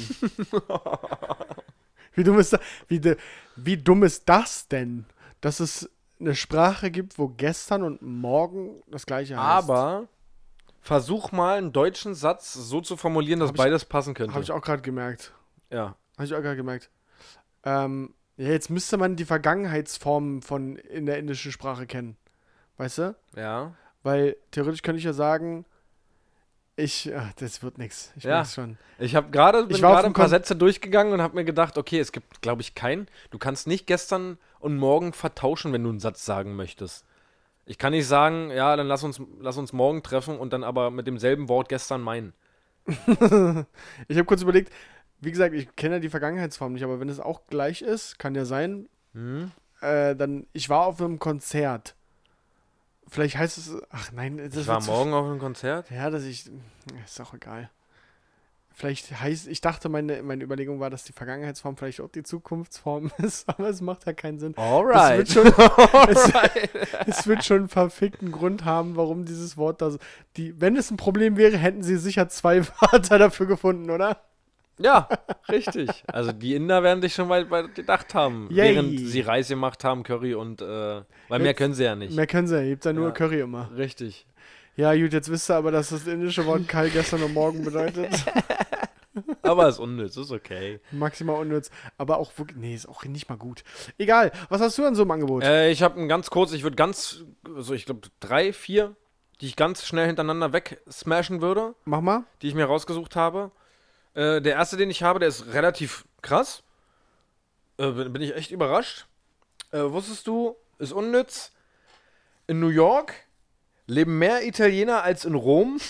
wie, 2.14 2.24
dumm 2.24 2.38
ist 2.38 2.52
da, 2.52 2.60
wie, 2.88 3.00
de, 3.00 3.16
wie 3.56 3.76
dumm 3.76 4.02
ist 4.04 4.28
das 4.28 4.68
denn? 4.68 5.04
Dass 5.40 5.60
es 5.60 5.90
eine 6.20 6.34
Sprache 6.34 6.90
gibt, 6.90 7.18
wo 7.18 7.28
gestern 7.28 7.82
und 7.82 8.00
morgen 8.02 8.82
das 8.86 9.06
gleiche 9.06 9.36
heißt. 9.36 9.68
Aber 9.68 10.06
versuch 10.80 11.32
mal 11.32 11.58
einen 11.58 11.72
deutschen 11.72 12.14
Satz 12.14 12.52
so 12.52 12.80
zu 12.80 12.96
formulieren, 12.96 13.40
dass 13.40 13.48
Hab 13.48 13.56
ich- 13.56 13.62
beides 13.62 13.84
passen 13.84 14.14
könnte. 14.14 14.32
Habe 14.34 14.44
ich 14.44 14.52
auch 14.52 14.62
gerade 14.62 14.82
gemerkt. 14.82 15.32
ja. 15.70 15.96
Habe 16.18 16.26
ich 16.26 16.34
auch 16.34 16.42
gerade 16.42 16.56
gemerkt. 16.56 16.90
Ähm, 17.64 18.14
ja, 18.36 18.48
jetzt 18.50 18.68
müsste 18.68 18.98
man 18.98 19.16
die 19.16 19.24
Vergangenheitsformen 19.24 20.42
von 20.42 20.76
in 20.76 21.06
der 21.06 21.18
indischen 21.18 21.52
Sprache 21.52 21.86
kennen. 21.86 22.18
Weißt 22.76 22.98
du? 22.98 23.16
Ja. 23.34 23.74
Weil 24.02 24.36
theoretisch 24.50 24.82
könnte 24.82 24.98
ich 24.98 25.04
ja 25.04 25.14
sagen, 25.14 25.64
ich, 26.76 27.12
ach, 27.14 27.32
das 27.34 27.62
wird 27.62 27.78
nichts. 27.78 28.12
Ich 28.16 28.24
Ja. 28.24 28.44
schon. 28.44 28.78
Ich 28.98 29.14
habe 29.14 29.30
gerade 29.30 29.58
ein 29.60 29.68
paar 29.80 30.12
Kon- 30.12 30.28
Sätze 30.28 30.56
durchgegangen 30.56 31.12
und 31.12 31.20
habe 31.22 31.34
mir 31.34 31.44
gedacht, 31.44 31.76
okay, 31.78 31.98
es 32.00 32.12
gibt, 32.12 32.40
glaube 32.42 32.62
ich, 32.62 32.74
keinen. 32.74 33.08
Du 33.30 33.38
kannst 33.38 33.66
nicht 33.66 33.86
gestern 33.86 34.38
und 34.60 34.76
morgen 34.76 35.12
vertauschen, 35.12 35.72
wenn 35.72 35.82
du 35.82 35.90
einen 35.90 36.00
Satz 36.00 36.24
sagen 36.24 36.56
möchtest. 36.56 37.04
Ich 37.66 37.78
kann 37.78 37.92
nicht 37.92 38.06
sagen, 38.06 38.50
ja, 38.50 38.74
dann 38.76 38.86
lass 38.88 39.04
uns, 39.04 39.20
lass 39.40 39.56
uns 39.56 39.72
morgen 39.72 40.02
treffen 40.02 40.38
und 40.38 40.52
dann 40.52 40.64
aber 40.64 40.90
mit 40.90 41.06
demselben 41.06 41.48
Wort 41.48 41.68
gestern 41.68 42.00
meinen. 42.00 42.32
Ich 44.08 44.16
habe 44.16 44.24
kurz 44.24 44.42
überlegt, 44.42 44.72
wie 45.20 45.30
gesagt, 45.30 45.54
ich 45.54 45.74
kenne 45.76 45.96
ja 45.96 46.00
die 46.00 46.08
Vergangenheitsform 46.10 46.72
nicht, 46.72 46.82
aber 46.82 46.98
wenn 47.00 47.08
es 47.08 47.20
auch 47.20 47.46
gleich 47.48 47.82
ist, 47.82 48.18
kann 48.18 48.34
ja 48.34 48.44
sein, 48.44 48.88
Hm? 49.14 49.52
äh, 49.80 50.16
dann, 50.16 50.46
ich 50.52 50.68
war 50.68 50.86
auf 50.86 51.00
einem 51.00 51.18
Konzert. 51.18 51.94
Vielleicht 53.08 53.36
heißt 53.36 53.58
es, 53.58 53.76
ach 53.90 54.12
nein, 54.12 54.38
das 54.38 54.56
Ich 54.56 54.66
war 54.66 54.82
morgen 54.82 55.12
auf 55.12 55.26
einem 55.26 55.38
Konzert. 55.38 55.90
Ja, 55.90 56.08
dass 56.10 56.24
ich, 56.24 56.50
ist 57.04 57.20
auch 57.20 57.34
egal. 57.34 57.70
Vielleicht 58.74 59.20
heißt, 59.20 59.48
ich 59.48 59.60
dachte, 59.60 59.88
meine, 59.88 60.22
meine 60.22 60.42
Überlegung 60.42 60.80
war, 60.80 60.88
dass 60.88 61.04
die 61.04 61.12
Vergangenheitsform 61.12 61.76
vielleicht 61.76 62.00
auch 62.00 62.08
die 62.08 62.22
Zukunftsform 62.22 63.10
ist, 63.18 63.48
aber 63.48 63.68
es 63.68 63.80
macht 63.80 64.06
ja 64.06 64.12
keinen 64.12 64.38
Sinn. 64.38 64.56
Alright. 64.56 65.28
Es 65.28 65.34
wird, 65.34 65.54
schon, 65.54 66.08
es, 66.08 66.32
es 67.06 67.26
wird 67.26 67.44
schon 67.44 67.58
einen 67.58 67.68
verfickten 67.68 68.32
Grund 68.32 68.64
haben, 68.64 68.96
warum 68.96 69.24
dieses 69.24 69.56
Wort 69.56 69.82
da 69.82 69.90
so. 69.90 69.98
Die, 70.36 70.58
wenn 70.60 70.76
es 70.76 70.90
ein 70.90 70.96
Problem 70.96 71.36
wäre, 71.36 71.58
hätten 71.58 71.82
sie 71.82 71.96
sicher 71.96 72.28
zwei 72.28 72.66
Wörter 72.66 73.18
dafür 73.18 73.46
gefunden, 73.46 73.90
oder? 73.90 74.22
Ja, 74.82 75.08
richtig. 75.48 75.90
Also 76.08 76.32
die 76.32 76.54
Inder 76.54 76.82
werden 76.82 77.00
dich 77.00 77.14
schon 77.14 77.28
weit, 77.28 77.50
weit 77.50 77.74
gedacht 77.74 78.14
haben, 78.14 78.48
Yay. 78.50 78.74
während 78.74 78.98
sie 79.00 79.20
Reis 79.20 79.48
gemacht 79.48 79.84
haben, 79.84 80.02
Curry 80.02 80.34
und 80.34 80.60
äh, 80.62 80.64
weil 80.66 81.04
mehr 81.38 81.48
Jetzt- 81.48 81.58
können 81.58 81.74
sie 81.74 81.84
ja 81.84 81.94
nicht. 81.94 82.14
Mehr 82.14 82.26
können 82.26 82.46
sie 82.48 82.56
ja, 82.56 82.64
gibt 82.68 82.84
ja 82.84 82.92
nur. 82.92 83.12
Curry 83.12 83.40
immer. 83.40 83.70
Richtig. 83.76 84.26
Ja, 84.76 84.94
gut, 84.94 85.12
jetzt 85.12 85.30
wisst 85.30 85.50
ihr 85.50 85.56
aber, 85.56 85.70
dass 85.70 85.90
das 85.90 86.06
indische 86.06 86.46
Wort 86.46 86.66
Kal 86.66 86.88
gestern 86.90 87.22
und 87.22 87.34
morgen 87.34 87.62
bedeutet. 87.64 88.10
Aber 89.42 89.68
ist 89.68 89.78
unnütz, 89.78 90.16
ist 90.16 90.30
okay. 90.30 90.80
Maximal 90.90 91.36
unnütz. 91.36 91.70
Aber 91.98 92.16
auch 92.16 92.32
wirklich, 92.38 92.56
nee, 92.56 92.74
ist 92.74 92.88
auch 92.88 93.04
nicht 93.04 93.28
mal 93.28 93.36
gut. 93.36 93.62
Egal, 93.98 94.32
was 94.48 94.62
hast 94.62 94.78
du 94.78 94.86
an 94.86 94.94
so 94.94 95.02
einem 95.02 95.10
Angebot? 95.10 95.42
Äh, 95.44 95.70
ich 95.70 95.82
habe 95.82 96.00
ein 96.00 96.08
ganz 96.08 96.30
kurz, 96.30 96.52
ich 96.52 96.62
würde 96.62 96.76
ganz, 96.76 97.22
so 97.58 97.74
ich 97.74 97.84
glaube 97.84 98.08
drei, 98.20 98.54
vier, 98.54 98.96
die 99.42 99.46
ich 99.46 99.56
ganz 99.56 99.84
schnell 99.84 100.06
hintereinander 100.06 100.54
wegsmashen 100.54 101.42
würde, 101.42 101.74
Mach 101.84 102.00
mal. 102.00 102.24
die 102.40 102.48
ich 102.48 102.54
mir 102.54 102.64
rausgesucht 102.64 103.14
habe. 103.16 103.50
Äh, 104.14 104.40
der 104.40 104.54
erste, 104.54 104.76
den 104.76 104.90
ich 104.90 105.02
habe, 105.02 105.18
der 105.18 105.28
ist 105.28 105.52
relativ 105.52 106.04
krass. 106.20 106.62
Äh, 107.78 107.90
bin, 107.90 108.12
bin 108.12 108.22
ich 108.22 108.34
echt 108.34 108.50
überrascht. 108.50 109.06
Äh, 109.70 109.80
wusstest 109.80 110.26
du, 110.26 110.56
ist 110.78 110.92
unnütz. 110.92 111.52
In 112.46 112.60
New 112.60 112.68
York 112.68 113.14
leben 113.86 114.18
mehr 114.18 114.46
Italiener 114.46 115.02
als 115.02 115.24
in 115.24 115.34
Rom, 115.34 115.80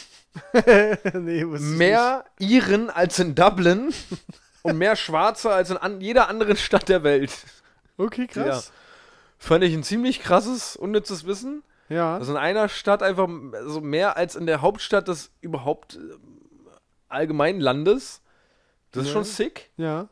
nee, 1.15 1.45
mehr 1.45 2.25
Iren 2.39 2.91
als 2.91 3.19
in 3.19 3.35
Dublin 3.35 3.93
und 4.63 4.79
mehr 4.79 4.97
Schwarze 4.97 5.53
als 5.53 5.71
in 5.71 5.77
an 5.77 6.01
jeder 6.01 6.29
anderen 6.29 6.57
Stadt 6.57 6.89
der 6.89 7.03
Welt. 7.03 7.33
Okay, 7.97 8.27
krass. 8.27 8.73
Fand 9.39 9.65
ich 9.65 9.75
ein 9.75 9.83
ziemlich 9.83 10.21
krasses, 10.21 10.77
unnützes 10.77 11.27
Wissen. 11.27 11.63
Ja. 11.89 12.19
dass 12.19 12.29
in 12.29 12.39
einer 12.39 12.71
Stadt 12.71 13.03
einfach 13.03 13.29
so 13.67 13.83
mehr 13.83 14.17
als 14.17 14.35
in 14.35 14.47
der 14.47 14.63
Hauptstadt 14.63 15.09
des 15.09 15.31
überhaupt 15.43 15.97
äh, 15.97 15.99
allgemeinen 17.13 17.61
Landes. 17.61 18.23
Das 18.91 19.03
ist 19.03 19.09
Ja. 19.09 19.13
schon 19.15 19.25
sick. 19.25 19.71
ja. 19.77 20.09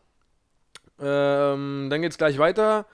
Ähm, 1.03 1.89
dann 1.91 2.03
geht's 2.03 2.19
gleich 2.19 2.39
weiter. 2.39 2.87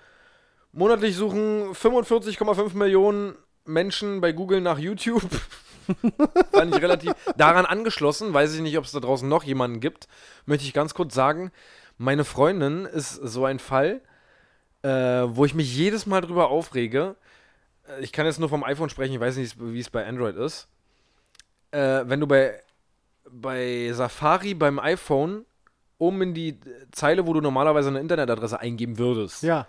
Monatlich 0.72 1.16
suchen 1.16 1.74
45,5 1.74 2.74
Millionen 2.76 3.34
Menschen 3.64 4.20
bei 4.20 4.32
Google 4.32 4.60
nach 4.60 4.78
YouTube. 4.78 5.22
Fand 6.52 6.74
ich 6.74 6.82
relativ 6.82 7.12
daran 7.36 7.66
angeschlossen. 7.66 8.32
Weiß 8.32 8.54
ich 8.54 8.60
nicht, 8.60 8.78
ob 8.78 8.84
es 8.84 8.92
da 8.92 9.00
draußen 9.00 9.28
noch 9.28 9.42
jemanden 9.44 9.80
gibt. 9.80 10.06
Möchte 10.44 10.64
ich 10.66 10.72
ganz 10.72 10.94
kurz 10.94 11.14
sagen. 11.14 11.50
Meine 11.98 12.24
Freundin 12.24 12.84
ist 12.84 13.14
so 13.14 13.44
ein 13.44 13.58
Fall, 13.58 14.02
äh, 14.82 14.88
wo 14.88 15.44
ich 15.44 15.54
mich 15.54 15.74
jedes 15.74 16.06
Mal 16.06 16.20
drüber 16.20 16.48
aufrege. 16.50 17.16
Äh, 17.88 18.02
Ich 18.02 18.12
kann 18.12 18.26
jetzt 18.26 18.38
nur 18.38 18.48
vom 18.48 18.62
iPhone 18.64 18.90
sprechen, 18.90 19.14
ich 19.14 19.20
weiß 19.20 19.36
nicht, 19.36 19.56
wie 19.58 19.80
es 19.80 19.90
bei 19.90 20.06
Android 20.06 20.36
ist. 20.36 20.68
Äh, 21.72 22.04
wenn 22.06 22.20
du 22.20 22.26
bei, 22.26 22.62
bei 23.30 23.90
Safari 23.92 24.54
beim 24.54 24.78
iPhone 24.78 25.44
oben 25.98 26.22
in 26.22 26.34
die 26.34 26.58
Zeile, 26.92 27.26
wo 27.26 27.32
du 27.32 27.40
normalerweise 27.40 27.88
eine 27.88 28.00
Internetadresse 28.00 28.60
eingeben 28.60 28.98
würdest, 28.98 29.42
Ja. 29.42 29.66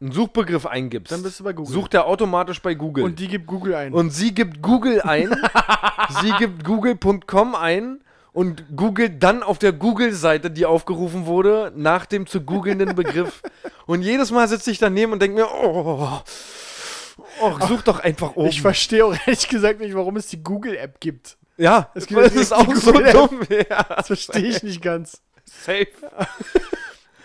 einen 0.00 0.12
Suchbegriff 0.12 0.66
eingibst, 0.66 1.12
Dann 1.12 1.22
bist 1.22 1.40
du 1.40 1.44
bei 1.44 1.52
Google. 1.52 1.72
sucht 1.72 1.94
er 1.94 2.06
automatisch 2.06 2.60
bei 2.60 2.74
Google. 2.74 3.04
Und 3.04 3.18
die 3.18 3.28
gibt 3.28 3.46
Google 3.46 3.74
ein. 3.74 3.92
Und 3.94 4.10
sie 4.10 4.34
gibt 4.34 4.60
Google 4.62 5.00
ein, 5.02 5.30
sie 6.22 6.32
gibt 6.38 6.64
google.com 6.64 7.54
ein 7.54 8.00
und 8.32 8.64
googelt 8.76 9.22
dann 9.22 9.42
auf 9.42 9.58
der 9.58 9.72
Google-Seite, 9.72 10.50
die 10.50 10.66
aufgerufen 10.66 11.26
wurde, 11.26 11.72
nach 11.76 12.06
dem 12.06 12.26
zu 12.26 12.40
googelnden 12.40 12.94
Begriff. 12.94 13.42
Und 13.86 14.02
jedes 14.02 14.30
Mal 14.30 14.46
sitze 14.48 14.70
ich 14.70 14.78
daneben 14.78 15.12
und 15.12 15.20
denke 15.20 15.36
mir, 15.36 15.48
oh, 15.52 16.20
oh, 17.42 17.58
such 17.66 17.82
doch 17.82 17.98
einfach 17.98 18.36
oben. 18.36 18.48
ich 18.48 18.62
verstehe 18.62 19.04
auch 19.04 19.14
ehrlich 19.26 19.48
gesagt 19.48 19.80
nicht, 19.80 19.94
warum 19.94 20.16
es 20.16 20.28
die 20.28 20.42
Google-App 20.42 21.00
gibt. 21.00 21.36
Ja, 21.62 21.90
Es 21.94 22.06
gibt 22.06 22.20
das 22.20 22.34
ist 22.34 22.50
die 22.50 22.54
auch 22.54 22.74
so 22.74 22.92
dumm. 22.92 23.40
Ja, 23.70 23.82
Das 23.84 24.06
verstehe 24.08 24.42
ich 24.48 24.62
nicht 24.62 24.82
ganz. 24.82 25.22
safe. 25.44 25.88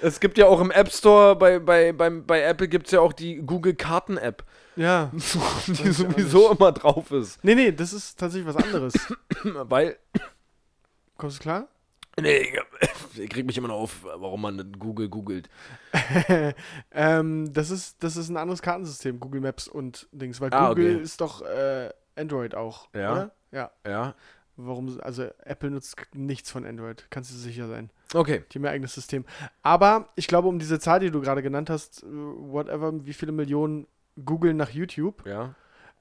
Es 0.02 0.20
gibt 0.20 0.38
ja 0.38 0.46
auch 0.46 0.62
im 0.62 0.70
App 0.72 0.92
Store, 0.92 1.36
bei, 1.36 1.58
bei, 1.60 1.92
beim, 1.92 2.26
bei 2.26 2.42
Apple 2.44 2.68
gibt 2.68 2.86
es 2.86 2.92
ja 2.92 3.00
auch 3.02 3.14
die 3.14 3.38
Google-Karten-App, 3.38 4.44
Ja. 4.76 5.12
die 5.68 5.74
ich 5.74 5.90
auch 5.90 5.94
sowieso 5.94 6.52
immer 6.52 6.72
drauf 6.72 7.10
ist. 7.12 7.44
Nee, 7.44 7.56
nee, 7.56 7.72
das 7.72 7.94
ist 7.94 8.20
tatsächlich 8.20 8.48
was 8.54 8.64
anderes. 8.64 8.94
Weil 9.44 9.98
Kommst 11.18 11.40
du 11.40 11.42
klar? 11.42 11.68
Nee, 12.20 12.38
ich, 12.38 13.20
ich 13.24 13.30
krieg 13.30 13.46
mich 13.48 13.58
immer 13.58 13.70
noch 13.70 13.78
auf, 13.80 14.04
warum 14.04 14.42
man 14.42 14.72
Google 14.78 15.10
googelt. 15.10 15.50
ähm, 16.92 17.52
das, 17.54 17.72
ist, 17.72 18.04
das 18.04 18.18
ist 18.18 18.30
ein 18.30 18.38
anderes 18.38 18.62
Kartensystem, 18.62 19.20
Google 19.20 19.42
Maps 19.42 19.68
und 19.68 20.08
Dings, 20.12 20.40
weil 20.42 20.54
Ah, 20.54 20.70
Google 20.70 20.96
okay. 20.96 21.04
ist 21.04 21.22
doch 21.22 21.42
äh, 21.42 21.90
Android 22.16 22.56
auch, 22.56 22.90
Ja. 22.94 23.12
oder? 23.12 23.32
Ja. 23.52 23.72
Ja. 23.86 24.16
Warum, 24.60 25.00
also 25.02 25.28
Apple 25.44 25.70
nutzt 25.70 25.96
nichts 26.14 26.50
von 26.50 26.66
Android, 26.66 27.06
kannst 27.12 27.32
du 27.32 27.36
sicher 27.36 27.68
sein. 27.68 27.92
Okay. 28.16 28.44
Die 28.52 28.58
haben 28.58 28.66
ihr 28.66 28.72
eigenes 28.72 28.96
System. 28.96 29.24
Aber 29.62 30.10
ich 30.16 30.28
glaube, 30.28 30.48
um 30.48 30.58
diese 30.58 30.80
Zahl, 30.80 31.00
die 31.00 31.12
du 31.12 31.22
gerade 31.22 31.44
genannt 31.44 31.70
hast, 31.70 32.02
äh, 32.04 32.08
whatever, 32.08 33.06
wie 33.06 33.14
viele 33.14 33.32
Millionen 33.32 33.86
googeln 34.26 34.58
nach 34.58 34.72
YouTube, 34.72 35.24
Ja. 35.28 35.54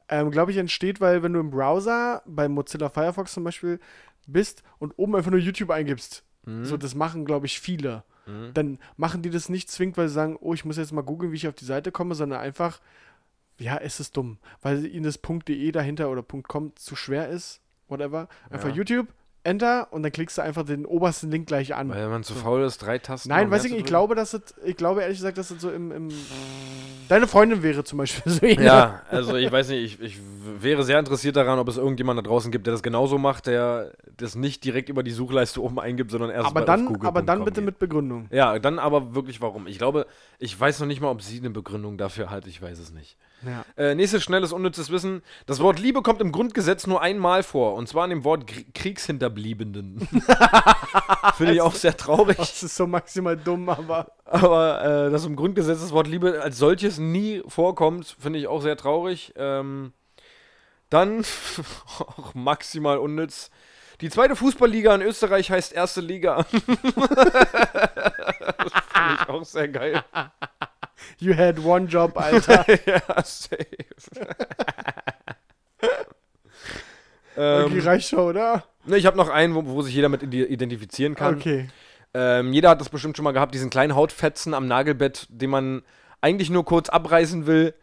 ähm, 0.09 0.31
glaube 0.31 0.53
ich, 0.53 0.57
entsteht, 0.57 1.03
weil 1.03 1.23
wenn 1.23 1.35
du 1.35 1.41
im 1.41 1.51
Browser, 1.51 2.23
bei 2.25 2.49
Mozilla 2.49 2.89
Firefox 2.89 3.35
zum 3.35 3.45
Beispiel, 3.45 3.79
bist 4.27 4.63
und 4.79 4.95
oben 4.97 5.17
einfach 5.17 5.31
nur 5.31 5.41
YouTube 5.41 5.71
eingibst, 5.71 6.25
Mhm. 6.47 6.65
so 6.65 6.77
das 6.79 6.95
machen, 6.95 7.27
glaube 7.27 7.45
ich, 7.45 7.61
viele. 7.61 8.05
Mhm. 8.25 8.55
Dann 8.55 8.79
machen 8.97 9.21
die 9.21 9.31
das 9.31 9.51
nicht 9.51 9.71
zwingend, 9.71 9.99
weil 9.99 10.09
sie 10.09 10.15
sagen, 10.15 10.39
oh, 10.41 10.55
ich 10.55 10.65
muss 10.65 10.79
jetzt 10.79 10.93
mal 10.93 11.03
googeln, 11.03 11.31
wie 11.33 11.37
ich 11.37 11.47
auf 11.49 11.55
die 11.55 11.65
Seite 11.67 11.93
komme, 11.93 12.15
sondern 12.15 12.41
einfach, 12.41 12.81
ja, 13.59 13.77
es 13.79 14.01
ist 14.01 14.17
dumm, 14.17 14.39
weil 14.63 14.85
ihnen 14.87 15.05
das 15.05 15.21
.de 15.21 15.73
dahinter 15.73 16.11
oder 16.11 16.23
.com 16.23 16.75
zu 16.77 16.97
schwer 16.97 17.29
ist, 17.29 17.61
whatever. 17.89 18.29
Einfach 18.51 18.69
Ja. 18.69 18.75
YouTube, 18.75 19.09
Enter 19.45 19.93
und 19.93 20.03
dann 20.03 20.11
klickst 20.11 20.39
du 20.39 20.43
einfach 20.43 20.65
den 20.65 20.85
obersten 20.85 21.31
Link 21.31 21.47
gleich 21.47 21.73
an. 21.75 21.89
Weil 21.89 22.09
man 22.09 22.25
zu 22.25 22.35
So. 22.35 22.41
faul 22.41 22.63
ist, 22.65 22.79
drei 22.79 22.99
Tasten. 22.99 23.29
Nein, 23.29 23.49
weiß 23.51 23.65
ich 23.65 23.71
nicht, 23.71 23.81
ich 23.81 23.87
glaube, 23.87 24.17
dass 24.17 24.35
es, 24.35 24.43
ich 24.65 24.77
glaube 24.77 25.03
ehrlich 25.03 25.19
gesagt, 25.19 25.39
dass 25.39 25.51
es 25.53 25.61
so 25.61 25.71
im, 25.71 25.93
im 25.93 26.09
Deine 27.09 27.29
Freundin 27.29 27.63
wäre 27.63 27.85
zum 27.85 27.99
Beispiel 27.99 28.33
so. 28.33 28.45
Ja, 28.45 29.03
also 29.09 29.37
ich 29.37 29.53
weiß 29.53 29.69
nicht, 29.69 30.01
ich, 30.01 30.01
ich 30.01 30.19
wäre 30.61 30.83
sehr 30.83 30.99
interessiert 30.99 31.37
daran, 31.37 31.61
ob 31.61 31.69
es 31.69 31.77
irgendjemand 31.77 32.19
da 32.19 32.23
draußen 32.23 32.51
gibt, 32.51 32.67
der 32.67 32.73
das 32.75 32.83
genauso 32.83 33.19
macht, 33.19 33.47
der 33.47 33.93
das 34.17 34.35
nicht 34.35 34.65
direkt 34.65 34.89
über 34.89 35.05
die 35.05 35.13
Suchleiste 35.13 35.63
oben 35.63 35.79
eingibt, 35.79 36.11
sondern 36.11 36.31
erst 36.31 36.49
aber 36.49 36.63
dann, 36.63 36.83
auf 36.89 36.93
Google 36.95 37.09
aber 37.09 37.23
dann 37.23 37.45
bitte 37.45 37.61
geht. 37.61 37.67
mit 37.67 37.79
Begründung. 37.79 38.27
Ja, 38.33 38.59
dann 38.59 38.81
aber 38.81 39.15
wirklich 39.15 39.41
warum. 39.41 39.69
Ich 39.69 39.79
glaube, 39.79 40.07
ich 40.41 40.59
weiß 40.59 40.81
noch 40.81 40.89
nicht 40.89 41.01
mal, 41.01 41.11
ob 41.11 41.23
sie 41.23 41.39
eine 41.39 41.51
Begründung 41.51 41.97
dafür 41.97 42.31
hat, 42.31 42.49
ich 42.49 42.61
weiß 42.61 42.81
es 42.81 42.91
nicht. 42.93 43.17
Ja. 43.47 43.65
Äh, 43.77 43.95
nächstes 43.95 44.23
schnelles, 44.25 44.53
unnützes 44.53 44.91
Wissen. 44.91 45.23
Das 45.47 45.61
Wort 45.61 45.79
Liebe 45.79 46.03
kommt 46.03 46.21
im 46.21 46.33
Grundgesetz 46.33 46.87
nur 46.87 47.01
einmal 47.01 47.43
vor. 47.43 47.75
Und 47.75 47.89
zwar 47.89 48.05
in 48.05 48.11
dem 48.11 48.25
Wort 48.25 48.51
Krie- 48.51 48.67
Kriegshinterbliebenen. 48.75 50.09
Finde 51.37 51.53
ich 51.53 51.61
auch 51.61 51.75
sehr 51.75 51.97
traurig. 51.97 52.37
Das 52.37 52.63
ist 52.63 52.77
so 52.77 52.87
maximal 52.87 53.37
dumm, 53.37 53.69
aber. 53.69 54.13
Aber 54.25 55.07
äh, 55.07 55.11
dass 55.11 55.25
im 55.25 55.37
Grundgesetz 55.37 55.81
das 55.81 55.93
Wort 55.93 56.07
Liebe 56.09 56.41
als 56.43 56.59
solches 56.59 56.99
nie 56.99 57.43
vorkommt, 57.47 58.17
finde 58.19 58.39
ich 58.39 58.47
auch 58.49 58.61
sehr 58.63 58.77
traurig. 58.77 59.33
Ähm, 59.37 59.93
dann, 60.91 61.25
auch 61.99 62.35
maximal 62.35 62.99
unnütz. 62.99 63.51
Die 64.01 64.11
zweite 64.11 64.37
Fußballliga 64.37 64.95
in 64.95 65.01
Österreich 65.03 65.51
heißt 65.51 65.73
Erste 65.73 66.01
Liga. 66.03 66.45
ich 69.27 69.35
auch 69.35 69.45
sehr 69.45 69.69
geil. 69.69 70.03
You 71.19 71.37
had 71.37 71.59
one 71.63 71.87
job, 71.87 72.17
Alter. 72.17 72.65
ja, 72.87 73.23
safe. 73.23 73.67
Okay, 77.37 77.67
ähm, 77.77 77.81
reicht 77.81 78.09
schon, 78.09 78.21
oder? 78.21 78.65
ne, 78.87 78.97
ich 78.97 79.05
habe 79.05 79.17
noch 79.17 79.29
einen, 79.29 79.55
wo, 79.55 79.67
wo 79.67 79.83
sich 79.83 79.95
jeder 79.95 80.09
mit 80.09 80.23
ide- 80.23 80.47
identifizieren 80.47 81.15
kann. 81.15 81.37
Okay. 81.37 81.69
Ähm, 82.15 82.53
jeder 82.55 82.71
hat 82.71 82.81
das 82.81 82.89
bestimmt 82.89 83.17
schon 83.17 83.25
mal 83.25 83.33
gehabt, 83.33 83.55
diesen 83.55 83.69
kleinen 83.69 83.95
Hautfetzen 83.95 84.55
am 84.55 84.67
Nagelbett, 84.67 85.27
den 85.29 85.51
man 85.51 85.83
eigentlich 86.23 86.49
nur 86.49 86.65
kurz 86.65 86.89
abreißen 86.89 87.47
will 87.47 87.75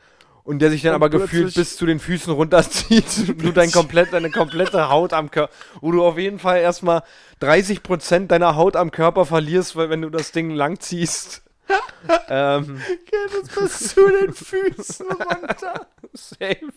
und 0.44 0.60
der 0.60 0.70
sich 0.70 0.82
dann 0.82 0.96
Und 0.96 0.96
aber 0.96 1.10
gefühlt 1.10 1.54
bis 1.56 1.78
zu 1.78 1.86
den 1.86 2.00
Füßen 2.00 2.34
runterzieht 2.34 3.06
und 3.30 3.44
du 3.44 3.52
dein 3.52 3.72
komplett, 3.72 4.14
deine 4.14 4.30
komplette 4.30 4.90
Haut 4.90 5.14
am 5.14 5.32
Körper, 5.32 5.54
wo 5.82 5.92
du 5.92 6.04
auf 6.04 6.18
jeden 6.18 6.40
Fall 6.40 6.60
erstmal 6.60 7.04
30% 7.42 8.28
deiner 8.28 8.56
Haut 8.56 8.76
am 8.76 8.92
Körper 8.92 9.26
verlierst, 9.26 9.76
weil 9.76 9.90
wenn 9.90 10.02
du 10.02 10.10
das 10.10 10.32
Ding 10.32 10.52
lang 10.52 10.80
ziehst. 10.80 11.42
ähm, 12.30 12.82
Geht 13.06 13.42
das 13.42 13.56
bis 13.56 13.96
zu 13.96 14.10
den 14.10 14.34
Füßen 14.34 15.08
runter. 15.08 15.88
safe. 16.14 16.74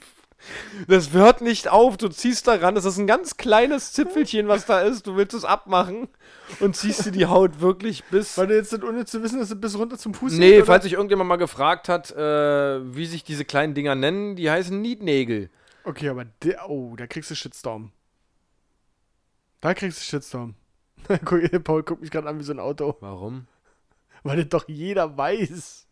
Das 0.87 1.13
hört 1.13 1.41
nicht 1.41 1.69
auf. 1.69 1.97
Du 1.97 2.09
ziehst 2.09 2.47
daran. 2.47 2.75
Das 2.75 2.85
ist 2.85 2.99
ein 2.99 3.07
ganz 3.07 3.37
kleines 3.37 3.93
Zipfelchen, 3.93 4.49
was 4.49 4.67
da 4.67 4.81
ist. 4.81 5.07
Du 5.07 5.17
willst 5.17 5.35
es 5.35 5.45
abmachen 5.45 6.09
und 6.61 6.77
ziehst 6.77 7.07
dir 7.07 7.11
die 7.11 7.27
Haut 7.27 7.61
wirklich 7.61 8.05
bis. 8.05 8.37
Weil 8.39 8.49
du 8.49 8.57
jetzt 8.57 8.73
nicht 8.73 8.85
ohne 8.85 9.05
zu 9.05 9.23
wissen, 9.23 9.39
dass 9.39 9.51
es 9.51 9.61
bis 9.61 9.77
runter 9.77 9.99
zum 9.99 10.15
Fuß 10.15 10.35
Nee, 10.35 10.57
geht, 10.57 10.67
falls 10.67 10.85
sich 10.85 10.93
irgendjemand 10.93 11.29
mal 11.29 11.37
gefragt 11.37 11.89
hat, 11.89 12.11
äh, 12.13 12.95
wie 12.95 13.07
sich 13.07 13.25
diese 13.25 13.45
kleinen 13.45 13.75
Dinger 13.75 13.95
nennen, 13.95 14.37
die 14.37 14.51
heißen 14.51 14.81
Nietnägel. 14.81 15.51
Okay, 15.85 16.09
aber 16.09 16.25
der, 16.43 16.69
oh, 16.69 16.97
da 16.97 17.07
kriegst 17.07 17.31
du 17.31 17.35
Shitstorm. 17.35 17.93
Da 19.61 19.75
kriegst 19.75 20.01
du 20.01 20.05
Shitstorm. 20.05 20.55
Paul 21.65 21.83
guckt 21.83 22.01
mich 22.03 22.11
gerade 22.11 22.29
an 22.29 22.39
wie 22.39 22.45
so 22.45 22.53
ein 22.53 22.61
Auto. 22.61 22.97
Warum? 23.01 23.47
Weil 24.23 24.39
das 24.39 24.49
doch 24.49 24.69
jeder 24.69 25.17
weiß. 25.17 25.87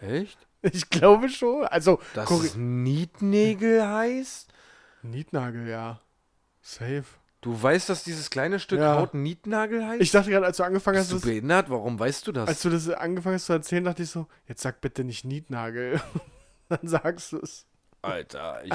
Echt? 0.00 0.46
Ich 0.72 0.90
glaube 0.90 1.28
schon. 1.28 1.64
Also, 1.66 2.00
Dass 2.14 2.28
korri- 2.28 2.46
es 2.46 2.56
Nietnägel 2.56 3.86
heißt? 3.86 4.52
Nietnagel, 5.02 5.66
ja. 5.68 6.00
Safe. 6.60 7.04
Du 7.40 7.60
weißt, 7.62 7.88
dass 7.88 8.04
dieses 8.04 8.28
kleine 8.28 8.58
Stück 8.60 8.80
Ja. 8.80 8.96
Haut 8.96 9.14
Nietnagel 9.14 9.86
heißt? 9.86 10.02
Ich 10.02 10.10
dachte 10.10 10.30
gerade, 10.30 10.44
als 10.44 10.58
du 10.58 10.62
angefangen 10.62 10.98
Bist 10.98 11.10
hast, 11.12 11.24
du 11.24 11.26
behindert? 11.28 11.70
Warum 11.70 11.98
weißt 11.98 12.26
du 12.26 12.32
das? 12.32 12.48
als 12.48 12.60
du 12.60 12.68
das 12.68 12.90
angefangen 12.90 13.36
hast 13.36 13.46
zu 13.46 13.54
erzählen, 13.54 13.82
dachte 13.84 14.02
ich 14.02 14.10
so, 14.10 14.26
jetzt 14.46 14.60
sag 14.60 14.82
bitte 14.82 15.04
nicht 15.04 15.24
Nietnagel. 15.24 15.98
Dann 16.68 16.80
sagst 16.86 17.32
du 17.32 17.38
es. 17.38 17.64
Alter, 18.02 18.62
ich, 18.64 18.74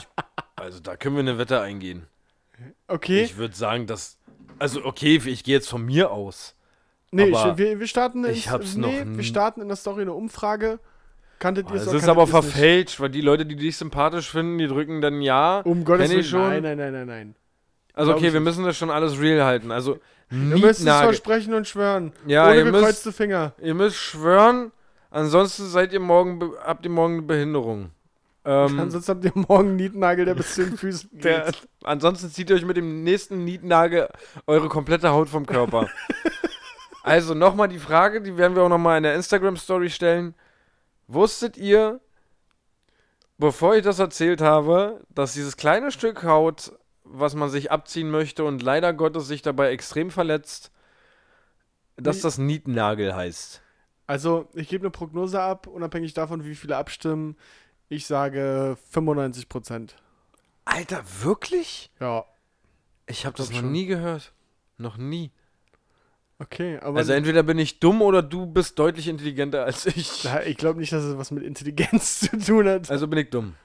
also 0.56 0.80
da 0.80 0.96
können 0.98 1.16
wir 1.16 1.20
eine 1.22 1.38
Wette 1.38 1.62
eingehen. 1.62 2.08
Okay. 2.88 3.24
Ich 3.24 3.38
würde 3.38 3.56
sagen, 3.56 3.86
dass. 3.86 4.18
Also, 4.60 4.84
okay, 4.86 5.18
ich 5.24 5.44
gehe 5.44 5.56
jetzt 5.56 5.70
von 5.70 5.84
mir 5.86 6.10
aus. 6.12 6.56
nee, 7.12 7.26
ich, 7.30 7.58
wir, 7.58 7.80
wir 7.80 7.88
starten 7.88 8.24
ich 8.26 8.46
ins- 8.46 8.50
hab's 8.50 8.76
nee, 8.76 9.04
noch 9.06 9.18
wir 9.18 9.24
starten 9.24 9.62
in 9.62 9.68
der 9.68 9.78
Story 9.78 10.02
eine 10.04 10.14
Umfrage. 10.14 10.80
Kanntet 11.40 11.70
ihr 11.70 11.76
es 11.76 11.82
Es 11.84 11.88
oder 11.90 11.98
ist 11.98 12.08
aber 12.10 12.24
ihr's 12.24 12.32
nicht? 12.34 12.44
verfälscht, 12.46 13.00
weil 13.00 13.10
die 13.10 13.22
Leute, 13.22 13.46
die 13.46 13.56
dich 13.56 13.78
sympathisch 13.78 14.30
finden, 14.30 14.58
die 14.58 14.68
drücken 14.68 15.02
dann 15.02 15.22
ja. 15.22 15.60
Um 15.62 15.84
Gottes 15.84 16.10
Willen. 16.10 16.24
schon. 16.24 16.42
Nein, 16.42 16.64
nein, 16.64 16.78
nein, 16.78 16.94
nein, 16.94 17.08
nein. 17.08 17.36
Also, 17.94 18.14
okay, 18.14 18.34
wir 18.34 18.42
müssen 18.42 18.66
das 18.66 18.78
schon 18.78 18.90
alles 18.90 19.20
real 19.20 19.46
halten. 19.46 19.72
Also, 19.72 20.00
Ihr 20.32 20.38
müsst 20.38 20.80
es 20.80 20.86
versprechen 20.86 21.54
und 21.54 21.68
schwören. 21.68 22.12
Ja, 22.26 22.48
Ohne 22.48 22.58
ihr 22.58 22.66
müsst, 22.66 22.76
gekreuzte 22.80 23.12
Finger. 23.14 23.54
ihr 23.62 23.76
müsst 23.76 23.98
schwören, 23.98 24.72
ansonsten 25.12 25.68
seid 25.68 25.94
ihr 25.94 26.00
morgen, 26.00 26.42
habt 26.64 26.84
ihr 26.84 26.90
morgen 26.92 27.14
eine 27.14 27.22
Behinderung. 27.22 27.92
Ähm, 28.44 28.80
Ansonsten 28.80 29.12
habt 29.12 29.24
ihr 29.26 29.32
morgen 29.36 29.68
einen 29.70 29.76
Nietnagel, 29.78 30.26
der 30.26 30.34
bis 30.36 30.56
zu 30.56 30.66
den 30.66 30.78
Füßen 30.78 31.10
geht. 31.14 31.26
der, 31.26 31.52
ansonsten 31.84 32.30
zieht 32.32 32.50
ihr 32.50 32.56
euch 32.56 32.66
mit 32.66 32.76
dem 32.76 33.04
nächsten 33.04 33.44
Nietnagel 33.44 34.08
eure 34.48 34.68
komplette 34.68 35.10
Haut 35.12 35.30
vom 35.30 35.46
Körper. 35.46 35.88
also 37.04 37.34
nochmal 37.36 37.68
die 37.68 37.80
Frage, 37.80 38.22
die 38.22 38.36
werden 38.36 38.56
wir 38.56 38.64
auch 38.64 38.70
nochmal 38.70 38.98
in 38.98 39.04
der 39.04 39.16
Instagram-Story 39.16 39.90
stellen. 39.90 40.34
Wusstet 41.08 41.58
ihr, 41.58 42.01
bevor 43.38 43.76
ich 43.76 43.84
das 43.84 43.99
erzählt 43.99 44.41
habe, 44.41 45.01
dass 45.10 45.34
dieses 45.34 45.58
kleine 45.58 45.91
Stück 45.91 46.24
Haut, 46.24 46.74
was 47.03 47.36
man 47.36 47.49
sich 47.49 47.72
abziehen 47.72 48.10
möchte 48.10 48.43
und 48.43 48.62
leider 48.62 48.93
Gottes 48.93 49.28
sich 49.28 49.41
dabei 49.41 49.72
extrem 49.72 50.10
verletzt, 50.10 50.72
dass 51.97 52.22
das 52.22 52.38
Nietnagel 52.38 53.16
heißt? 53.16 53.62
Also, 54.08 54.47
ich 54.53 54.70
gebe 54.70 54.84
eine 54.84 54.91
Prognose 54.91 55.41
ab, 55.41 55.68
unabhängig 55.68 56.14
davon, 56.14 56.45
wie 56.45 56.56
viele 56.56 56.78
abstimmen. 56.78 57.38
Ich 57.89 58.06
sage 58.06 58.78
95 58.91 59.49
Prozent. 59.49 59.95
Alter, 60.66 61.03
wirklich? 61.22 61.91
Ja. 61.99 62.26
Ich 63.08 63.26
habe 63.26 63.38
das 63.38 63.49
noch 63.49 63.60
schon. 63.60 63.72
nie 63.72 63.86
gehört. 63.86 64.34
Noch 64.78 64.97
nie. 64.97 65.32
Okay, 66.40 66.80
aber 66.82 66.98
Also 67.00 67.14
entweder 67.14 67.44
bin 67.44 67.58
ich 67.58 67.80
dumm 67.80 68.02
oder 68.02 68.22
du 68.22 68.46
bist 68.46 68.78
deutlich 68.78 69.08
intelligenter 69.08 69.64
als 69.64 69.86
ich. 69.86 70.26
Ich 70.46 70.58
glaube 70.58 70.80
nicht, 70.80 70.92
dass 70.92 71.04
es 71.04 71.18
was 71.18 71.32
mit 71.32 71.44
Intelligenz 71.44 72.20
zu 72.20 72.38
tun 72.38 72.68
hat. 72.68 72.92
Also 72.92 73.08
bin 73.08 73.20
ich 73.20 73.30
dumm. 73.30 73.56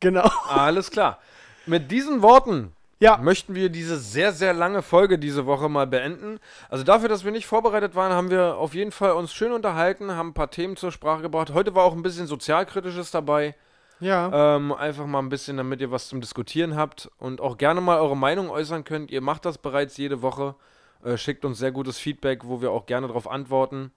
Genau. 0.00 0.28
Alles 0.48 0.90
klar. 0.90 1.18
Mit 1.66 1.90
diesen 1.92 2.22
Worten 2.22 2.72
Ja, 2.98 3.18
möchten 3.18 3.54
wir 3.54 3.68
diese 3.68 3.98
sehr, 3.98 4.32
sehr 4.32 4.52
lange 4.52 4.82
Folge 4.82 5.18
diese 5.18 5.46
Woche 5.46 5.68
mal 5.68 5.86
beenden. 5.86 6.40
Also 6.68 6.82
dafür, 6.82 7.08
dass 7.08 7.24
wir 7.24 7.30
nicht 7.30 7.46
vorbereitet 7.46 7.94
waren, 7.94 8.12
haben 8.12 8.30
wir 8.30 8.56
auf 8.56 8.74
jeden 8.74 8.90
Fall 8.90 9.12
uns 9.12 9.32
schön 9.32 9.52
unterhalten, 9.52 10.10
haben 10.12 10.30
ein 10.30 10.34
paar 10.34 10.50
Themen 10.50 10.76
zur 10.76 10.90
Sprache 10.90 11.22
gebracht. 11.22 11.52
Heute 11.54 11.76
war 11.76 11.84
auch 11.84 11.92
ein 11.94 12.02
bisschen 12.02 12.26
Sozialkritisches 12.26 13.12
dabei. 13.12 13.54
ja. 14.00 14.56
Ähm, 14.56 14.72
einfach 14.72 15.06
mal 15.06 15.20
ein 15.20 15.28
bisschen, 15.28 15.56
damit 15.56 15.80
ihr 15.80 15.92
was 15.92 16.08
zum 16.08 16.20
Diskutieren 16.20 16.74
habt 16.74 17.08
und 17.18 17.40
auch 17.40 17.58
gerne 17.58 17.80
mal 17.80 18.00
eure 18.00 18.16
Meinung 18.16 18.50
äußern 18.50 18.82
könnt. 18.82 19.12
Ihr 19.12 19.20
macht 19.20 19.44
das 19.44 19.58
bereits 19.58 19.96
jede 19.96 20.20
Woche. 20.22 20.56
Äh, 21.04 21.16
schickt 21.16 21.44
uns 21.44 21.58
sehr 21.58 21.72
gutes 21.72 21.98
Feedback, 21.98 22.44
wo 22.44 22.60
wir 22.60 22.72
auch 22.72 22.86
gerne 22.86 23.06
darauf 23.06 23.28
antworten. 23.30 23.92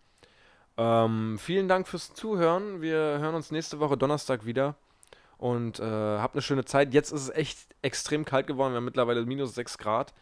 Ähm, 0.78 1.38
vielen 1.40 1.68
Dank 1.68 1.88
fürs 1.88 2.14
Zuhören. 2.14 2.82
Wir 2.82 2.98
hören 2.98 3.36
uns 3.36 3.52
nächste 3.52 3.80
Woche 3.80 3.98
Donnerstag 3.98 4.46
wieder. 4.46 4.76
Und 5.38 5.80
äh, 5.80 5.84
habt 5.84 6.36
eine 6.36 6.42
schöne 6.42 6.66
Zeit. 6.66 6.94
Jetzt 6.94 7.12
ist 7.12 7.24
es 7.24 7.30
echt 7.30 7.58
extrem 7.82 8.26
kalt 8.26 8.48
geworden. 8.48 8.74
Wir 8.74 8.78
haben 8.78 8.86
mittlerweile 8.86 9.26
minus 9.26 9.56
6 9.56 9.78
Grad. 9.80 10.14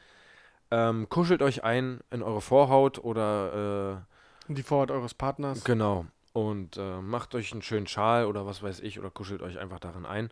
Ähm, 0.72 1.10
kuschelt 1.10 1.42
euch 1.42 1.64
ein 1.64 2.00
in 2.12 2.24
eure 2.24 2.42
Vorhaut 2.42 3.00
oder 3.00 4.06
äh, 4.48 4.54
Die 4.54 4.64
Vorhaut 4.64 4.92
eures 4.92 5.14
Partners. 5.14 5.64
Genau. 5.64 6.06
Und 6.32 6.78
äh, 6.78 7.02
macht 7.02 7.36
euch 7.36 7.52
einen 7.52 7.62
schönen 7.62 7.88
Schal 7.88 8.26
oder 8.26 8.46
was 8.46 8.64
weiß 8.64 8.80
ich 8.80 9.00
oder 9.00 9.10
kuschelt 9.10 9.42
euch 9.42 9.60
einfach 9.60 9.80
darin 9.80 10.06
ein. 10.06 10.30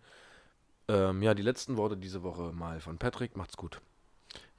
Ähm, 0.88 1.22
ja, 1.22 1.34
die 1.34 1.42
letzten 1.42 1.76
Worte 1.76 1.98
diese 1.98 2.24
Woche 2.24 2.54
mal 2.54 2.80
von 2.80 2.98
Patrick. 2.98 3.36
Macht's 3.36 3.58
gut. 3.58 3.82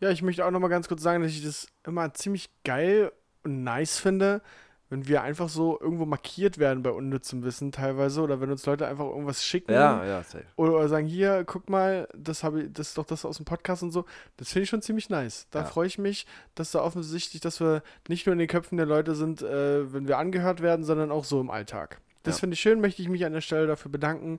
Ja, 0.01 0.11
ich 0.11 0.23
möchte 0.23 0.45
auch 0.47 0.51
noch 0.51 0.61
mal 0.61 0.69
ganz 0.69 0.89
kurz 0.89 1.03
sagen, 1.03 1.23
dass 1.23 1.33
ich 1.33 1.45
das 1.45 1.67
immer 1.85 2.13
ziemlich 2.15 2.51
geil 2.65 3.13
und 3.45 3.65
nice 3.65 3.99
finde, 3.99 4.43
wenn 4.91 5.07
wir 5.07 5.23
einfach 5.23 5.49
so 5.51 5.79
irgendwo 5.81 6.07
markiert 6.07 6.57
werden 6.59 6.83
bei 6.83 6.91
unnützem 6.91 7.43
Wissen 7.43 7.73
teilweise 7.73 8.23
oder 8.23 8.41
wenn 8.41 8.51
uns 8.51 8.65
Leute 8.65 8.87
einfach 8.87 9.05
irgendwas 9.05 9.45
schicken 9.45 9.73
ja, 9.73 10.23
safe. 10.23 10.45
oder 10.57 10.89
sagen, 10.89 11.07
hier, 11.07 11.45
guck 11.45 11.69
mal, 11.69 12.09
das 12.17 12.43
habe 12.43 12.63
ich, 12.63 12.73
das 12.73 12.89
ist 12.89 12.99
doch 12.99 13.05
das 13.05 13.25
aus 13.27 13.37
dem 13.37 13.45
Podcast 13.45 13.83
und 13.83 13.91
so. 13.91 14.07
Das 14.39 14.49
finde 14.51 14.63
ich 14.65 14.71
schon 14.71 14.81
ziemlich 14.81 15.11
nice. 15.11 15.47
Da 15.51 15.61
Ja. 15.61 15.65
freue 15.67 15.87
ich 15.89 15.99
mich, 15.99 16.27
dass 16.55 16.71
da 16.71 16.81
offensichtlich, 16.83 17.43
dass 17.43 17.61
wir 17.61 17.83
nicht 18.09 18.25
nur 18.27 18.33
in 18.33 18.39
den 18.39 18.49
Köpfen 18.49 18.79
der 18.79 18.87
Leute 18.87 19.15
sind, 19.15 19.43
äh, 19.43 19.93
wenn 19.93 20.09
wir 20.09 20.17
angehört 20.17 20.63
werden, 20.63 20.85
sondern 20.85 21.11
auch 21.11 21.25
so 21.25 21.39
im 21.41 21.51
Alltag. 21.51 22.01
Das 22.23 22.37
Ja. 22.37 22.41
finde 22.41 22.55
ich 22.55 22.61
schön, 22.61 22.81
möchte 22.81 23.03
ich 23.03 23.09
mich 23.11 23.27
an 23.27 23.33
der 23.35 23.41
Stelle 23.43 23.67
dafür 23.67 23.91
bedanken 23.91 24.39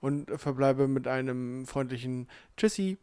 und 0.00 0.30
verbleibe 0.40 0.88
mit 0.88 1.06
einem 1.06 1.66
freundlichen 1.66 2.28
Tschüssi. 2.56 2.96